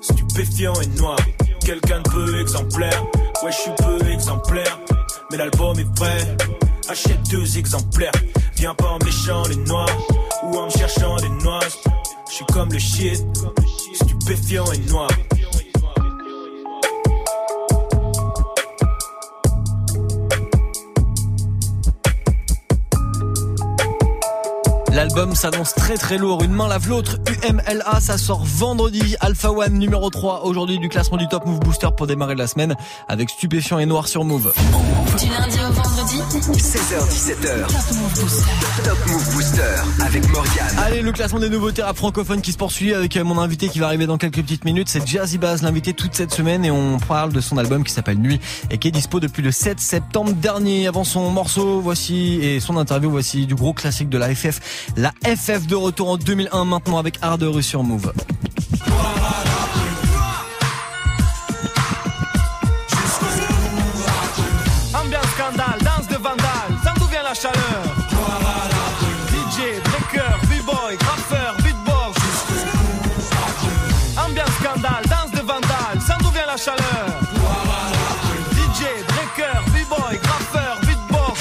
stupéfiant 0.00 0.74
et 0.80 0.86
noir. 0.98 1.18
Quelqu'un 1.64 2.00
de 2.00 2.10
peu 2.10 2.40
exemplaire, 2.40 3.04
ouais, 3.42 3.52
je 3.52 3.56
suis 3.56 3.72
peu 3.76 4.10
exemplaire. 4.10 4.78
Mais 5.30 5.36
l'album 5.36 5.78
est 5.78 5.94
prêt, 5.94 6.36
achète 6.88 7.22
deux 7.30 7.58
exemplaires. 7.58 8.12
Viens 8.56 8.74
pas 8.74 8.88
en 8.88 8.98
méchant 9.04 9.42
les 9.48 9.56
noirs 9.56 9.86
ou 10.44 10.56
en 10.56 10.66
me 10.66 10.70
cherchant 10.70 11.16
des 11.16 11.28
noix. 11.44 11.60
Je 12.28 12.34
suis 12.34 12.44
comme 12.46 12.72
le 12.72 12.78
shit, 12.78 13.24
stupéfiant 13.94 14.70
et 14.72 14.78
noir. 14.90 15.08
L'album 24.92 25.36
s'annonce 25.36 25.72
très 25.74 25.96
très 25.96 26.18
lourd, 26.18 26.42
une 26.42 26.52
main 26.52 26.66
lave 26.66 26.88
l'autre. 26.88 27.18
UMLA, 27.48 28.00
ça 28.00 28.18
sort 28.18 28.42
vendredi. 28.44 29.14
Alpha 29.20 29.52
One 29.52 29.74
numéro 29.74 30.10
3 30.10 30.44
aujourd'hui 30.44 30.80
du 30.80 30.88
classement 30.88 31.16
du 31.16 31.28
Top 31.28 31.46
Move 31.46 31.60
Booster 31.60 31.88
pour 31.96 32.08
démarrer 32.08 32.34
la 32.34 32.48
semaine 32.48 32.74
avec 33.06 33.30
Stupéfiant 33.30 33.78
et 33.78 33.86
Noir 33.86 34.08
sur 34.08 34.24
Move. 34.24 34.52
Du 35.16 35.26
lundi 35.26 35.58
au 35.58 35.72
vendredi 35.72 36.16
16h17h. 36.58 37.66
Top 38.82 38.98
Move 39.06 39.34
Booster 39.34 39.62
avec 40.04 40.28
Morgane. 40.30 40.78
Allez, 40.78 41.02
le 41.02 41.12
classement 41.12 41.38
des 41.38 41.50
nouveautés 41.50 41.82
rap 41.82 41.96
francophones 41.96 42.40
qui 42.40 42.50
se 42.50 42.58
poursuit 42.58 42.92
avec 42.92 43.16
mon 43.16 43.38
invité 43.38 43.68
qui 43.68 43.78
va 43.78 43.86
arriver 43.86 44.06
dans 44.06 44.18
quelques 44.18 44.42
petites 44.42 44.64
minutes. 44.64 44.88
C'est 44.88 45.06
Jazzy 45.06 45.38
Baz, 45.38 45.62
l'invité 45.62 45.92
toute 45.92 46.16
cette 46.16 46.34
semaine 46.34 46.64
et 46.64 46.70
on 46.72 46.98
parle 46.98 47.32
de 47.32 47.40
son 47.40 47.58
album 47.58 47.84
qui 47.84 47.92
s'appelle 47.92 48.18
Nuit 48.18 48.40
et 48.70 48.78
qui 48.78 48.88
est 48.88 48.92
dispo 48.92 49.20
depuis 49.20 49.42
le 49.42 49.52
7 49.52 49.78
septembre 49.78 50.32
dernier. 50.32 50.88
Avant 50.88 51.04
son 51.04 51.30
morceau, 51.30 51.80
voici 51.80 52.40
et 52.42 52.58
son 52.58 52.76
interview, 52.76 53.08
voici 53.08 53.46
du 53.46 53.54
gros 53.54 53.72
classique 53.72 54.08
de 54.08 54.18
la 54.18 54.34
FF. 54.34 54.79
La 54.96 55.12
FF 55.24 55.66
de 55.66 55.74
retour 55.74 56.10
en 56.10 56.16
2001 56.16 56.64
maintenant 56.64 56.98
avec 56.98 57.18
Hard 57.22 57.42
Rue 57.42 57.62
sur 57.62 57.82
Move. 57.82 58.12
Ambiance 64.94 65.26
scandale, 65.36 65.78
danse 65.82 66.08
de 66.08 66.16
vandale, 66.16 66.72
ça 66.84 66.92
d'où 66.98 67.06
vient 67.06 67.22
la 67.22 67.34
chaleur. 67.34 67.82
DJ, 69.30 69.80
breaker, 69.84 70.32
b-boy, 70.48 70.96
graffeur, 70.98 71.56
beatbox. 71.62 72.18
Ambiance 74.16 74.50
scandale, 74.60 75.04
danse 75.08 75.30
de 75.32 75.40
vandale, 75.46 76.00
ça 76.06 76.16
d'où 76.20 76.30
vient 76.30 76.46
la 76.46 76.56
chaleur. 76.56 77.06
DJ, 78.52 78.82
breaker, 79.08 79.60
b-boy, 79.72 80.18
graffeur, 80.22 80.80
beatbox. 80.82 81.40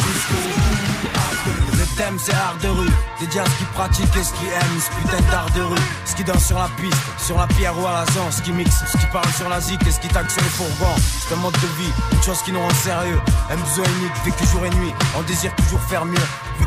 Le 1.73 1.97
thème 1.97 2.17
c'est 2.19 2.33
art 2.33 2.57
rue, 2.63 2.89
ce 3.31 3.57
qui 3.57 3.65
pratique 3.73 4.15
et 4.15 4.23
ce 4.23 4.33
qui 4.33 4.47
aime, 4.47 4.79
ce 4.79 4.89
putain 4.95 5.21
d'art 5.31 5.49
de 5.55 5.61
rue, 5.61 5.77
ce 6.05 6.15
qui 6.15 6.23
danse 6.23 6.45
sur 6.45 6.57
la 6.57 6.67
piste, 6.81 6.97
sur 7.19 7.37
la 7.37 7.45
pierre 7.47 7.77
ou 7.77 7.85
à 7.85 7.91
la 7.91 8.05
zone, 8.11 8.31
ce 8.31 8.41
qui 8.41 8.51
mixe, 8.51 8.83
ce 8.91 8.97
qui 8.97 9.05
parle 9.07 9.29
sur 9.37 9.47
la 9.49 9.61
zik 9.61 9.85
et 9.85 9.91
ce 9.91 9.99
qui 9.99 10.07
taxe 10.07 10.33
sur 10.33 10.41
les 10.41 10.49
fourgons. 10.49 10.95
C'est 10.97 11.33
un 11.33 11.37
mode 11.37 11.53
de 11.53 11.67
vie, 11.79 11.91
une 12.11 12.23
chose 12.23 12.41
qui 12.41 12.51
nous 12.51 12.59
rend 12.59 12.73
sérieux, 12.73 13.19
un 13.51 13.57
besoin 13.57 13.85
unique, 13.99 14.13
vécu 14.25 14.45
jour 14.47 14.65
et 14.65 14.69
nuit, 14.71 14.93
on 15.17 15.21
désire 15.23 15.55
toujours 15.55 15.81
faire 15.81 16.05
mieux, 16.05 16.17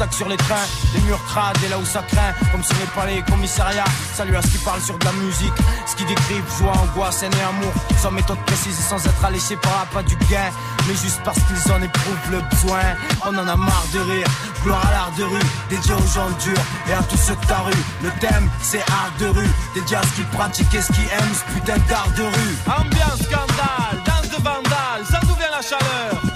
Ce 0.00 0.16
sur 0.16 0.28
les 0.30 0.36
trains, 0.38 0.66
les 0.94 1.00
murs 1.02 1.22
crades 1.26 1.58
et 1.62 1.68
là 1.68 1.78
où 1.78 1.84
ça 1.84 2.00
craint, 2.00 2.32
comme 2.50 2.64
sur 2.64 2.74
les 2.76 2.86
palais 2.94 3.18
et 3.18 3.22
commissariats. 3.22 3.84
Salut 4.14 4.34
à 4.34 4.40
ce 4.40 4.46
qui 4.46 4.58
parle 4.64 4.80
sur 4.80 4.96
de 4.96 5.04
la 5.04 5.12
musique, 5.12 5.52
ce 5.86 5.94
qui 5.94 6.06
décrivent 6.06 6.42
joie, 6.58 6.72
angoisse, 6.72 7.22
haine 7.22 7.34
et 7.38 7.42
amour, 7.42 7.70
sans 7.98 8.10
méthode 8.10 8.38
précise 8.46 8.78
et 8.78 8.82
sans 8.82 9.04
être 9.04 9.22
alléché 9.22 9.56
par 9.56 9.72
la 9.78 9.86
pas 9.92 10.02
du 10.02 10.16
gain, 10.16 10.48
mais 10.88 10.94
juste 10.94 11.20
parce 11.22 11.38
qu'ils 11.40 11.70
en 11.70 11.82
éprouvent 11.82 12.30
le 12.30 12.40
besoin. 12.40 12.80
On 13.26 13.36
en 13.36 13.46
a 13.46 13.56
marre 13.56 13.86
de 13.92 13.98
rire, 13.98 14.26
gloire 14.64 14.86
à 14.86 14.90
l'art 14.90 15.12
de 15.18 15.24
rue, 15.24 15.46
dédié 15.68 15.92
aux 15.92 16.14
gens 16.14 16.30
durs 16.44 16.64
et 16.88 16.94
à 16.94 17.02
tous 17.02 17.18
ceux 17.18 17.36
de 17.36 17.46
ta 17.46 17.58
rue. 17.58 17.84
Le 18.02 18.10
thème 18.20 18.48
c'est 18.62 18.80
art 18.80 19.12
de 19.18 19.26
rue, 19.26 19.50
dédié 19.74 19.98
à 19.98 20.02
ce 20.02 20.12
qui 20.16 20.22
pratique 20.34 20.74
et 20.74 20.80
ce 20.80 20.92
qui 20.92 21.02
aime 21.02 21.34
ce 21.34 21.52
putain 21.52 21.76
d'art 21.90 22.08
de 22.16 22.22
rue. 22.22 22.56
Ambiance 22.66 23.20
scandale, 23.20 24.02
danse 24.06 24.30
de 24.30 24.42
vandale, 24.42 25.04
ça 25.10 25.20
d'où 25.20 25.34
vient 25.34 25.50
la 25.50 25.60
chaleur 25.60 26.29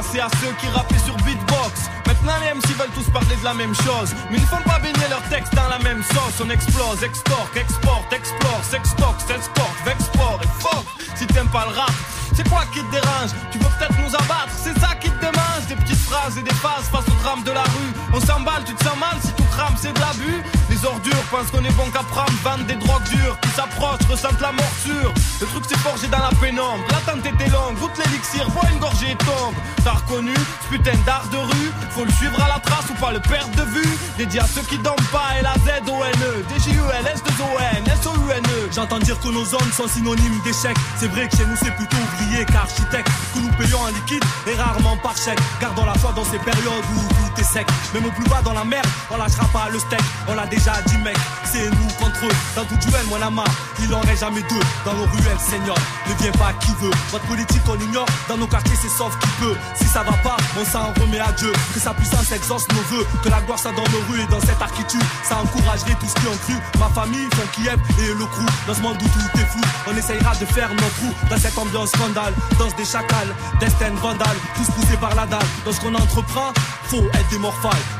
Dédicacé 0.00 0.20
à 0.20 0.28
ceux 0.40 0.52
qui 0.60 0.66
rappaient 0.68 0.98
sur 1.04 1.14
beatbox. 1.24 1.90
Maintenant 2.06 2.32
les 2.40 2.54
MC 2.54 2.74
veulent 2.78 2.94
tous 2.94 3.10
parler 3.10 3.36
de 3.36 3.44
la 3.44 3.54
même 3.54 3.74
chose. 3.74 4.14
Mais 4.30 4.38
ils 4.38 4.42
ne 4.42 4.46
font 4.46 4.62
pas 4.64 4.78
baigner 4.78 5.08
leurs 5.10 5.22
textes 5.28 5.54
dans 5.54 5.68
la 5.68 5.78
même 5.78 6.02
sauce. 6.02 6.40
On 6.42 6.48
explose, 6.48 7.02
extorque, 7.02 7.56
exporte, 7.56 8.12
explore 8.12 8.60
Sextox, 8.70 9.24
s'exporte, 9.26 9.76
vexport 9.84 10.40
et 10.42 10.62
fuck. 10.62 10.86
Si 11.16 11.26
t'aimes 11.26 11.48
pas 11.48 11.66
le 11.68 11.76
rap, 11.76 11.92
c'est 12.34 12.48
quoi 12.48 12.62
qui 12.72 12.80
te 12.80 12.90
dérange? 12.90 13.30
Tu 13.52 13.58
veux 13.58 13.68
peut-être 13.78 13.98
nous 14.00 14.14
abattre, 14.14 14.52
c'est 14.56 14.78
ça 14.78 14.94
qui 14.94 15.10
te 15.10 15.20
démange 15.20 15.39
Des 15.70 15.76
petites 15.76 16.02
phrases 16.02 16.36
et 16.36 16.42
des 16.42 16.54
phases 16.54 16.90
face 16.90 17.06
au 17.06 17.14
drame 17.22 17.44
de 17.44 17.52
la 17.52 17.62
rue. 17.62 17.92
On 18.12 18.18
s'emballe, 18.18 18.64
tu 18.66 18.74
te 18.74 18.82
sens 18.82 18.98
mal 18.98 19.14
si 19.22 19.30
tout 19.34 19.44
crame, 19.52 19.74
c'est 19.76 19.92
de 19.92 20.00
l'abus. 20.00 20.42
Les 20.68 20.84
ordures 20.84 21.22
pensent 21.30 21.48
qu'on 21.52 21.62
est 21.62 21.76
bon 21.76 21.88
qu'à 21.92 22.02
prendre, 22.02 22.32
vendent 22.42 22.66
des 22.66 22.74
drogues 22.74 23.04
dures 23.04 23.38
qui 23.38 23.50
s'approchent, 23.50 24.02
ressentent 24.10 24.40
la 24.40 24.50
morsure. 24.50 25.14
Le 25.40 25.46
truc 25.46 25.64
s'est 25.66 25.78
forgé 25.78 26.08
dans 26.08 26.18
la 26.18 26.34
pénombre, 26.40 26.82
l'attente 26.90 27.24
était 27.24 27.48
longue, 27.50 27.78
goûte 27.78 27.96
l'élixir, 28.04 28.50
bois 28.50 28.68
une 28.72 28.80
gorgée 28.80 29.12
et 29.12 29.16
tombe. 29.22 29.54
T'as 29.84 29.92
reconnu 30.02 30.34
ce 30.34 30.68
putain 30.74 30.98
d'art 31.06 31.28
de 31.30 31.36
rue 31.38 31.70
Faut 31.90 32.04
le 32.04 32.10
suivre 32.18 32.42
à 32.42 32.48
la 32.48 32.58
trace 32.58 32.90
ou 32.90 32.94
pas 32.94 33.12
le 33.12 33.20
perdre 33.20 33.54
de 33.54 33.62
vue. 33.70 33.98
Dédié 34.18 34.40
à 34.40 34.46
ceux 34.48 34.62
qui 34.62 34.76
dorment 34.78 35.10
pas, 35.12 35.38
et 35.38 35.42
la 35.42 35.54
Z-O-N-E, 35.54 36.44
D-J-U-L, 36.50 37.06
S-2-O-N, 37.14 37.84
S-O-U-N-E. 37.86 38.49
J'entends 38.72 38.98
dire 38.98 39.18
que 39.20 39.28
nos 39.28 39.44
zones 39.44 39.72
sont 39.72 39.88
synonymes 39.88 40.40
d'échec. 40.44 40.76
C'est 40.96 41.08
vrai 41.08 41.28
que 41.28 41.36
chez 41.36 41.46
nous 41.46 41.56
c'est 41.56 41.74
plutôt 41.76 41.96
ouvrier 41.96 42.44
qu'architecte. 42.46 43.08
Que 43.34 43.40
nous 43.40 43.52
payons 43.58 43.80
en 43.80 43.88
liquide 43.88 44.24
et 44.46 44.54
rarement 44.54 44.96
par 44.98 45.16
chèque. 45.16 45.38
Gardons 45.60 45.84
la 45.84 45.94
foi 45.94 46.12
dans 46.12 46.24
ces 46.24 46.38
périodes 46.38 46.84
où 46.94 47.00
tout 47.08 47.40
est 47.40 47.44
sec. 47.44 47.66
Même 47.94 48.04
au 48.06 48.10
plus 48.10 48.28
bas 48.28 48.42
dans 48.42 48.52
la 48.52 48.64
merde, 48.64 48.86
on 49.10 49.16
lâchera 49.16 49.46
pas 49.52 49.68
le 49.70 49.78
steak. 49.78 50.00
On 50.28 50.34
l'a 50.34 50.46
déjà 50.46 50.72
dit 50.86 50.98
mec, 50.98 51.16
c'est 51.44 51.68
nous 51.70 51.88
contre 51.98 52.24
eux. 52.24 52.36
Dans 52.56 52.64
tout 52.64 52.76
duel, 52.76 53.06
moi 53.08 53.18
la 53.18 53.30
main, 53.30 53.44
il 53.82 53.94
en 53.94 54.00
reste 54.00 54.20
jamais 54.20 54.42
deux. 54.42 54.60
Dans 54.84 54.94
nos 54.94 55.04
ruelles, 55.04 55.38
Seigneur, 55.38 55.76
ne 56.08 56.14
viens 56.14 56.32
pas 56.32 56.52
qui 56.54 56.72
veut. 56.80 56.90
Votre 57.10 57.26
politique 57.26 57.62
on 57.68 57.78
ignore, 57.78 58.06
dans 58.28 58.36
nos 58.36 58.46
quartiers 58.46 58.76
c'est 58.80 58.88
sauf 58.88 59.16
qui 59.18 59.28
peut. 59.40 59.56
Si 59.74 59.84
ça 59.84 60.02
va 60.02 60.12
pas, 60.24 60.36
on 60.58 60.64
s'en 60.64 60.92
remet 61.00 61.20
à 61.20 61.32
Dieu. 61.32 61.52
Que 61.74 61.80
sa 61.80 61.94
puissance 61.94 62.30
exauce 62.32 62.66
nos 62.68 62.82
voeux. 62.90 63.06
Que 63.22 63.28
la 63.28 63.40
gloire 63.40 63.58
soit 63.58 63.72
dans 63.72 63.88
nos 63.90 64.02
rues 64.10 64.20
et 64.20 64.26
dans 64.26 64.40
cette 64.40 64.60
architecture. 64.60 65.00
Ça 65.22 65.38
encouragerait 65.38 65.96
tout 66.00 66.06
ce 66.06 66.14
qui 66.14 66.26
ont 66.26 66.38
cru. 66.44 66.54
Ma 66.78 66.88
famille, 66.88 67.28
son 67.36 67.46
Kiev 67.52 67.78
et 67.98 68.14
le 68.14 68.26
crew. 68.26 68.46
Dans 68.66 68.74
ce 68.74 68.80
monde 68.80 68.96
où 69.00 69.08
tout 69.08 69.40
est 69.40 69.46
flou, 69.46 69.62
on 69.86 69.96
essayera 69.96 70.34
de 70.36 70.46
faire 70.46 70.70
notre 70.70 70.94
trou. 70.96 71.12
Dans 71.28 71.38
cette 71.38 71.56
ambiance 71.58 71.90
scandale, 71.90 72.34
danse 72.58 72.74
des 72.76 72.84
chacals, 72.84 73.34
destin 73.58 73.90
vandale, 74.02 74.36
tous 74.56 74.70
poussés 74.72 74.96
par 74.96 75.14
la 75.14 75.26
dalle. 75.26 75.46
Dans 75.64 75.72
ce 75.72 75.80
qu'on 75.80 75.94
entreprend, 75.94 76.52
faut 76.90 77.06
être. 77.14 77.20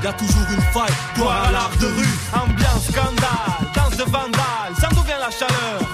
Y 0.02 0.06
a 0.06 0.12
toujours 0.12 0.46
une 0.50 0.60
faille, 0.72 0.92
gloire 1.14 1.44
à 1.44 1.52
l'art 1.52 1.70
de 1.80 1.86
rue. 1.86 2.18
Ambiance 2.32 2.86
scandale, 2.90 3.72
danse 3.74 3.96
de 3.96 4.04
vandale, 4.04 4.74
ça 4.80 4.88
d'où 4.90 5.02
vient 5.02 5.18
la 5.18 5.30
chaleur 5.30 5.89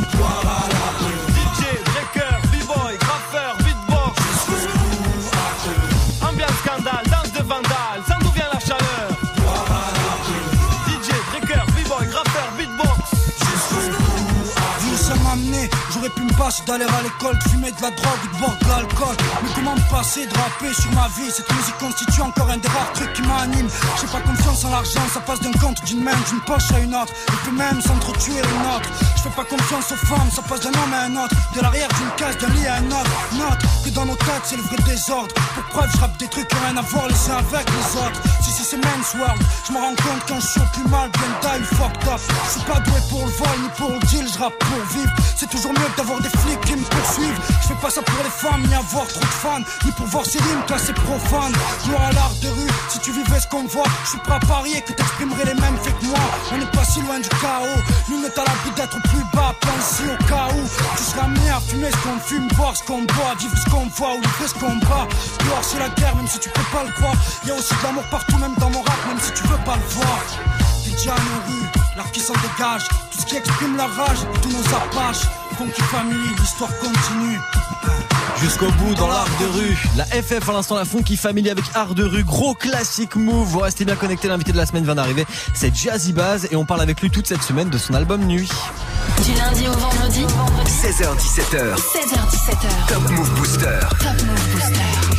j'aurais 16.06 16.14
pu 16.14 16.22
me 16.22 16.38
passer 16.38 16.62
d'aller 16.66 16.84
à 16.84 17.02
l'école, 17.02 17.38
de 17.38 17.48
fumer 17.48 17.70
de 17.70 17.82
la 17.82 17.90
drogue 17.90 18.20
ou 18.24 18.34
de 18.34 18.38
boire 18.38 18.56
de 18.60 18.68
l'alcool. 18.68 19.16
Mais 19.42 19.48
comment 19.54 19.74
me 19.74 19.90
passer 19.90 20.26
de 20.26 20.34
rapper 20.34 20.72
sur 20.74 20.92
ma 20.92 21.08
vie? 21.08 21.30
Cette 21.30 21.50
musique 21.52 21.78
constitue 21.78 22.22
encore 22.22 22.50
un 22.50 22.58
des 22.58 22.68
rares 22.68 22.92
trucs 22.94 23.12
qui 23.12 23.22
m'anime. 23.22 23.68
J'ai 24.00 24.06
pas 24.06 24.20
confiance 24.20 24.64
en 24.64 24.70
l'argent, 24.70 25.00
ça 25.12 25.20
passe 25.20 25.40
d'un 25.40 25.52
compte, 25.52 25.82
d'une 25.84 26.02
main, 26.02 26.16
d'une 26.28 26.40
poche 26.40 26.70
à 26.72 26.80
une 26.80 26.94
autre. 26.94 27.12
Et 27.28 27.44
peut 27.44 27.56
même 27.56 27.80
s'entretuer 27.80 28.34
une 28.34 28.66
autre. 28.76 28.88
Je 29.16 29.22
fais 29.22 29.34
pas 29.36 29.44
confiance 29.44 29.92
aux 29.92 30.06
femmes, 30.06 30.30
ça 30.30 30.42
passe 30.42 30.60
d'un 30.60 30.70
homme 30.70 30.94
à 30.94 31.02
un 31.02 31.24
autre. 31.24 31.34
De 31.54 31.60
l'arrière 31.60 31.88
d'une 31.88 32.10
case, 32.16 32.38
d'un 32.38 32.48
lit 32.54 32.66
à 32.66 32.76
un 32.76 32.86
autre. 32.86 33.10
Note 33.32 33.62
que 33.84 33.90
dans 33.90 34.06
nos 34.06 34.16
têtes, 34.16 34.44
c'est 34.44 34.56
le 34.56 34.62
vrai 34.62 34.76
désordre. 34.86 35.34
Pour 35.54 35.64
preuve, 35.64 35.90
je 35.92 36.00
rappe 36.00 36.16
des 36.18 36.28
trucs 36.28 36.48
qui 36.48 36.56
rien 36.56 36.76
à 36.76 36.82
voir 36.82 37.08
les 37.08 37.30
uns 37.30 37.38
avec 37.38 37.66
les 37.70 38.00
autres. 38.00 38.20
C'est 38.66 38.78
men's 38.78 39.14
world, 39.14 39.40
je 39.64 39.72
me 39.72 39.78
rends 39.78 39.94
compte 39.94 40.42
suis 40.42 40.60
au 40.60 40.64
plus 40.72 40.88
mal, 40.90 41.08
bien 41.10 41.32
die, 41.42 41.64
fucked 41.64 42.08
up. 42.08 42.20
Je 42.46 42.50
suis 42.50 42.66
pas 42.66 42.80
doué 42.80 43.00
pour 43.08 43.24
le 43.24 43.30
vol 43.30 43.56
ni 43.62 43.68
pour 43.76 43.90
le 43.90 43.98
deal, 44.06 44.26
je 44.26 44.38
rappe 44.38 44.58
pour 44.58 44.82
vivre. 44.90 45.12
C'est 45.36 45.48
toujours 45.48 45.72
mieux 45.72 45.90
d'avoir 45.96 46.20
des 46.20 46.28
flics 46.28 46.60
qui 46.62 46.74
me 46.74 46.82
poursuivent. 46.82 47.40
Je 47.62 47.68
fais 47.68 47.80
pas 47.80 47.90
ça 47.90 48.02
pour 48.02 48.18
les 48.24 48.30
femmes, 48.30 48.62
ni 48.66 48.74
avoir 48.74 49.06
trop 49.06 49.20
de 49.20 49.38
fans, 49.42 49.62
ni 49.84 49.92
pour 49.92 50.06
voir 50.06 50.26
ces 50.26 50.38
rimes 50.38 50.64
classées 50.66 50.94
profanes. 50.94 51.54
Gloire 51.86 52.02
à 52.10 52.12
l'art 52.12 52.34
de 52.42 52.48
rue, 52.48 52.70
si 52.88 52.98
tu 52.98 53.12
vivais 53.12 53.38
ce 53.38 53.46
qu'on 53.46 53.64
voit, 53.64 53.86
je 54.04 54.10
suis 54.10 54.18
prêt 54.18 54.34
à 54.34 54.40
parier 54.40 54.80
que 54.82 54.92
t'exprimerais 54.92 55.44
les 55.44 55.54
mêmes 55.54 55.78
faits 55.84 55.96
que 56.00 56.06
moi. 56.06 56.18
On 56.52 56.58
n'est 56.58 56.72
pas 56.72 56.84
si 56.84 57.00
loin 57.02 57.20
du 57.20 57.28
chaos, 57.28 57.80
nous 58.08 58.20
n'est 58.20 58.38
à 58.38 58.44
l'abri 58.44 58.70
d'être 58.74 59.00
plus 59.02 59.24
bas, 59.32 59.54
pense 59.60 60.02
au 60.02 60.24
cas 60.26 60.48
où. 60.50 60.62
Tu 60.96 61.02
seras 61.02 61.24
amené 61.24 61.50
à 61.50 61.60
fumer 61.60 61.90
ce 61.90 61.98
qu'on 62.02 62.18
fume, 62.18 62.48
boire 62.56 62.76
ce 62.76 62.82
qu'on 62.82 63.02
boit, 63.02 63.34
vivre 63.38 63.56
ce 63.56 63.70
qu'on 63.70 63.86
voit 63.94 64.14
ou 64.14 64.20
livrer 64.20 64.48
ce 64.48 64.54
qu'on 64.54 64.76
bat. 64.88 65.06
Gloire 65.38 65.62
c'est 65.62 65.78
la 65.78 65.88
guerre, 65.90 66.16
même 66.16 66.26
si 66.26 66.38
tu 66.40 66.50
peux 66.50 66.68
pas 66.72 66.82
le 66.84 66.92
croire. 66.92 67.14
Y 67.46 67.50
a 67.50 67.54
aussi 67.54 67.74
de 67.74 67.82
l'amour 67.84 68.04
partout, 68.10 68.38
même 68.38 68.55
dans 68.58 68.70
mon 68.70 68.80
rap, 68.80 68.98
même 69.08 69.20
si 69.20 69.32
tu 69.32 69.42
veux 69.44 69.58
pas 69.64 69.76
le 69.76 69.94
voir. 69.94 70.20
DJ 70.84 71.08
à 71.08 71.12
nos 71.12 71.52
rues, 71.52 71.68
l'art 71.96 72.10
qui 72.12 72.20
s'en 72.20 72.34
dégage, 72.34 72.88
tout 73.10 73.20
ce 73.20 73.26
qui 73.26 73.36
exprime 73.36 73.76
la 73.76 73.86
rage, 73.86 74.18
tous 74.42 74.50
nos 74.50 74.76
apaches. 74.76 75.26
Funky 75.56 75.82
Family, 75.82 76.28
l'histoire 76.38 76.70
continue. 76.78 77.38
Jusqu'au 78.40 78.70
bout 78.72 78.94
dans 78.94 79.08
l'art 79.08 79.26
de 79.40 79.46
rue. 79.46 79.76
La 79.96 80.04
FF 80.04 80.46
à 80.48 80.52
l'instant, 80.52 80.74
la 80.74 80.84
Funky 80.84 81.16
Family 81.16 81.48
avec 81.48 81.64
art 81.74 81.94
de 81.94 82.04
rue. 82.04 82.24
Gros 82.24 82.54
classique 82.54 83.16
move. 83.16 83.48
Vous 83.48 83.60
restez 83.60 83.86
bien 83.86 83.96
connectés. 83.96 84.28
L'invité 84.28 84.52
de 84.52 84.58
la 84.58 84.66
semaine 84.66 84.84
vient 84.84 84.94
d'arriver. 84.94 85.24
C'est 85.54 85.74
Jazzy 85.74 86.12
Baz 86.12 86.46
et 86.50 86.56
on 86.56 86.66
parle 86.66 86.82
avec 86.82 87.00
lui 87.00 87.10
toute 87.10 87.26
cette 87.26 87.42
semaine 87.42 87.70
de 87.70 87.78
son 87.78 87.94
album 87.94 88.24
Nuit. 88.24 88.50
Du 89.24 89.32
lundi 89.32 89.66
au 89.66 89.72
vendredi 89.72 90.26
16h17h. 90.66 91.76
16h17h. 91.76 92.88
Top 92.88 93.10
Move 93.10 93.30
Booster. 93.36 93.78
Top 93.98 94.22
Move 94.26 94.52
Booster. 94.52 95.15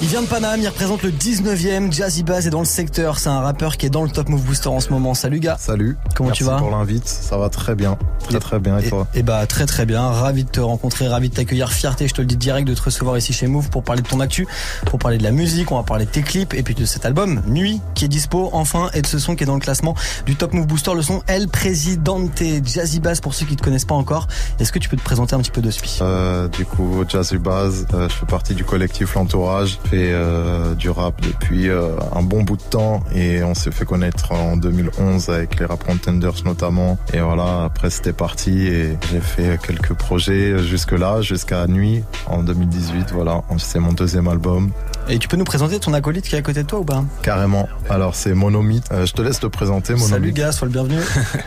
Il 0.00 0.06
vient 0.06 0.22
de 0.22 0.28
Paname, 0.28 0.60
il 0.60 0.68
représente 0.68 1.02
le 1.02 1.10
19e. 1.10 1.92
Jazzy 1.92 2.22
Baz 2.22 2.46
est 2.46 2.50
dans 2.50 2.60
le 2.60 2.64
secteur. 2.64 3.18
C'est 3.18 3.30
un 3.30 3.40
rappeur 3.40 3.76
qui 3.76 3.86
est 3.86 3.90
dans 3.90 4.04
le 4.04 4.08
Top 4.08 4.28
Move 4.28 4.42
Booster 4.42 4.68
en 4.68 4.78
ce 4.78 4.90
moment. 4.90 5.12
Salut 5.12 5.40
gars. 5.40 5.56
Salut. 5.58 5.96
Comment 6.14 6.28
Merci 6.28 6.44
tu 6.44 6.48
vas 6.48 6.56
pour 6.56 6.70
l'invite. 6.70 7.08
Ça 7.08 7.36
va 7.36 7.48
très 7.48 7.74
bien. 7.74 7.98
Très 8.28 8.38
très 8.38 8.60
bien. 8.60 8.78
Et, 8.78 8.88
toi 8.88 9.08
Et 9.14 9.24
bah 9.24 9.44
très 9.48 9.66
très 9.66 9.86
bien. 9.86 10.02
Ravi 10.02 10.44
de 10.44 10.50
te 10.50 10.60
rencontrer, 10.60 11.08
ravi 11.08 11.30
de 11.30 11.34
t'accueillir. 11.34 11.72
Fierté, 11.72 12.06
je 12.06 12.14
te 12.14 12.20
le 12.20 12.28
dis 12.28 12.36
direct, 12.36 12.68
de 12.68 12.74
te 12.74 12.82
recevoir 12.82 13.18
ici 13.18 13.32
chez 13.32 13.48
Move 13.48 13.70
pour 13.70 13.82
parler 13.82 14.02
de 14.02 14.06
ton 14.06 14.20
actu, 14.20 14.46
pour 14.86 15.00
parler 15.00 15.18
de 15.18 15.24
la 15.24 15.32
musique. 15.32 15.72
On 15.72 15.76
va 15.76 15.82
parler 15.82 16.04
de 16.04 16.10
tes 16.10 16.22
clips 16.22 16.54
et 16.54 16.62
puis 16.62 16.76
de 16.76 16.84
cet 16.84 17.04
album 17.04 17.42
Nuit 17.48 17.80
qui 17.96 18.04
est 18.04 18.08
dispo 18.08 18.50
enfin 18.52 18.90
et 18.94 19.02
de 19.02 19.06
ce 19.06 19.18
son 19.18 19.34
qui 19.34 19.42
est 19.42 19.46
dans 19.46 19.54
le 19.54 19.60
classement 19.60 19.96
du 20.26 20.36
Top 20.36 20.52
Move 20.52 20.68
Booster, 20.68 20.94
le 20.94 21.02
son 21.02 21.24
El 21.26 21.48
Presidente. 21.48 22.40
Jazzy 22.64 23.00
Baz 23.00 23.20
pour 23.20 23.34
ceux 23.34 23.46
qui 23.46 23.56
te 23.56 23.64
connaissent 23.64 23.84
pas 23.84 23.96
encore. 23.96 24.28
Est-ce 24.60 24.70
que 24.70 24.78
tu 24.78 24.88
peux 24.88 24.96
te 24.96 25.02
présenter 25.02 25.34
un 25.34 25.40
petit 25.40 25.50
peu 25.50 25.60
de 25.60 25.72
suite 25.72 25.98
euh, 26.02 26.46
Du 26.46 26.64
coup, 26.64 27.04
Jazzy 27.08 27.38
Baz, 27.38 27.88
euh, 27.94 28.08
je 28.08 28.14
fais 28.14 28.26
partie 28.26 28.54
du 28.54 28.62
collectif 28.62 29.16
L'Entourage. 29.16 29.80
Je 29.90 29.96
fais 29.96 30.12
euh, 30.12 30.74
du 30.74 30.90
rap 30.90 31.18
depuis 31.22 31.70
euh, 31.70 31.92
un 32.14 32.20
bon 32.20 32.42
bout 32.42 32.58
de 32.58 32.62
temps 32.62 33.02
et 33.14 33.42
on 33.42 33.54
s'est 33.54 33.70
fait 33.70 33.86
connaître 33.86 34.32
en 34.32 34.58
2011 34.58 35.30
avec 35.30 35.58
les 35.58 35.64
Rap 35.64 35.82
Contenders 35.82 36.44
notamment. 36.44 36.98
Et 37.14 37.20
voilà, 37.20 37.64
après 37.64 37.88
c'était 37.88 38.12
parti 38.12 38.66
et 38.66 38.98
j'ai 39.10 39.20
fait 39.20 39.58
quelques 39.66 39.94
projets 39.94 40.58
jusque 40.58 40.92
là, 40.92 41.22
jusqu'à 41.22 41.66
Nuit 41.66 42.04
en 42.26 42.42
2018. 42.42 43.12
Voilà, 43.12 43.42
c'est 43.56 43.78
mon 43.78 43.94
deuxième 43.94 44.28
album. 44.28 44.72
Et 45.10 45.18
tu 45.18 45.26
peux 45.26 45.38
nous 45.38 45.44
présenter 45.44 45.80
ton 45.80 45.94
acolyte 45.94 46.28
qui 46.28 46.34
est 46.34 46.38
à 46.38 46.42
côté 46.42 46.64
de 46.64 46.68
toi 46.68 46.80
ou 46.80 46.84
pas? 46.84 47.02
Carrément. 47.22 47.66
Alors 47.88 48.14
c'est 48.14 48.34
Monomythe. 48.34 48.84
Euh, 48.92 49.06
je 49.06 49.14
te 49.14 49.22
laisse 49.22 49.40
te 49.40 49.46
présenter 49.46 49.94
Monomythe. 49.94 50.10
Salut 50.10 50.32
gars, 50.32 50.52
sois 50.52 50.66
le 50.66 50.72
bienvenu. 50.72 50.96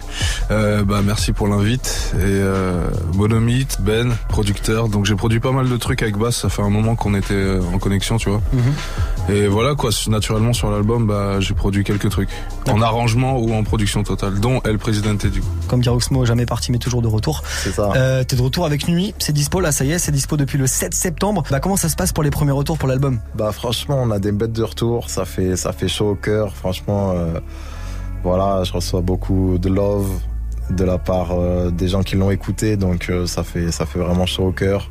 euh, 0.51 0.83
bah 0.83 1.01
merci 1.05 1.31
pour 1.31 1.47
l'invite. 1.47 2.15
Et 2.15 2.21
euh, 2.23 2.87
Monomythe, 3.13 3.77
Ben, 3.81 4.15
producteur. 4.29 4.89
Donc 4.89 5.05
j'ai 5.05 5.15
produit 5.15 5.39
pas 5.39 5.51
mal 5.51 5.69
de 5.69 5.77
trucs 5.77 6.01
avec 6.01 6.17
Bass. 6.17 6.37
Ça 6.37 6.49
fait 6.49 6.63
un 6.63 6.71
moment 6.71 6.95
qu'on 6.95 7.13
était 7.13 7.59
en 7.71 7.77
connexion, 7.77 8.17
tu 8.17 8.29
vois. 8.29 8.30
Mhm. 8.53 9.35
Et 9.35 9.47
voilà 9.47 9.75
quoi. 9.75 9.91
Naturellement 10.07 10.53
sur 10.53 10.71
l'album, 10.71 11.07
bah 11.07 11.39
j'ai 11.39 11.53
produit 11.53 11.83
quelques 11.83 12.09
trucs 12.09 12.29
en 12.67 12.81
arrangement 12.81 13.37
ou 13.39 13.53
en 13.53 13.63
production 13.63 14.03
totale, 14.03 14.39
dont 14.39 14.61
El 14.61 14.77
Presidente 14.77 15.25
du 15.27 15.41
coup. 15.41 15.47
Comme 15.67 15.81
dit 15.81 15.89
Roxmo, 15.89 16.25
jamais 16.25 16.45
parti 16.45 16.71
mais 16.71 16.79
toujours 16.79 17.01
de 17.01 17.07
retour. 17.07 17.43
C'est 17.63 17.71
ça. 17.71 17.91
Euh, 17.95 18.23
T'es 18.23 18.35
de 18.35 18.41
retour 18.41 18.65
avec 18.65 18.87
Nuit. 18.87 19.13
C'est 19.19 19.33
dispo 19.33 19.59
là, 19.59 19.71
ça 19.71 19.85
y 19.85 19.91
est, 19.91 19.99
c'est 19.99 20.11
dispo 20.11 20.37
depuis 20.37 20.57
le 20.57 20.67
7 20.67 20.93
septembre. 20.93 21.43
Bah 21.49 21.59
comment 21.59 21.77
ça 21.77 21.89
se 21.89 21.95
passe 21.95 22.11
pour 22.13 22.23
les 22.23 22.31
premiers 22.31 22.51
retours 22.51 22.77
pour 22.77 22.87
l'album? 22.87 23.19
Bah 23.35 23.51
franchement, 23.51 24.01
on 24.01 24.11
a 24.11 24.19
des 24.19 24.31
bêtes 24.31 24.53
de 24.53 24.63
retour. 24.63 25.09
Ça 25.09 25.25
fait 25.25 25.55
ça 25.55 25.71
fait 25.71 25.87
chaud 25.87 26.11
au 26.11 26.15
cœur. 26.15 26.55
Franchement, 26.55 27.13
euh, 27.15 27.39
voilà, 28.23 28.63
je 28.63 28.73
reçois 28.73 29.01
beaucoup 29.01 29.57
de 29.59 29.69
love 29.69 30.09
de 30.69 30.83
la 30.83 30.97
part 30.97 31.31
euh, 31.31 31.69
des 31.69 31.87
gens 31.87 32.03
qui 32.03 32.15
l'ont 32.15 32.31
écouté, 32.31 32.77
donc 32.77 33.09
euh, 33.09 33.25
ça 33.25 33.43
fait 33.43 33.71
ça 33.71 33.85
fait 33.85 33.99
vraiment 33.99 34.25
chaud 34.25 34.45
au 34.47 34.51
cœur. 34.51 34.89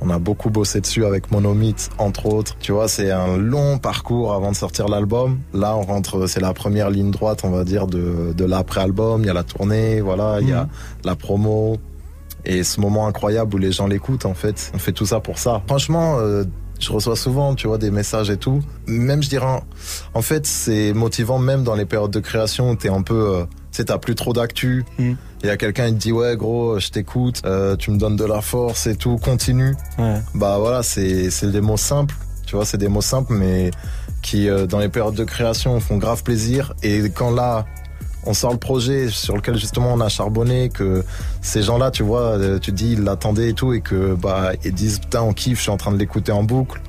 On 0.00 0.10
a 0.10 0.18
beaucoup 0.18 0.50
bossé 0.50 0.80
dessus 0.80 1.04
avec 1.04 1.30
Monomythe, 1.30 1.90
entre 1.98 2.26
autres. 2.26 2.56
Tu 2.60 2.72
vois, 2.72 2.88
c'est 2.88 3.10
un 3.10 3.36
long 3.36 3.78
parcours 3.78 4.34
avant 4.34 4.50
de 4.50 4.56
sortir 4.56 4.88
l'album. 4.88 5.38
Là, 5.54 5.76
on 5.76 5.82
rentre, 5.82 6.26
c'est 6.26 6.40
la 6.40 6.52
première 6.52 6.90
ligne 6.90 7.10
droite, 7.10 7.40
on 7.44 7.50
va 7.50 7.64
dire, 7.64 7.86
de, 7.86 8.32
de 8.36 8.44
l'après-album. 8.44 9.22
Il 9.22 9.26
y 9.26 9.30
a 9.30 9.34
la 9.34 9.42
tournée, 9.42 10.00
voilà, 10.00 10.38
il 10.40 10.48
y 10.48 10.52
a 10.52 10.68
la 11.04 11.16
promo. 11.16 11.78
Et 12.44 12.62
ce 12.62 12.80
moment 12.80 13.06
incroyable 13.08 13.54
où 13.54 13.58
les 13.58 13.72
gens 13.72 13.86
l'écoutent, 13.86 14.26
en 14.26 14.34
fait. 14.34 14.70
On 14.74 14.78
fait 14.78 14.92
tout 14.92 15.06
ça 15.06 15.20
pour 15.20 15.38
ça. 15.38 15.62
Franchement, 15.66 16.16
euh, 16.18 16.44
je 16.78 16.92
reçois 16.92 17.16
souvent, 17.16 17.54
tu 17.54 17.66
vois, 17.66 17.78
des 17.78 17.90
messages 17.90 18.30
et 18.30 18.36
tout. 18.36 18.62
Même, 18.86 19.22
je 19.22 19.28
dirais, 19.28 19.62
en 20.14 20.22
fait, 20.22 20.46
c'est 20.46 20.92
motivant 20.92 21.38
même 21.38 21.64
dans 21.64 21.74
les 21.74 21.86
périodes 21.86 22.10
de 22.10 22.20
création 22.20 22.70
où 22.70 22.76
t'es 22.76 22.90
un 22.90 23.02
peu, 23.02 23.34
euh, 23.34 23.44
sais, 23.76 23.84
t'as 23.84 23.98
plus 23.98 24.14
trop 24.14 24.32
d'actu. 24.32 24.84
Il 24.98 25.16
y 25.44 25.50
a 25.50 25.56
quelqu'un 25.56 25.88
qui 25.88 25.94
te 25.94 25.98
dit 25.98 26.12
ouais 26.12 26.36
gros 26.36 26.78
je 26.78 26.88
t'écoute 26.88 27.42
euh, 27.44 27.76
tu 27.76 27.90
me 27.90 27.98
donnes 27.98 28.16
de 28.16 28.24
la 28.24 28.40
force 28.40 28.86
et 28.86 28.96
tout 28.96 29.16
continue. 29.16 29.76
Ouais. 29.98 30.20
bah 30.34 30.56
voilà 30.58 30.82
c'est 30.82 31.30
c'est 31.30 31.50
des 31.50 31.60
mots 31.60 31.76
simples. 31.76 32.14
Tu 32.46 32.56
vois 32.56 32.64
c'est 32.64 32.78
des 32.78 32.88
mots 32.88 33.02
simples 33.02 33.34
mais 33.34 33.70
qui 34.22 34.48
euh, 34.48 34.66
dans 34.66 34.78
les 34.78 34.88
périodes 34.88 35.14
de 35.14 35.24
création 35.24 35.78
font 35.78 35.98
grave 35.98 36.22
plaisir. 36.22 36.74
Et 36.82 37.10
quand 37.10 37.30
là 37.30 37.66
on 38.24 38.34
sort 38.34 38.52
le 38.52 38.58
projet 38.58 39.08
sur 39.08 39.36
lequel 39.36 39.56
justement 39.56 39.92
on 39.92 40.00
a 40.00 40.08
charbonné 40.08 40.68
que 40.68 41.04
ces 41.42 41.62
gens-là 41.62 41.90
tu 41.92 42.02
vois 42.02 42.38
euh, 42.38 42.58
tu 42.58 42.72
dis 42.72 42.92
ils 42.92 43.04
l'attendaient 43.04 43.50
et 43.50 43.54
tout 43.54 43.72
et 43.72 43.82
que 43.82 44.14
bah 44.14 44.52
ils 44.64 44.72
disent 44.74 44.98
putain 44.98 45.22
on 45.22 45.32
kiffe 45.32 45.58
je 45.58 45.62
suis 45.62 45.70
en 45.70 45.76
train 45.76 45.92
de 45.92 45.98
l'écouter 45.98 46.32
en 46.32 46.42
boucle. 46.42 46.80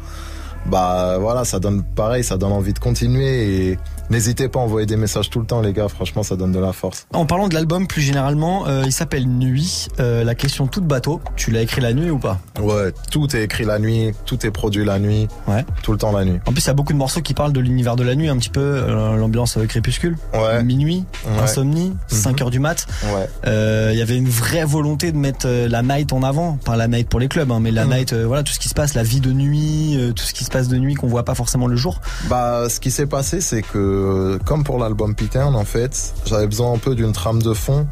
Bah 0.65 1.17
voilà, 1.19 1.45
ça 1.45 1.59
donne 1.59 1.83
pareil, 1.83 2.23
ça 2.23 2.37
donne 2.37 2.51
envie 2.51 2.73
de 2.73 2.79
continuer 2.79 3.69
et 3.71 3.79
n'hésitez 4.09 4.47
pas 4.49 4.59
à 4.59 4.63
envoyer 4.63 4.85
des 4.85 4.97
messages 4.97 5.29
tout 5.29 5.39
le 5.39 5.45
temps 5.45 5.61
les 5.61 5.73
gars, 5.73 5.87
franchement 5.87 6.23
ça 6.23 6.35
donne 6.35 6.51
de 6.51 6.59
la 6.59 6.73
force. 6.73 7.07
En 7.13 7.25
parlant 7.25 7.47
de 7.47 7.53
l'album 7.53 7.87
plus 7.87 8.01
généralement, 8.01 8.67
euh, 8.67 8.83
il 8.85 8.91
s'appelle 8.91 9.27
Nuit. 9.27 9.87
Euh, 9.99 10.23
la 10.23 10.35
question 10.35 10.67
toute 10.67 10.85
bateau, 10.85 11.21
tu 11.35 11.51
l'as 11.51 11.61
écrit 11.61 11.81
la 11.81 11.93
nuit 11.93 12.09
ou 12.09 12.17
pas? 12.19 12.39
Ouais, 12.59 12.93
tout 13.11 13.35
est 13.35 13.43
écrit 13.43 13.65
la 13.65 13.79
nuit, 13.79 14.11
tout 14.25 14.45
est 14.45 14.51
produit 14.51 14.85
la 14.85 14.99
nuit, 14.99 15.27
ouais. 15.47 15.65
tout 15.83 15.91
le 15.91 15.97
temps 15.97 16.11
la 16.11 16.25
nuit. 16.25 16.39
En 16.45 16.51
plus, 16.51 16.61
il 16.63 16.67
y 16.67 16.69
a 16.69 16.73
beaucoup 16.73 16.93
de 16.93 16.97
morceaux 16.97 17.21
qui 17.21 17.33
parlent 17.33 17.53
de 17.53 17.59
l'univers 17.59 17.95
de 17.95 18.03
la 18.03 18.15
nuit, 18.15 18.29
un 18.29 18.37
petit 18.37 18.49
peu 18.49 18.61
euh, 18.61 19.15
l'ambiance 19.17 19.57
avec 19.57 19.69
Crépuscule, 19.69 20.17
ouais. 20.33 20.63
minuit, 20.63 21.05
Ouais. 21.25 21.43
insomnie, 21.43 21.93
5 22.07 22.41
heures 22.41 22.49
du 22.51 22.59
mat. 22.59 22.85
Ouais. 23.13 23.27
Euh, 23.45 23.89
Il 23.93 23.99
y 23.99 24.01
avait 24.01 24.17
une 24.17 24.29
vraie 24.29 24.63
volonté 24.65 25.11
de 25.11 25.17
mettre 25.17 25.47
la 25.47 25.81
night 25.81 26.13
en 26.13 26.23
avant, 26.23 26.57
pas 26.63 26.75
la 26.75 26.87
night 26.87 27.09
pour 27.09 27.19
les 27.19 27.27
clubs, 27.27 27.51
hein, 27.51 27.59
mais 27.61 27.71
la 27.71 27.85
Mhm. 27.85 27.93
night, 27.93 28.13
voilà, 28.13 28.43
tout 28.43 28.53
ce 28.53 28.59
qui 28.59 28.69
se 28.69 28.73
passe, 28.73 28.93
la 28.93 29.03
vie 29.03 29.19
de 29.21 29.31
nuit, 29.31 29.97
tout 30.15 30.23
ce 30.23 30.33
qui 30.33 30.43
se 30.43 30.49
passe 30.49 30.67
de 30.67 30.77
nuit 30.77 30.93
qu'on 30.95 31.07
voit 31.07 31.23
pas 31.25 31.35
forcément 31.35 31.67
le 31.67 31.75
jour. 31.75 31.99
Bah, 32.29 32.67
ce 32.69 32.79
qui 32.79 32.91
s'est 32.91 33.05
passé, 33.07 33.41
c'est 33.41 33.61
que, 33.61 33.96
comme 34.45 34.63
pour 34.63 34.79
l'album 34.79 35.15
Pattern, 35.15 35.55
en 35.55 35.65
fait, 35.65 36.13
j'avais 36.25 36.47
besoin 36.47 36.73
un 36.73 36.77
peu 36.77 36.95
d'une 36.95 37.11
trame 37.11 37.41
de 37.41 37.53
fond, 37.53 37.87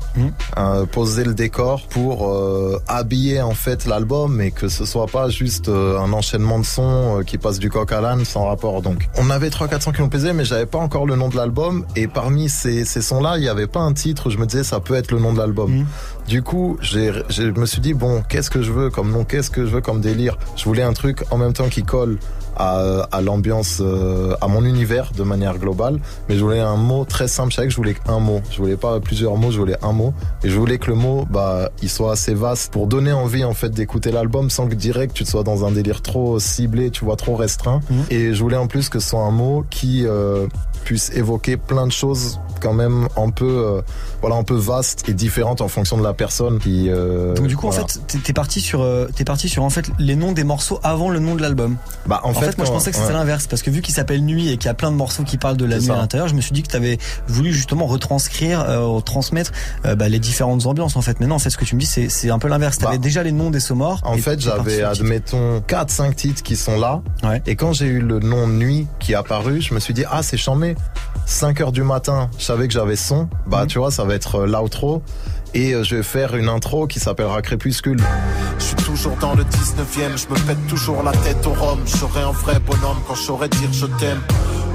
euh, 0.58 0.86
poser 0.86 1.24
le 1.24 1.34
décor 1.34 1.88
pour 1.89 2.28
euh, 2.28 2.80
habiller 2.88 3.41
en 3.41 3.53
fait 3.53 3.86
l'album 3.86 4.41
et 4.41 4.51
que 4.51 4.68
ce 4.68 4.86
soit 4.86 5.08
pas 5.08 5.30
juste 5.30 5.70
euh, 5.70 5.99
un 5.99 6.14
enchaînement 6.14 6.60
de 6.60 6.66
sons 6.66 7.20
euh, 7.20 7.24
qui 7.24 7.38
passe 7.38 7.60
du 7.60 7.70
coq 7.70 7.91
à 7.91 8.01
l'âne 8.01 8.26
sans 8.26 8.45
rapport. 8.45 8.82
Donc, 8.82 9.08
on 9.18 9.30
avait 9.30 9.49
300-400 9.49 9.93
qui 9.93 10.01
nous 10.01 10.10
plaisaient, 10.10 10.34
mais 10.34 10.45
j'avais 10.45 10.66
pas 10.66 10.78
encore 10.78 11.06
le 11.06 11.16
nom 11.16 11.30
de 11.30 11.36
l'album. 11.36 11.86
Et 11.95 12.08
parmi 12.08 12.49
ces, 12.49 12.86
ces 12.86 13.01
sons-là, 13.01 13.38
il 13.38 13.43
y 13.43 13.49
avait 13.49 13.68
pas 13.68 13.82
un 13.82 13.93
titre 13.93 14.28
où 14.28 14.30
je 14.30 14.38
me 14.38 14.45
disais 14.45 14.64
ça 14.64 14.80
peut 14.80 14.95
être 14.95 15.12
le 15.12 15.20
nom 15.20 15.34
de 15.34 15.39
l'album. 15.39 15.86
Du 16.28 16.41
coup, 16.41 16.78
j'ai, 16.82 17.12
je 17.30 17.43
me 17.43 17.66
suis 17.66 17.82
dit 17.82 17.93
bon, 17.93 18.24
qu'est-ce 18.28 18.49
que 18.49 18.62
je 18.62 18.72
veux 18.72 18.89
comme 18.89 19.12
nom, 19.12 19.24
qu'est-ce 19.24 19.51
que 19.51 19.66
je 19.66 19.72
veux 19.72 19.82
comme 19.82 20.01
délire? 20.01 20.38
Je 20.56 20.66
voulais 20.66 20.84
un 20.84 20.93
truc 20.93 21.24
en 21.32 21.38
même 21.38 21.53
temps 21.53 21.70
qui 21.70 21.84
colle 21.84 22.18
à, 22.56 23.08
à 23.12 23.22
l'ambiance, 23.22 23.80
euh, 23.82 24.36
à 24.41 24.47
mon 24.47 24.64
univers 24.66 25.12
de 25.16 25.24
manière 25.24 25.58
globale, 25.58 25.99
mais 26.28 26.36
je 26.36 26.43
voulais 26.43 26.60
un 26.60 26.78
mot 26.78 27.06
très 27.06 27.28
simple. 27.28 27.51
Je 27.51 27.56
savais 27.56 27.68
que 27.68 27.74
je 27.74 27.78
voulais 27.78 27.95
un 28.08 28.20
mot. 28.20 28.41
Je 28.51 28.58
voulais 28.58 28.78
pas 28.78 28.99
plusieurs 28.99 29.36
mots, 29.38 29.51
je 29.51 29.60
voulais 29.60 29.78
un 29.82 29.91
mot. 29.91 30.14
Et 30.43 30.49
je 30.49 30.58
voulais 30.58 30.78
que 30.78 30.88
le 30.88 30.95
mot, 30.95 31.26
bah, 31.30 31.70
il 31.82 31.89
soit 31.89 32.14
assez 32.14 32.34
vaste 32.34 32.72
pour 32.72 32.88
donner 32.88 33.12
envie 33.12 33.43
en 33.43 33.53
fait 33.53 33.70
d'écouter 33.70 34.12
l'album 34.12 34.49
sans 34.49 34.68
que 34.68 34.76
direct 34.76 35.14
tu 35.14 35.26
sois 35.26 35.43
dans 35.43 35.66
un 35.66 35.72
délire 35.72 36.01
trop 36.01 36.39
ciblé, 36.39 36.91
tu 36.91 37.06
vois, 37.06 37.16
trop 37.16 37.36
restreint. 37.36 37.80
Et 38.10 38.34
je 38.34 38.41
voulais 38.41 38.58
en 38.58 38.68
plus 38.68 38.89
que 38.89 38.99
ce 38.99 39.10
soit 39.10 39.22
un 39.22 39.32
mot 39.32 39.66
qui 39.70 40.06
euh, 40.06 40.47
puisse 40.84 41.12
évoquer 41.12 41.58
plein 41.58 41.88
de 41.88 41.91
choses 41.91 42.39
quand 42.66 42.74
même 42.74 43.07
un 43.16 43.30
peu, 43.30 43.45
euh, 43.45 43.82
voilà, 44.22 44.38
un 44.38 44.43
peu 44.43 44.55
vaste 44.55 45.07
et 45.07 45.13
différentes 45.13 45.61
en 45.61 45.68
fonction 45.68 45.97
de 45.99 46.03
la 46.03 46.13
personne 46.13 46.57
qui. 46.57 46.89
euh, 46.89 47.36
Donc 47.36 47.45
du 47.45 47.55
coup, 47.55 47.68
voilà. 47.68 47.84
en 47.84 47.88
fait, 47.88 47.99
t'es- 48.24 48.34
parti 48.34 48.59
sur, 48.59 48.82
euh, 48.82 49.07
t'es 49.16 49.24
parti 49.24 49.47
sur 49.49 49.63
en 49.63 49.70
fait 49.70 49.86
les 49.99 50.16
noms 50.16 50.32
des 50.32 50.43
morceaux 50.43 50.80
avant 50.82 51.11
le 51.11 51.20
nom 51.20 51.36
de 51.36 51.43
l'album. 51.43 51.78
Bah, 52.07 52.22
en 52.24 52.34
fait, 52.34 52.57
moi, 52.57 52.66
je 52.66 52.72
pensais 52.72 52.89
que 52.89 52.97
c'était 52.97 53.09
ouais. 53.09 53.13
l'inverse 53.13 53.45
parce 53.45 53.61
que 53.61 53.70
vu 53.70 53.82
qu'il 53.84 53.93
s'appelle 53.93 54.22
Nuit 54.26 54.49
et 54.49 54.57
qu'il 54.57 54.66
y 54.66 54.70
a 54.70 54.74
plein 54.74 54.89
de 54.91 54.95
morceaux 54.97 55.24
qui 55.24 55.38
parlent 55.38 55.57
de 55.57 55.66
la 55.66 55.78
nuit 55.78 55.86
ça. 55.86 55.93
à 55.93 55.97
l'intérieur, 55.97 56.28
je 56.28 56.34
me 56.34 56.41
suis 56.41 56.53
dit 56.53 56.63
que 56.63 56.70
t'avais 56.70 56.97
voulu 57.28 57.53
justement 57.53 57.86
retranscrire, 57.86 58.66
transmettre 59.05 59.51
bah, 59.84 60.09
les 60.09 60.20
différentes 60.20 60.66
ambiances 60.66 60.95
en 60.95 61.01
fait. 61.01 61.20
Mais 61.20 61.28
non, 61.28 61.36
en 61.36 61.39
fait, 61.39 61.51
ce 61.51 61.57
que 61.57 61.66
tu 61.66 61.76
me 61.76 61.80
dis, 61.80 61.86
c'est 61.86 62.09
c'est 62.09 62.32
un 62.32 62.39
peu 62.39 62.47
l'inverse. 62.47 62.80
T'avais 62.80 62.97
déjà 62.97 63.22
les 63.22 63.32
noms 63.32 63.51
des 63.51 63.59
sommores. 63.59 63.99
Bah, 64.03 64.09
En 64.09 64.18
fait, 64.18 64.39
j'avais, 64.39 64.82
admettons, 64.82 65.59
4-5 65.68 66.16
titres 66.16 66.41
qui 66.43 66.55
sont 66.55 66.80
là. 66.80 67.01
Et 67.45 67.55
quand 67.55 67.74
j'ai 67.74 67.86
eu 67.86 67.99
le 68.01 68.20
nom 68.20 68.47
Nuit 68.47 68.88
qui 68.99 69.11
est 69.11 69.16
apparu, 69.16 69.61
je 69.61 69.74
me 69.74 69.80
suis 69.80 69.93
dit, 69.93 70.03
ah, 70.09 70.24
c'est 70.24 70.38
chambé. 70.38 70.76
5 71.28 71.59
heures 71.61 71.72
du 71.72 71.84
matin, 71.84 72.30
je 72.38 72.45
savais 72.56 72.68
que 72.68 72.74
j'avais 72.74 72.95
son. 72.95 73.28
Bah, 73.47 73.62
Mhm. 73.64 73.68
tu 73.68 73.80
vois, 73.80 73.91
ça 73.91 74.03
va 74.06 74.14
être 74.16 74.36
euh, 74.36 74.45
l'outro. 74.47 75.01
Et 75.53 75.74
euh, 75.74 75.84
je 75.84 75.95
vais 75.97 76.03
faire 76.03 76.36
une 76.36 76.47
intro 76.47 76.88
qui 76.88 76.99
s'appellera 76.99 77.41
Crépuscule. 77.41 78.01
Je 78.60 78.64
suis 78.64 78.76
toujours 78.78 79.16
dans 79.20 79.34
le 79.36 79.43
19ème, 79.43 80.18
je 80.18 80.28
me 80.34 80.39
pète 80.47 80.66
toujours 80.68 81.03
la 81.03 81.12
tête 81.12 81.45
au 81.45 81.51
rhum. 81.51 81.80
Je 81.86 81.97
serai 81.97 82.22
un 82.22 82.32
vrai 82.32 82.60
bonhomme 82.60 82.97
quand 83.08 83.16
je 83.16 83.22
saurai 83.24 83.49
dire 83.49 83.70
je 83.74 83.86
t'aime. 83.88 84.22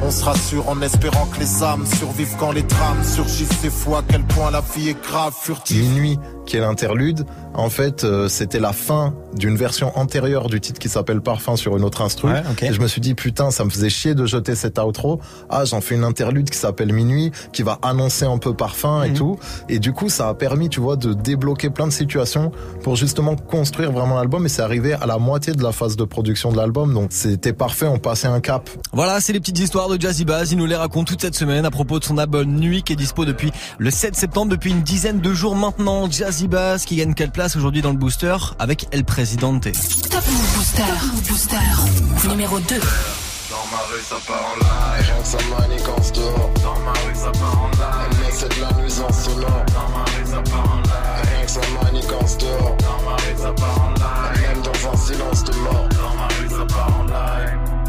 On 0.03 0.11
se 0.11 0.25
rassure 0.25 0.69
en 0.69 0.81
espérant 0.83 1.27
que 1.27 1.41
les 1.41 1.63
âmes 1.63 1.85
survivent 1.87 2.35
quand 2.39 2.53
les 2.53 2.63
drames 2.63 3.03
surgissent. 3.05 3.49
C'est 3.63 3.71
fou 3.73 3.97
à 3.97 4.03
quel 4.07 4.25
point 4.25 4.51
la 4.51 4.63
vie 4.75 4.91
est 4.91 5.03
grave, 5.03 5.35
furtive. 5.39 5.83
Minuit, 5.91 6.19
qui 6.47 6.57
est 6.57 6.61
l'interlude, 6.61 7.25
en 7.55 7.69
fait, 7.71 8.05
euh, 8.05 8.29
c'était 8.29 8.61
la 8.61 8.73
fin 8.73 9.15
d'une 9.37 9.57
version 9.57 9.97
antérieure 9.99 10.49
du 10.49 10.61
titre 10.61 10.79
qui 10.79 10.89
s'appelle 10.89 11.21
Parfum 11.21 11.57
sur 11.57 11.77
une 11.77 11.85
autre 11.85 12.03
instru. 12.03 12.29
Ouais. 12.33 12.43
Et 12.63 12.73
je 12.73 12.81
me 12.81 12.87
suis 12.89 13.01
dit, 13.01 13.15
putain, 13.15 13.51
ça 13.51 13.65
me 13.65 13.71
faisait 13.71 13.91
chier 13.91 14.15
de 14.15 14.25
jeter 14.27 14.55
cet 14.55 14.79
outro. 14.79 15.21
Ah, 15.49 15.65
j'en 15.65 15.81
fais 15.81 15.95
une 15.95 16.05
interlude 16.05 16.51
qui 16.51 16.59
s'appelle 16.59 16.93
Minuit, 16.93 17.31
qui 17.53 17.63
va 17.63 17.79
annoncer 17.83 18.25
un 18.25 18.39
peu 18.39 18.55
Parfum 18.55 19.01
Mhm. 19.05 19.11
et 19.11 19.13
tout. 19.15 19.39
Et 19.69 19.79
du 19.79 19.93
coup, 19.93 20.09
ça 20.09 20.29
a 20.29 20.35
permis, 20.35 20.69
tu 20.69 20.81
vois, 20.81 20.97
de 20.97 21.13
débloquer 21.13 21.71
plein 21.71 21.87
de 21.87 21.93
situations 21.93 22.51
pour 22.83 22.97
justement 22.97 23.37
construire 23.37 23.93
vraiment 23.93 24.17
l'album. 24.17 24.47
Et 24.47 24.49
c'est 24.49 24.63
arrivé 24.63 24.95
à 24.95 25.07
la 25.07 25.19
moitié 25.19 25.53
de 25.53 25.63
la 25.63 25.73
phase 25.73 25.97
de 25.97 26.05
production 26.05 26.51
de 26.53 26.57
l'album. 26.57 26.95
Donc, 26.95 27.09
c'était 27.11 27.53
parfait, 27.53 27.87
on 27.87 27.99
passait 27.99 28.29
un 28.29 28.41
cap. 28.41 28.69
Voilà, 28.93 29.21
c'est 29.21 29.33
les 29.33 29.41
petites 29.41 29.59
histoires 29.59 29.89
de 29.89 30.01
Jazzy 30.01 30.25
Bass. 30.25 30.51
Il 30.53 30.59
nous 30.59 30.67
les 30.67 30.77
raconte 30.77 31.07
toute 31.07 31.21
cette 31.21 31.35
semaine 31.37 31.65
à 31.65 31.71
propos 31.71 31.99
de 31.99 32.05
son 32.05 32.19
album 32.19 32.47
Nuit 32.47 32.83
qui 32.83 32.93
est 32.95 32.97
dispo 32.97 33.25
depuis 33.25 33.53
le 33.79 33.91
7 33.91 34.15
septembre, 34.17 34.51
depuis 34.51 34.71
une 34.71 34.83
dizaine 34.83 35.21
de 35.21 35.33
jours 35.33 35.55
maintenant. 35.55 36.11
Jazzy 36.11 36.30
Bass 36.31 36.85
qui 36.85 36.95
gagne 36.95 37.13
quelle 37.15 37.33
place 37.33 37.57
aujourd'hui 37.57 37.83
dans 37.83 37.91
le 37.91 37.97
booster 37.97 38.37
avec 38.61 38.87
El 38.93 39.03
Presidente. 39.05 39.65
Top 39.65 40.25
Move 40.29 40.55
Booster. 40.55 40.83
Booster. 41.29 42.29
Numéro 42.29 42.61
2. 42.61 42.77
Dans 42.77 43.57
ma 43.73 43.83
rue 43.91 44.01
ça 44.01 44.15
part 44.29 44.47
en 44.47 44.57
live 44.61 45.07
Rien 45.07 45.21
que 45.21 45.27
ça 45.27 45.39
manigance 45.59 46.13
dehors 46.13 46.51
Dans 46.63 46.79
ma 46.85 46.93
rue 46.93 47.15
ça 47.15 47.33
part 47.33 47.63
en 47.63 47.71
live 47.71 48.19
Mais 48.21 48.31
c'est 48.31 48.49
de 48.49 48.61
la 48.61 48.73
nuisance 48.81 49.25
sonore 49.25 49.65
Dans 49.75 49.89
ma 49.91 50.05
rue 50.05 50.27
ça 50.27 50.43
part 50.43 50.73
en 50.73 50.83
live 50.83 51.31
Rien 51.33 51.45
que 51.45 51.51
ça 51.51 51.61
manigance 51.83 52.39
dehors 52.39 52.77
Dans 52.79 53.11
ma 53.11 53.17
rue 53.17 53.37
ça 53.37 53.53
part 53.53 53.81
en 53.83 53.91
live 53.91 54.43
Même 54.43 54.63
dans 54.63 54.93
un 54.93 54.97
silence 54.97 55.45
de 55.45 55.55
mort. 55.55 55.89
Dans 55.91 56.15
ma 56.15 56.29
rue 56.29 56.49
ça 56.49 56.65
part 56.73 57.01
en 57.01 57.05
live 57.05 57.81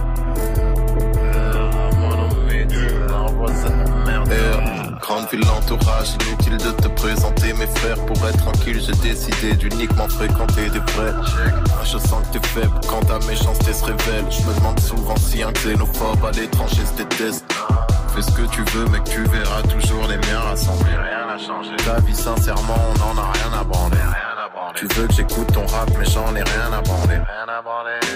Grande 5.01 5.27
ville, 5.31 5.41
l'entourage, 5.41 6.09
inutile 6.27 6.57
de 6.57 6.71
te 6.71 6.87
présenter. 6.87 7.53
Mes 7.53 7.67
frères 7.67 8.05
Pour 8.05 8.17
être 8.27 8.37
tranquille, 8.37 8.79
j'ai 8.79 9.09
décidé 9.09 9.55
d'uniquement 9.55 10.07
fréquenter 10.07 10.69
des 10.69 10.79
vrais. 10.79 11.13
Je 11.83 11.97
sens 11.97 12.27
que 12.27 12.37
t'es 12.37 12.47
faible 12.47 12.79
quand 12.87 13.01
ta 13.01 13.17
méchanceté 13.27 13.73
se 13.73 13.83
révèle. 13.83 14.25
Je 14.29 14.41
me 14.47 14.53
demande 14.55 14.79
souvent 14.79 15.15
si 15.17 15.41
un 15.41 15.51
xénophobe 15.51 16.23
à 16.23 16.31
l'étranger 16.31 16.85
se 16.85 17.03
déteste 17.03 17.45
Fais 18.13 18.21
ce 18.21 18.31
que 18.31 18.47
tu 18.51 18.61
veux 18.73 18.85
mec, 18.89 19.03
tu 19.05 19.23
verras 19.23 19.61
toujours 19.63 20.05
les 20.07 20.17
miens 20.17 20.39
rassemblés 20.39 20.91
Rien 20.91 21.27
n'a 21.27 21.37
changé. 21.37 21.75
Ta 21.85 21.99
vie 22.01 22.15
sincèrement, 22.15 22.77
on 22.95 23.11
en 23.11 23.17
a 23.17 23.31
rien 23.31 23.59
à 23.59 23.63
branler 23.63 23.97
Tu 24.75 24.87
veux 24.87 25.07
que 25.07 25.13
j'écoute 25.13 25.51
ton 25.53 25.65
rap 25.67 25.89
mais 25.99 26.05
j'en 26.05 26.35
ai 26.35 26.41
rien 26.41 26.73
à 26.73 26.81
branler. 26.81 27.19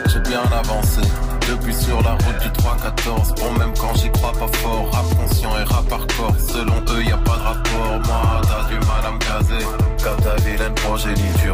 J'ai 0.07 0.19
bien 0.21 0.41
avancé 0.41 1.01
depuis 1.47 1.73
sur 1.73 2.01
la 2.01 2.11
route 2.11 2.39
du 2.41 2.49
3-14 2.49 3.39
Bon 3.39 3.51
même 3.59 3.73
quand 3.79 3.93
j'y 3.95 4.11
crois 4.11 4.31
pas 4.31 4.47
fort 4.57 4.89
Rap 4.91 5.05
conscient 5.15 5.51
et 5.59 5.63
rap 5.63 5.91
hardcore. 5.91 6.35
Selon 6.39 6.81
eux 6.95 7.03
y 7.03 7.11
a 7.11 7.17
pas 7.17 7.37
de 7.37 7.43
rapport. 7.43 7.99
Moi 8.05 8.41
t'as 8.43 8.69
du 8.69 8.75
mal 8.85 9.05
à 9.05 9.11
me 9.11 9.19
caser. 9.19 9.65
Comme 10.03 10.21
ta 10.21 10.35
vilaine 10.37 10.73
progéniture 10.75 11.53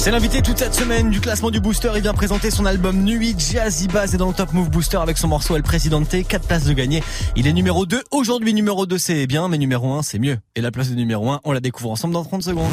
C'est 0.00 0.10
l'invité 0.10 0.40
toute 0.40 0.56
cette 0.56 0.74
semaine 0.74 1.10
du 1.10 1.20
classement 1.20 1.50
du 1.50 1.60
Booster. 1.60 1.90
Il 1.94 2.00
vient 2.00 2.14
présenter 2.14 2.50
son 2.50 2.64
album 2.64 3.02
Nuit. 3.02 3.36
Jazzy 3.38 3.86
Bass 3.86 4.14
est 4.14 4.16
dans 4.16 4.28
le 4.28 4.32
Top 4.32 4.54
Move 4.54 4.70
Booster 4.70 4.96
avec 4.96 5.18
son 5.18 5.28
morceau 5.28 5.56
El 5.56 5.62
Presidente. 5.62 6.08
4 6.26 6.46
places 6.46 6.64
de 6.64 6.72
gagné. 6.72 7.04
Il 7.36 7.46
est 7.46 7.52
numéro 7.52 7.84
2. 7.84 8.04
Aujourd'hui, 8.10 8.54
numéro 8.54 8.86
2, 8.86 8.96
c'est 8.96 9.26
bien, 9.26 9.48
mais 9.48 9.58
numéro 9.58 9.92
1, 9.92 10.00
c'est 10.00 10.18
mieux. 10.18 10.38
Et 10.56 10.62
la 10.62 10.70
place 10.70 10.88
de 10.88 10.94
numéro 10.94 11.30
1, 11.30 11.40
on 11.44 11.52
la 11.52 11.60
découvre 11.60 11.90
ensemble 11.90 12.14
dans 12.14 12.24
30 12.24 12.42
secondes. 12.42 12.70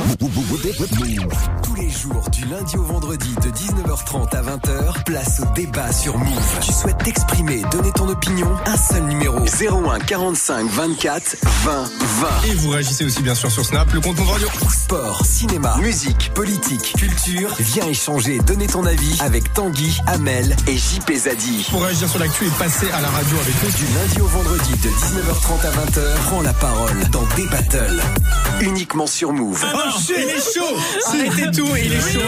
Tous 1.64 1.76
les 1.76 1.90
jours, 1.90 2.30
du 2.30 2.46
lundi 2.46 2.78
au 2.78 2.84
vendredi, 2.84 3.36
de 3.44 3.50
19h30 3.50 4.34
à 4.34 4.42
20h, 4.44 5.04
place 5.04 5.42
au 5.42 5.54
débat 5.54 5.92
sur 5.92 6.18
Move. 6.18 6.60
Tu 6.62 6.72
souhaites 6.72 6.98
t'exprimer, 7.00 7.62
donner 7.72 7.92
ton 7.92 8.08
opinion 8.08 8.48
Un 8.66 8.78
seul 8.78 9.04
numéro 9.04 9.40
01 9.40 10.00
45 10.00 10.70
24 10.70 11.36
20 11.66 11.84
20. 11.84 11.90
Et 12.50 12.54
vous 12.54 12.70
réagissez 12.70 13.04
aussi 13.04 13.22
bien 13.22 13.36
sûr 13.36 13.52
sur 13.52 13.66
Snap, 13.66 13.92
le 13.92 14.00
compte 14.00 14.18
Move 14.18 14.32
Radio. 14.32 14.48
Sport, 14.72 15.26
cinéma, 15.26 15.76
musique, 15.82 16.32
politique, 16.34 16.94
culture. 16.96 17.17
Viens 17.26 17.88
échanger, 17.88 18.38
donner 18.40 18.68
ton 18.68 18.86
avis 18.86 19.18
avec 19.22 19.52
Tanguy, 19.54 20.00
Amel 20.06 20.56
et 20.68 20.78
JP 20.78 21.12
Zadi. 21.16 21.68
Pour 21.72 21.84
réagir 21.84 22.08
sur 22.08 22.20
l'actu 22.20 22.46
et 22.46 22.50
passer 22.52 22.90
à 22.92 23.02
la 23.02 23.10
radio 23.10 23.38
avec 23.42 23.56
nous. 23.64 23.72
Du 23.72 23.94
lundi 23.94 24.22
au 24.22 24.28
vendredi, 24.28 24.72
de 24.72 24.90
19h30 24.90 25.66
à 25.66 25.72
20h, 25.72 26.16
prends 26.28 26.42
la 26.42 26.54
parole 26.54 27.10
dans 27.12 27.26
des 27.36 27.46
battles. 27.48 28.02
Uniquement 28.62 29.08
sur 29.08 29.34
Move. 29.34 29.66
Oh 29.74 30.00
shit, 30.00 30.16
il 30.18 30.30
est 30.30 30.54
chaud 30.54 30.78
Arrêtez 31.08 31.52
tout, 31.58 31.68
il 31.76 31.94
est 31.94 32.14
chaud 32.14 32.20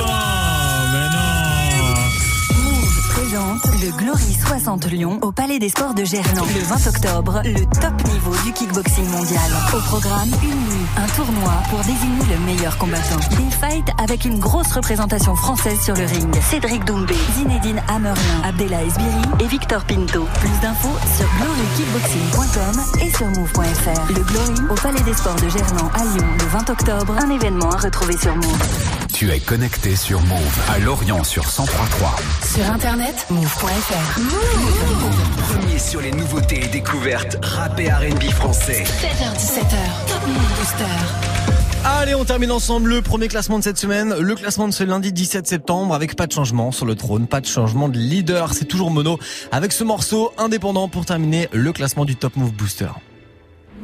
Move 2.63 3.09
présente 3.11 3.65
le 3.83 3.91
Glory 3.97 4.33
60 4.47 4.85
Lyon 4.87 5.19
au 5.21 5.31
Palais 5.31 5.59
des 5.59 5.69
Sports 5.69 5.93
de 5.93 6.03
Gerland. 6.03 6.47
Le 6.55 6.63
20 6.63 6.87
octobre, 6.87 7.41
le 7.45 7.65
top 7.79 7.93
niveau 8.11 8.35
du 8.43 8.53
kickboxing 8.53 9.07
mondial. 9.09 9.51
Au 9.73 9.79
programme, 9.81 10.31
une 10.43 10.68
un 10.97 11.07
tournoi 11.15 11.53
pour 11.69 11.79
désigner 11.79 12.23
le 12.29 12.39
meilleur 12.45 12.77
combattant. 12.77 13.17
Des 13.31 13.51
fights 13.51 13.89
avec 14.01 14.25
une 14.25 14.39
grosse 14.39 14.71
représentation 14.71 15.35
française 15.35 15.79
sur 15.81 15.95
le 15.95 16.05
ring. 16.05 16.33
Cédric 16.41 16.83
Doumbé, 16.85 17.15
Zinedine 17.35 17.81
Hammerlin, 17.87 18.41
Abdella 18.43 18.83
Esbiri 18.83 19.21
et 19.39 19.47
Victor 19.47 19.83
Pinto. 19.85 20.27
Plus 20.39 20.59
d'infos 20.61 20.97
sur 21.17 21.27
glorykickboxing.com 21.39 23.05
et 23.05 23.11
sur 23.15 23.27
move.fr. 23.27 24.13
Le 24.13 24.23
Glory 24.23 24.61
au 24.69 24.75
Palais 24.75 25.01
des 25.01 25.13
Sports 25.13 25.35
de 25.35 25.49
Gerland 25.49 25.91
à 25.93 26.03
Lyon 26.03 26.27
le 26.39 26.45
20 26.45 26.69
octobre. 26.69 27.15
Un 27.21 27.29
événement 27.29 27.69
à 27.69 27.77
retrouver 27.77 28.17
sur 28.17 28.35
Move. 28.35 29.08
Tu 29.19 29.29
es 29.31 29.41
connecté 29.41 29.97
sur 29.97 30.21
Move 30.21 30.59
à 30.69 30.79
Lorient 30.79 31.25
sur 31.25 31.43
1033. 31.43 32.15
Sur 32.55 32.71
internet, 32.71 33.25
move.fr. 33.29 34.21
Premier 35.51 35.77
sur 35.77 35.99
les 35.99 36.11
nouveautés 36.11 36.63
et 36.63 36.67
découvertes 36.69 37.37
rap 37.43 37.77
et 37.81 37.91
R&B 37.91 38.23
français. 38.31 38.85
7h17h, 38.85 40.07
Top 40.07 40.25
Move 40.25 40.57
Booster. 40.57 41.83
Allez, 41.83 42.15
on 42.15 42.23
termine 42.23 42.51
ensemble 42.51 42.91
le 42.91 43.01
premier 43.01 43.27
classement 43.27 43.59
de 43.59 43.63
cette 43.65 43.77
semaine. 43.77 44.15
Le 44.17 44.35
classement 44.35 44.69
de 44.69 44.73
ce 44.73 44.85
lundi 44.85 45.11
17 45.11 45.45
septembre 45.45 45.93
avec 45.93 46.15
pas 46.15 46.25
de 46.25 46.31
changement 46.31 46.71
sur 46.71 46.85
le 46.85 46.95
trône, 46.95 47.27
pas 47.27 47.41
de 47.41 47.45
changement 47.45 47.89
de 47.89 47.97
leader. 47.97 48.53
C'est 48.53 48.69
toujours 48.69 48.89
Mono 48.89 49.19
avec 49.51 49.73
ce 49.73 49.83
morceau 49.83 50.31
indépendant 50.37 50.87
pour 50.87 51.05
terminer 51.05 51.49
le 51.51 51.73
classement 51.73 52.05
du 52.05 52.15
Top 52.15 52.37
Move 52.37 52.53
Booster. 52.53 52.91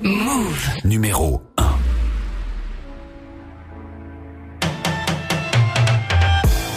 Move 0.01 0.69
numéro 0.85 1.41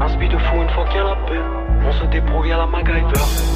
Un 0.00 0.08
speed 0.08 0.32
de 0.32 0.38
fou 0.38 0.56
une 0.62 0.68
fois 0.70 0.86
qu'il 0.86 0.96
y 0.96 1.00
a 1.00 1.04
la 1.04 1.16
paix. 1.26 1.60
On 1.82 1.92
se 1.92 2.04
débrouille 2.06 2.52
à 2.52 2.58
la 2.58 2.66
MacGyver. 2.66 3.02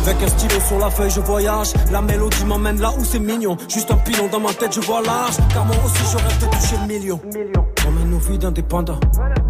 Avec 0.07 0.23
un 0.23 0.29
stylo 0.29 0.61
sur 0.61 0.79
la 0.79 0.91
feuille, 0.91 1.11
je 1.11 1.21
voyage. 1.21 1.73
La 1.91 2.03
mélodie 2.03 2.45
m'emmène 2.45 2.81
là 2.81 2.91
où 2.99 3.05
c'est 3.05 3.19
mignon. 3.19 3.57
Juste 3.69 3.91
un 3.91 3.97
pilon 3.97 4.29
dans 4.31 4.41
ma 4.41 4.53
tête, 4.53 4.75
je 4.75 4.81
vois 4.81 5.03
large. 5.03 5.37
Car 5.53 5.65
moi 5.65 5.77
aussi, 5.85 6.05
je 6.13 6.17
rêve 6.17 6.39
de 6.41 6.47
toucher 6.47 6.77
le 6.81 6.87
million. 6.87 7.21
On 7.87 7.91
mène 7.91 8.11
nos 8.11 8.19
vies 8.19 8.39
d'indépendants. 8.39 9.01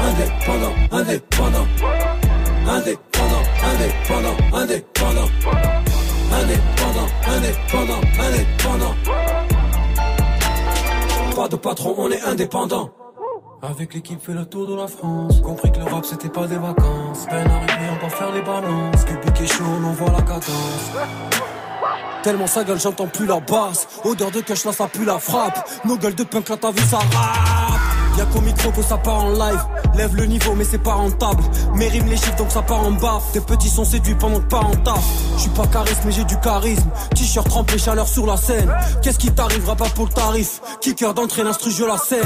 indépendant, 0.00 0.74
indépendant. 0.92 1.66
Indépendant, 2.66 3.42
indépendant, 3.64 4.36
indépendant. 4.52 5.28
Indépendant, 6.30 7.08
indépendant, 7.26 8.00
indépendant. 8.20 8.94
Pas 11.34 11.48
de 11.48 11.56
patron, 11.56 11.94
on 11.98 12.10
est 12.10 12.22
indépendant. 12.22 12.90
Avec 13.62 13.94
l'équipe 13.94 14.22
fait 14.24 14.34
le 14.34 14.44
tour 14.44 14.68
de 14.68 14.76
la 14.76 14.86
France 14.86 15.40
Compris 15.40 15.72
que 15.72 15.78
le 15.78 15.84
rap 15.86 16.04
c'était 16.04 16.28
pas 16.28 16.46
des 16.46 16.58
vacances 16.58 17.26
Peine 17.28 17.50
arrivée 17.50 17.90
on 17.90 18.04
va 18.04 18.08
faire 18.08 18.30
les 18.30 18.42
balances 18.42 19.04
Public 19.04 19.40
est 19.40 19.46
chaud 19.48 19.64
on 19.84 19.90
voit 19.94 20.12
la 20.12 20.22
cadence 20.22 20.92
Tellement 22.22 22.46
sa 22.46 22.62
gueule 22.62 22.78
j'entends 22.78 23.08
plus 23.08 23.26
la 23.26 23.40
basse 23.40 23.88
Odeur 24.04 24.30
de 24.30 24.42
cash 24.42 24.64
là 24.64 24.70
ça 24.70 24.86
pue 24.86 25.04
la 25.04 25.18
frappe 25.18 25.68
Nos 25.84 25.96
gueules 25.96 26.14
de 26.14 26.22
punk 26.22 26.48
là 26.48 26.56
t'as 26.56 26.70
vu 26.70 26.82
ça 26.82 26.98
rap 26.98 27.80
Y'a 28.16 28.24
qu'au 28.26 28.40
micro 28.40 28.70
que 28.70 28.82
ça 28.82 28.96
part 28.96 29.24
en 29.24 29.30
live 29.30 29.60
Lève 29.98 30.14
le 30.14 30.26
niveau 30.26 30.54
mais 30.56 30.62
c'est 30.62 30.78
pas 30.78 30.92
rentable. 30.92 31.42
Mes 31.74 31.88
rimes 31.88 32.06
les 32.06 32.16
chiffres 32.16 32.36
donc 32.36 32.52
ça 32.52 32.62
part 32.62 32.86
en 32.86 32.92
baffe. 32.92 33.32
Tes 33.32 33.40
petits 33.40 33.68
sont 33.68 33.84
séduits 33.84 34.14
pendant 34.14 34.38
que 34.38 34.46
pas 34.46 34.60
en 34.60 34.70
taf 34.70 35.04
Je 35.34 35.40
suis 35.40 35.50
pas 35.50 35.66
charisme 35.66 36.02
mais 36.04 36.12
j'ai 36.12 36.22
du 36.22 36.38
charisme. 36.38 36.88
T-shirt 37.16 37.48
trempé 37.48 37.78
chaleur 37.78 38.06
sur 38.06 38.24
la 38.24 38.36
scène. 38.36 38.72
Qu'est-ce 39.02 39.18
qui 39.18 39.32
t'arrivera 39.32 39.74
pas 39.74 39.88
pour 39.96 40.06
le 40.06 40.12
tarif? 40.12 40.60
Kicker 40.80 41.14
d'entrée 41.14 41.42
l'instru 41.42 41.72
je 41.72 41.84
la 41.84 41.96
saigne. 41.96 42.20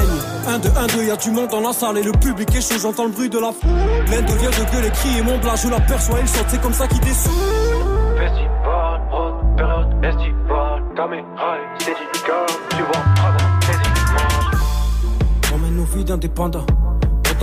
1 0.47 0.59
2 0.59 0.69
1 0.69 0.87
2 0.97 1.03
y'a 1.05 1.15
du 1.15 1.31
monde 1.31 1.47
dans 1.49 1.61
la 1.61 1.73
salle 1.73 1.97
et 1.97 2.03
le 2.03 2.11
public 2.11 2.53
est 2.53 2.61
chaud. 2.61 2.79
J'entends 2.79 3.05
le 3.05 3.11
bruit 3.11 3.29
de 3.29 3.39
la 3.39 3.51
foule 3.51 3.71
L'un 4.11 4.21
devient 4.21 4.51
de 4.55 4.71
gueule 4.71 4.85
et 4.85 4.91
crier 4.91 5.23
mon 5.23 5.39
blas 5.39 5.55
je 5.55 5.67
l'aperçois 5.67 6.19
il 6.21 6.27
saute 6.27 6.45
c'est 6.49 6.61
comme 6.61 6.73
ça 6.73 6.87
qu'il 6.87 6.99
descend 6.99 7.33
Festival, 8.19 9.01
haute 9.11 9.57
période 9.57 10.05
estivale. 10.05 10.83
Caméra 10.95 11.57
et 11.57 11.81
steadicam. 11.81 12.45
Tu 12.69 12.83
vois, 12.83 13.03
nos 15.71 15.85
vies 15.85 16.05
d'indépendants. 16.05 16.65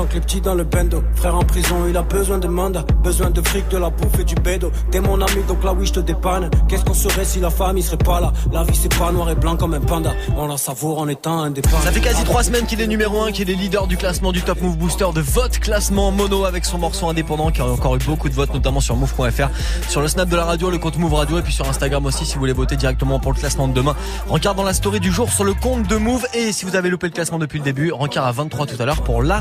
Tant 0.01 0.07
que 0.07 0.15
les 0.15 0.21
petits 0.21 0.41
dans 0.41 0.55
le 0.55 0.65
bendo. 0.65 1.03
Frère 1.15 1.37
en 1.37 1.45
prison, 1.45 1.77
il 1.89 1.97
a 1.97 2.03
besoin 2.03 2.39
de 2.39 2.49
mandat. 2.49 2.85
Besoin 3.03 3.31
de 3.31 3.47
fric, 3.47 3.69
de 3.69 3.77
la 3.77 3.91
bouffe 3.91 4.19
et 4.19 4.25
du 4.25 4.35
bédo. 4.35 4.73
T'es 4.91 5.01
mon 5.01 5.21
ami, 5.21 5.43
donc 5.47 5.63
là 5.63 5.75
oui, 5.75 5.87
je 5.87 5.93
te 5.93 6.01
dépanne. 6.01 6.51
Qu'est-ce 6.69 6.85
qu'on 6.85 6.95
serait 6.95 7.25
si 7.25 7.39
la 7.39 7.51
famille 7.51 7.83
serait 7.83 7.99
pas 7.99 8.21
là? 8.21 8.33
La 8.51 8.63
vie, 8.65 8.75
c'est 8.75 8.95
pas 8.97 9.13
noir 9.13 9.29
et 9.31 9.35
blanc 9.35 9.57
comme 9.57 9.75
un 9.75 9.81
panda. 9.81 10.13
On 10.37 10.47
la 10.47 10.57
savoure 10.57 11.01
en 11.01 11.09
étant 11.09 11.41
indépendant. 11.41 11.83
Ça 11.85 11.93
fait 11.93 12.01
quasi 12.01 12.25
trois 12.25 12.43
semaines 12.43 12.65
qu'il 12.65 12.81
est 12.81 12.87
numéro 12.87 13.23
1, 13.23 13.33
qu'il 13.33 13.51
est 13.51 13.55
leader 13.55 13.87
du 13.87 13.99
classement 13.99 14.33
du 14.33 14.41
Top 14.41 14.63
Move 14.63 14.79
Booster, 14.79 15.07
de 15.15 15.21
vote 15.21 15.59
classement 15.59 16.11
mono 16.13 16.47
avec 16.47 16.65
son 16.65 16.79
morceau 16.79 17.09
indépendant, 17.09 17.51
qui 17.51 17.61
a 17.61 17.67
encore 17.67 17.97
eu 17.97 18.01
beaucoup 18.07 18.31
de 18.31 18.35
votes, 18.35 18.55
notamment 18.55 18.81
sur 18.81 18.97
move.fr, 18.97 19.51
sur 19.89 20.01
le 20.01 20.09
snap 20.09 20.29
de 20.31 20.37
la 20.37 20.47
radio, 20.47 20.71
le 20.71 20.79
compte 20.79 20.97
Move 20.97 21.15
Radio, 21.15 21.39
et 21.39 21.43
puis 21.43 21.53
sur 21.53 21.69
Instagram 21.69 22.07
aussi, 22.07 22.25
si 22.25 22.35
vous 22.35 22.41
voulez 22.41 22.55
voter 22.55 22.77
directement 22.77 23.21
pour 23.21 23.33
le 23.33 23.39
classement 23.39 23.69
de 23.69 23.75
demain. 23.75 23.95
Rencard 24.29 24.55
dans 24.55 24.65
la 24.65 24.73
story 24.73 25.01
du 25.01 25.13
jour 25.13 25.31
sur 25.31 25.45
le 25.45 25.53
compte 25.53 25.87
de 25.87 25.97
Move, 25.97 26.27
et 26.33 26.53
si 26.53 26.65
vous 26.65 26.77
avez 26.77 26.89
loupé 26.89 27.09
le 27.09 27.13
classement 27.13 27.39
depuis 27.39 27.59
le 27.59 27.65
début, 27.65 27.93
Rencard 27.93 28.25
à 28.25 28.33
23 28.33 28.67
tout 28.67 28.81
à 28.81 28.87
l'heure 28.87 29.03
pour 29.03 29.23
la 29.23 29.41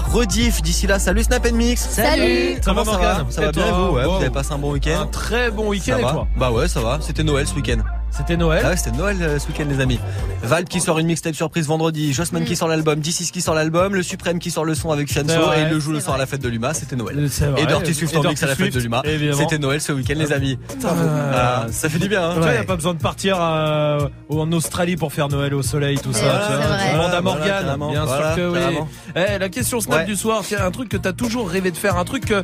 D'ici 0.64 0.88
là, 0.88 0.98
salut 1.00 1.24
Snap 1.24 1.50
Mix. 1.52 1.82
Salut. 1.90 2.60
Comment 2.66 2.84
Ça 2.84 2.92
ça 2.94 2.98
va, 2.98 3.04
va 3.04 3.14
Morgane? 3.14 3.32
Ça 3.32 3.42
va 3.42 3.48
Et 3.48 3.52
bien 3.52 3.72
vous? 3.72 3.96
Ouais, 3.96 4.06
Wow. 4.06 4.12
Vous 4.12 4.22
avez 4.22 4.30
passé 4.32 4.52
un 4.54 4.58
bon 4.58 4.72
week-end? 4.72 5.02
Un 5.02 5.06
très 5.08 5.52
bon 5.52 5.68
week-end 5.70 5.94
Ça 5.94 6.00
et 6.00 6.04
va? 6.04 6.12
toi? 6.12 6.28
Bah 6.38 6.52
ouais, 6.52 6.68
ça 6.68 6.82
va. 6.82 6.98
C'était 7.02 7.24
Noël 7.24 7.48
ce 7.48 7.54
week-end. 7.56 7.78
C'était 8.12 8.38
Noël 8.38 8.62
Ah 8.66 8.70
ouais, 8.70 8.78
c'était 8.78 8.96
Noël 8.98 9.18
euh, 9.22 9.40
ce 9.40 9.48
week-end 9.48 9.66
les 9.70 9.80
amis. 9.80 10.00
Valp 10.44 10.68
qui 10.68 10.80
sort 10.82 11.00
une 11.00 11.08
mixtape 11.08 11.36
surprise 11.36 11.68
vendredi, 11.68 12.12
Jossman 12.14 12.44
qui 12.44 12.56
sort 12.56 12.68
l'album, 12.68 13.00
D6 13.00 13.32
qui 13.32 13.42
sort 13.42 13.56
l'album, 13.56 13.96
le 13.96 14.04
Suprême 14.04 14.40
qui 14.40 14.52
sort 14.52 14.66
le 14.66 14.76
son 14.76 14.92
avec 14.92 15.08
C'est 15.10 15.26
Fianso 15.26 15.46
vrai, 15.46 15.62
et 15.64 15.70
le 15.70 15.80
jour 15.80 15.94
le 15.94 16.00
c'est 16.00 16.06
soir 16.06 16.16
à 16.16 16.20
la 16.20 16.26
fête 16.26 16.42
de 16.42 16.50
Luma, 16.50 16.74
c'était 16.74 16.96
Noël. 16.96 17.28
C'est 17.30 17.46
vrai. 17.46 17.62
Et 17.64 17.66
Dirty 17.66 17.94
Swift 17.94 18.14
Et 18.14 18.18
en 18.18 18.24
mix 18.24 18.42
à 18.44 18.48
la 18.48 18.56
fête 18.56 18.74
de 18.74 18.80
Luma, 18.80 19.04
c'était 19.34 19.58
Noël 19.58 19.80
ce 19.80 19.92
week-end 19.94 20.16
les 20.18 20.32
amis. 20.34 20.58
Voilà, 20.80 21.68
ça 21.72 21.88
fait 21.90 22.00
du 22.00 22.10
bien 22.10 22.30
hein. 22.30 22.34
Tu 22.36 22.42
vois, 22.42 22.54
y 22.54 22.58
a 22.58 22.64
pas 22.64 22.76
besoin 22.76 22.94
de 22.94 23.00
partir 23.00 23.38
euh, 23.40 24.08
en 24.30 24.52
Australie 24.52 24.96
pour 24.96 25.14
faire 25.14 25.28
Noël 25.30 25.54
au 25.54 25.62
soleil, 25.62 25.98
tout 26.00 26.14
ça. 26.14 26.22
Voilà, 26.24 26.40
tu 26.48 26.54
vois. 26.54 26.62
c'est 26.62 26.68
vrai. 26.68 26.88
Tu 26.90 26.94
demandes 26.94 27.14
à 27.14 27.22
Morgane, 27.22 27.78
bien 27.92 28.06
Voilà, 28.06 28.36
sûr 28.36 28.54
que 28.54 28.70
oui. 28.72 28.78
Eh, 29.16 29.38
la 29.40 29.50
question 29.50 29.80
snap 29.80 30.00
Ouais. 30.00 30.06
du 30.06 30.16
soir, 30.16 30.42
tiens, 30.46 30.66
un 30.66 30.72
truc 30.72 30.90
que 30.90 30.98
t'as 30.98 31.14
toujours 31.14 31.50
rêvé 31.50 31.72
de 31.72 31.78
faire, 31.78 31.98
un 31.98 32.06
truc 32.06 32.26
que, 32.26 32.44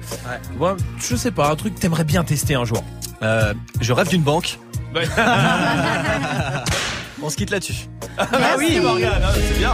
ouais, 0.59 0.71
je 0.99 1.15
sais 1.15 1.31
pas, 1.31 1.49
un 1.49 1.55
truc 1.55 1.75
que 1.75 1.79
t'aimerais 1.79 2.03
bien 2.03 2.23
tester 2.23 2.55
un 2.55 2.65
jour. 2.65 2.83
Euh, 3.23 3.53
je 3.81 3.93
rêve 3.93 4.09
d'une 4.09 4.21
banque. 4.23 4.59
On 7.21 7.29
se 7.29 7.35
quitte 7.35 7.49
là-dessus. 7.49 7.87
Ah 8.17 8.55
oui, 8.57 8.79
Morgane, 8.79 9.23
hein, 9.23 9.33
c'est 9.33 9.57
bien. 9.57 9.73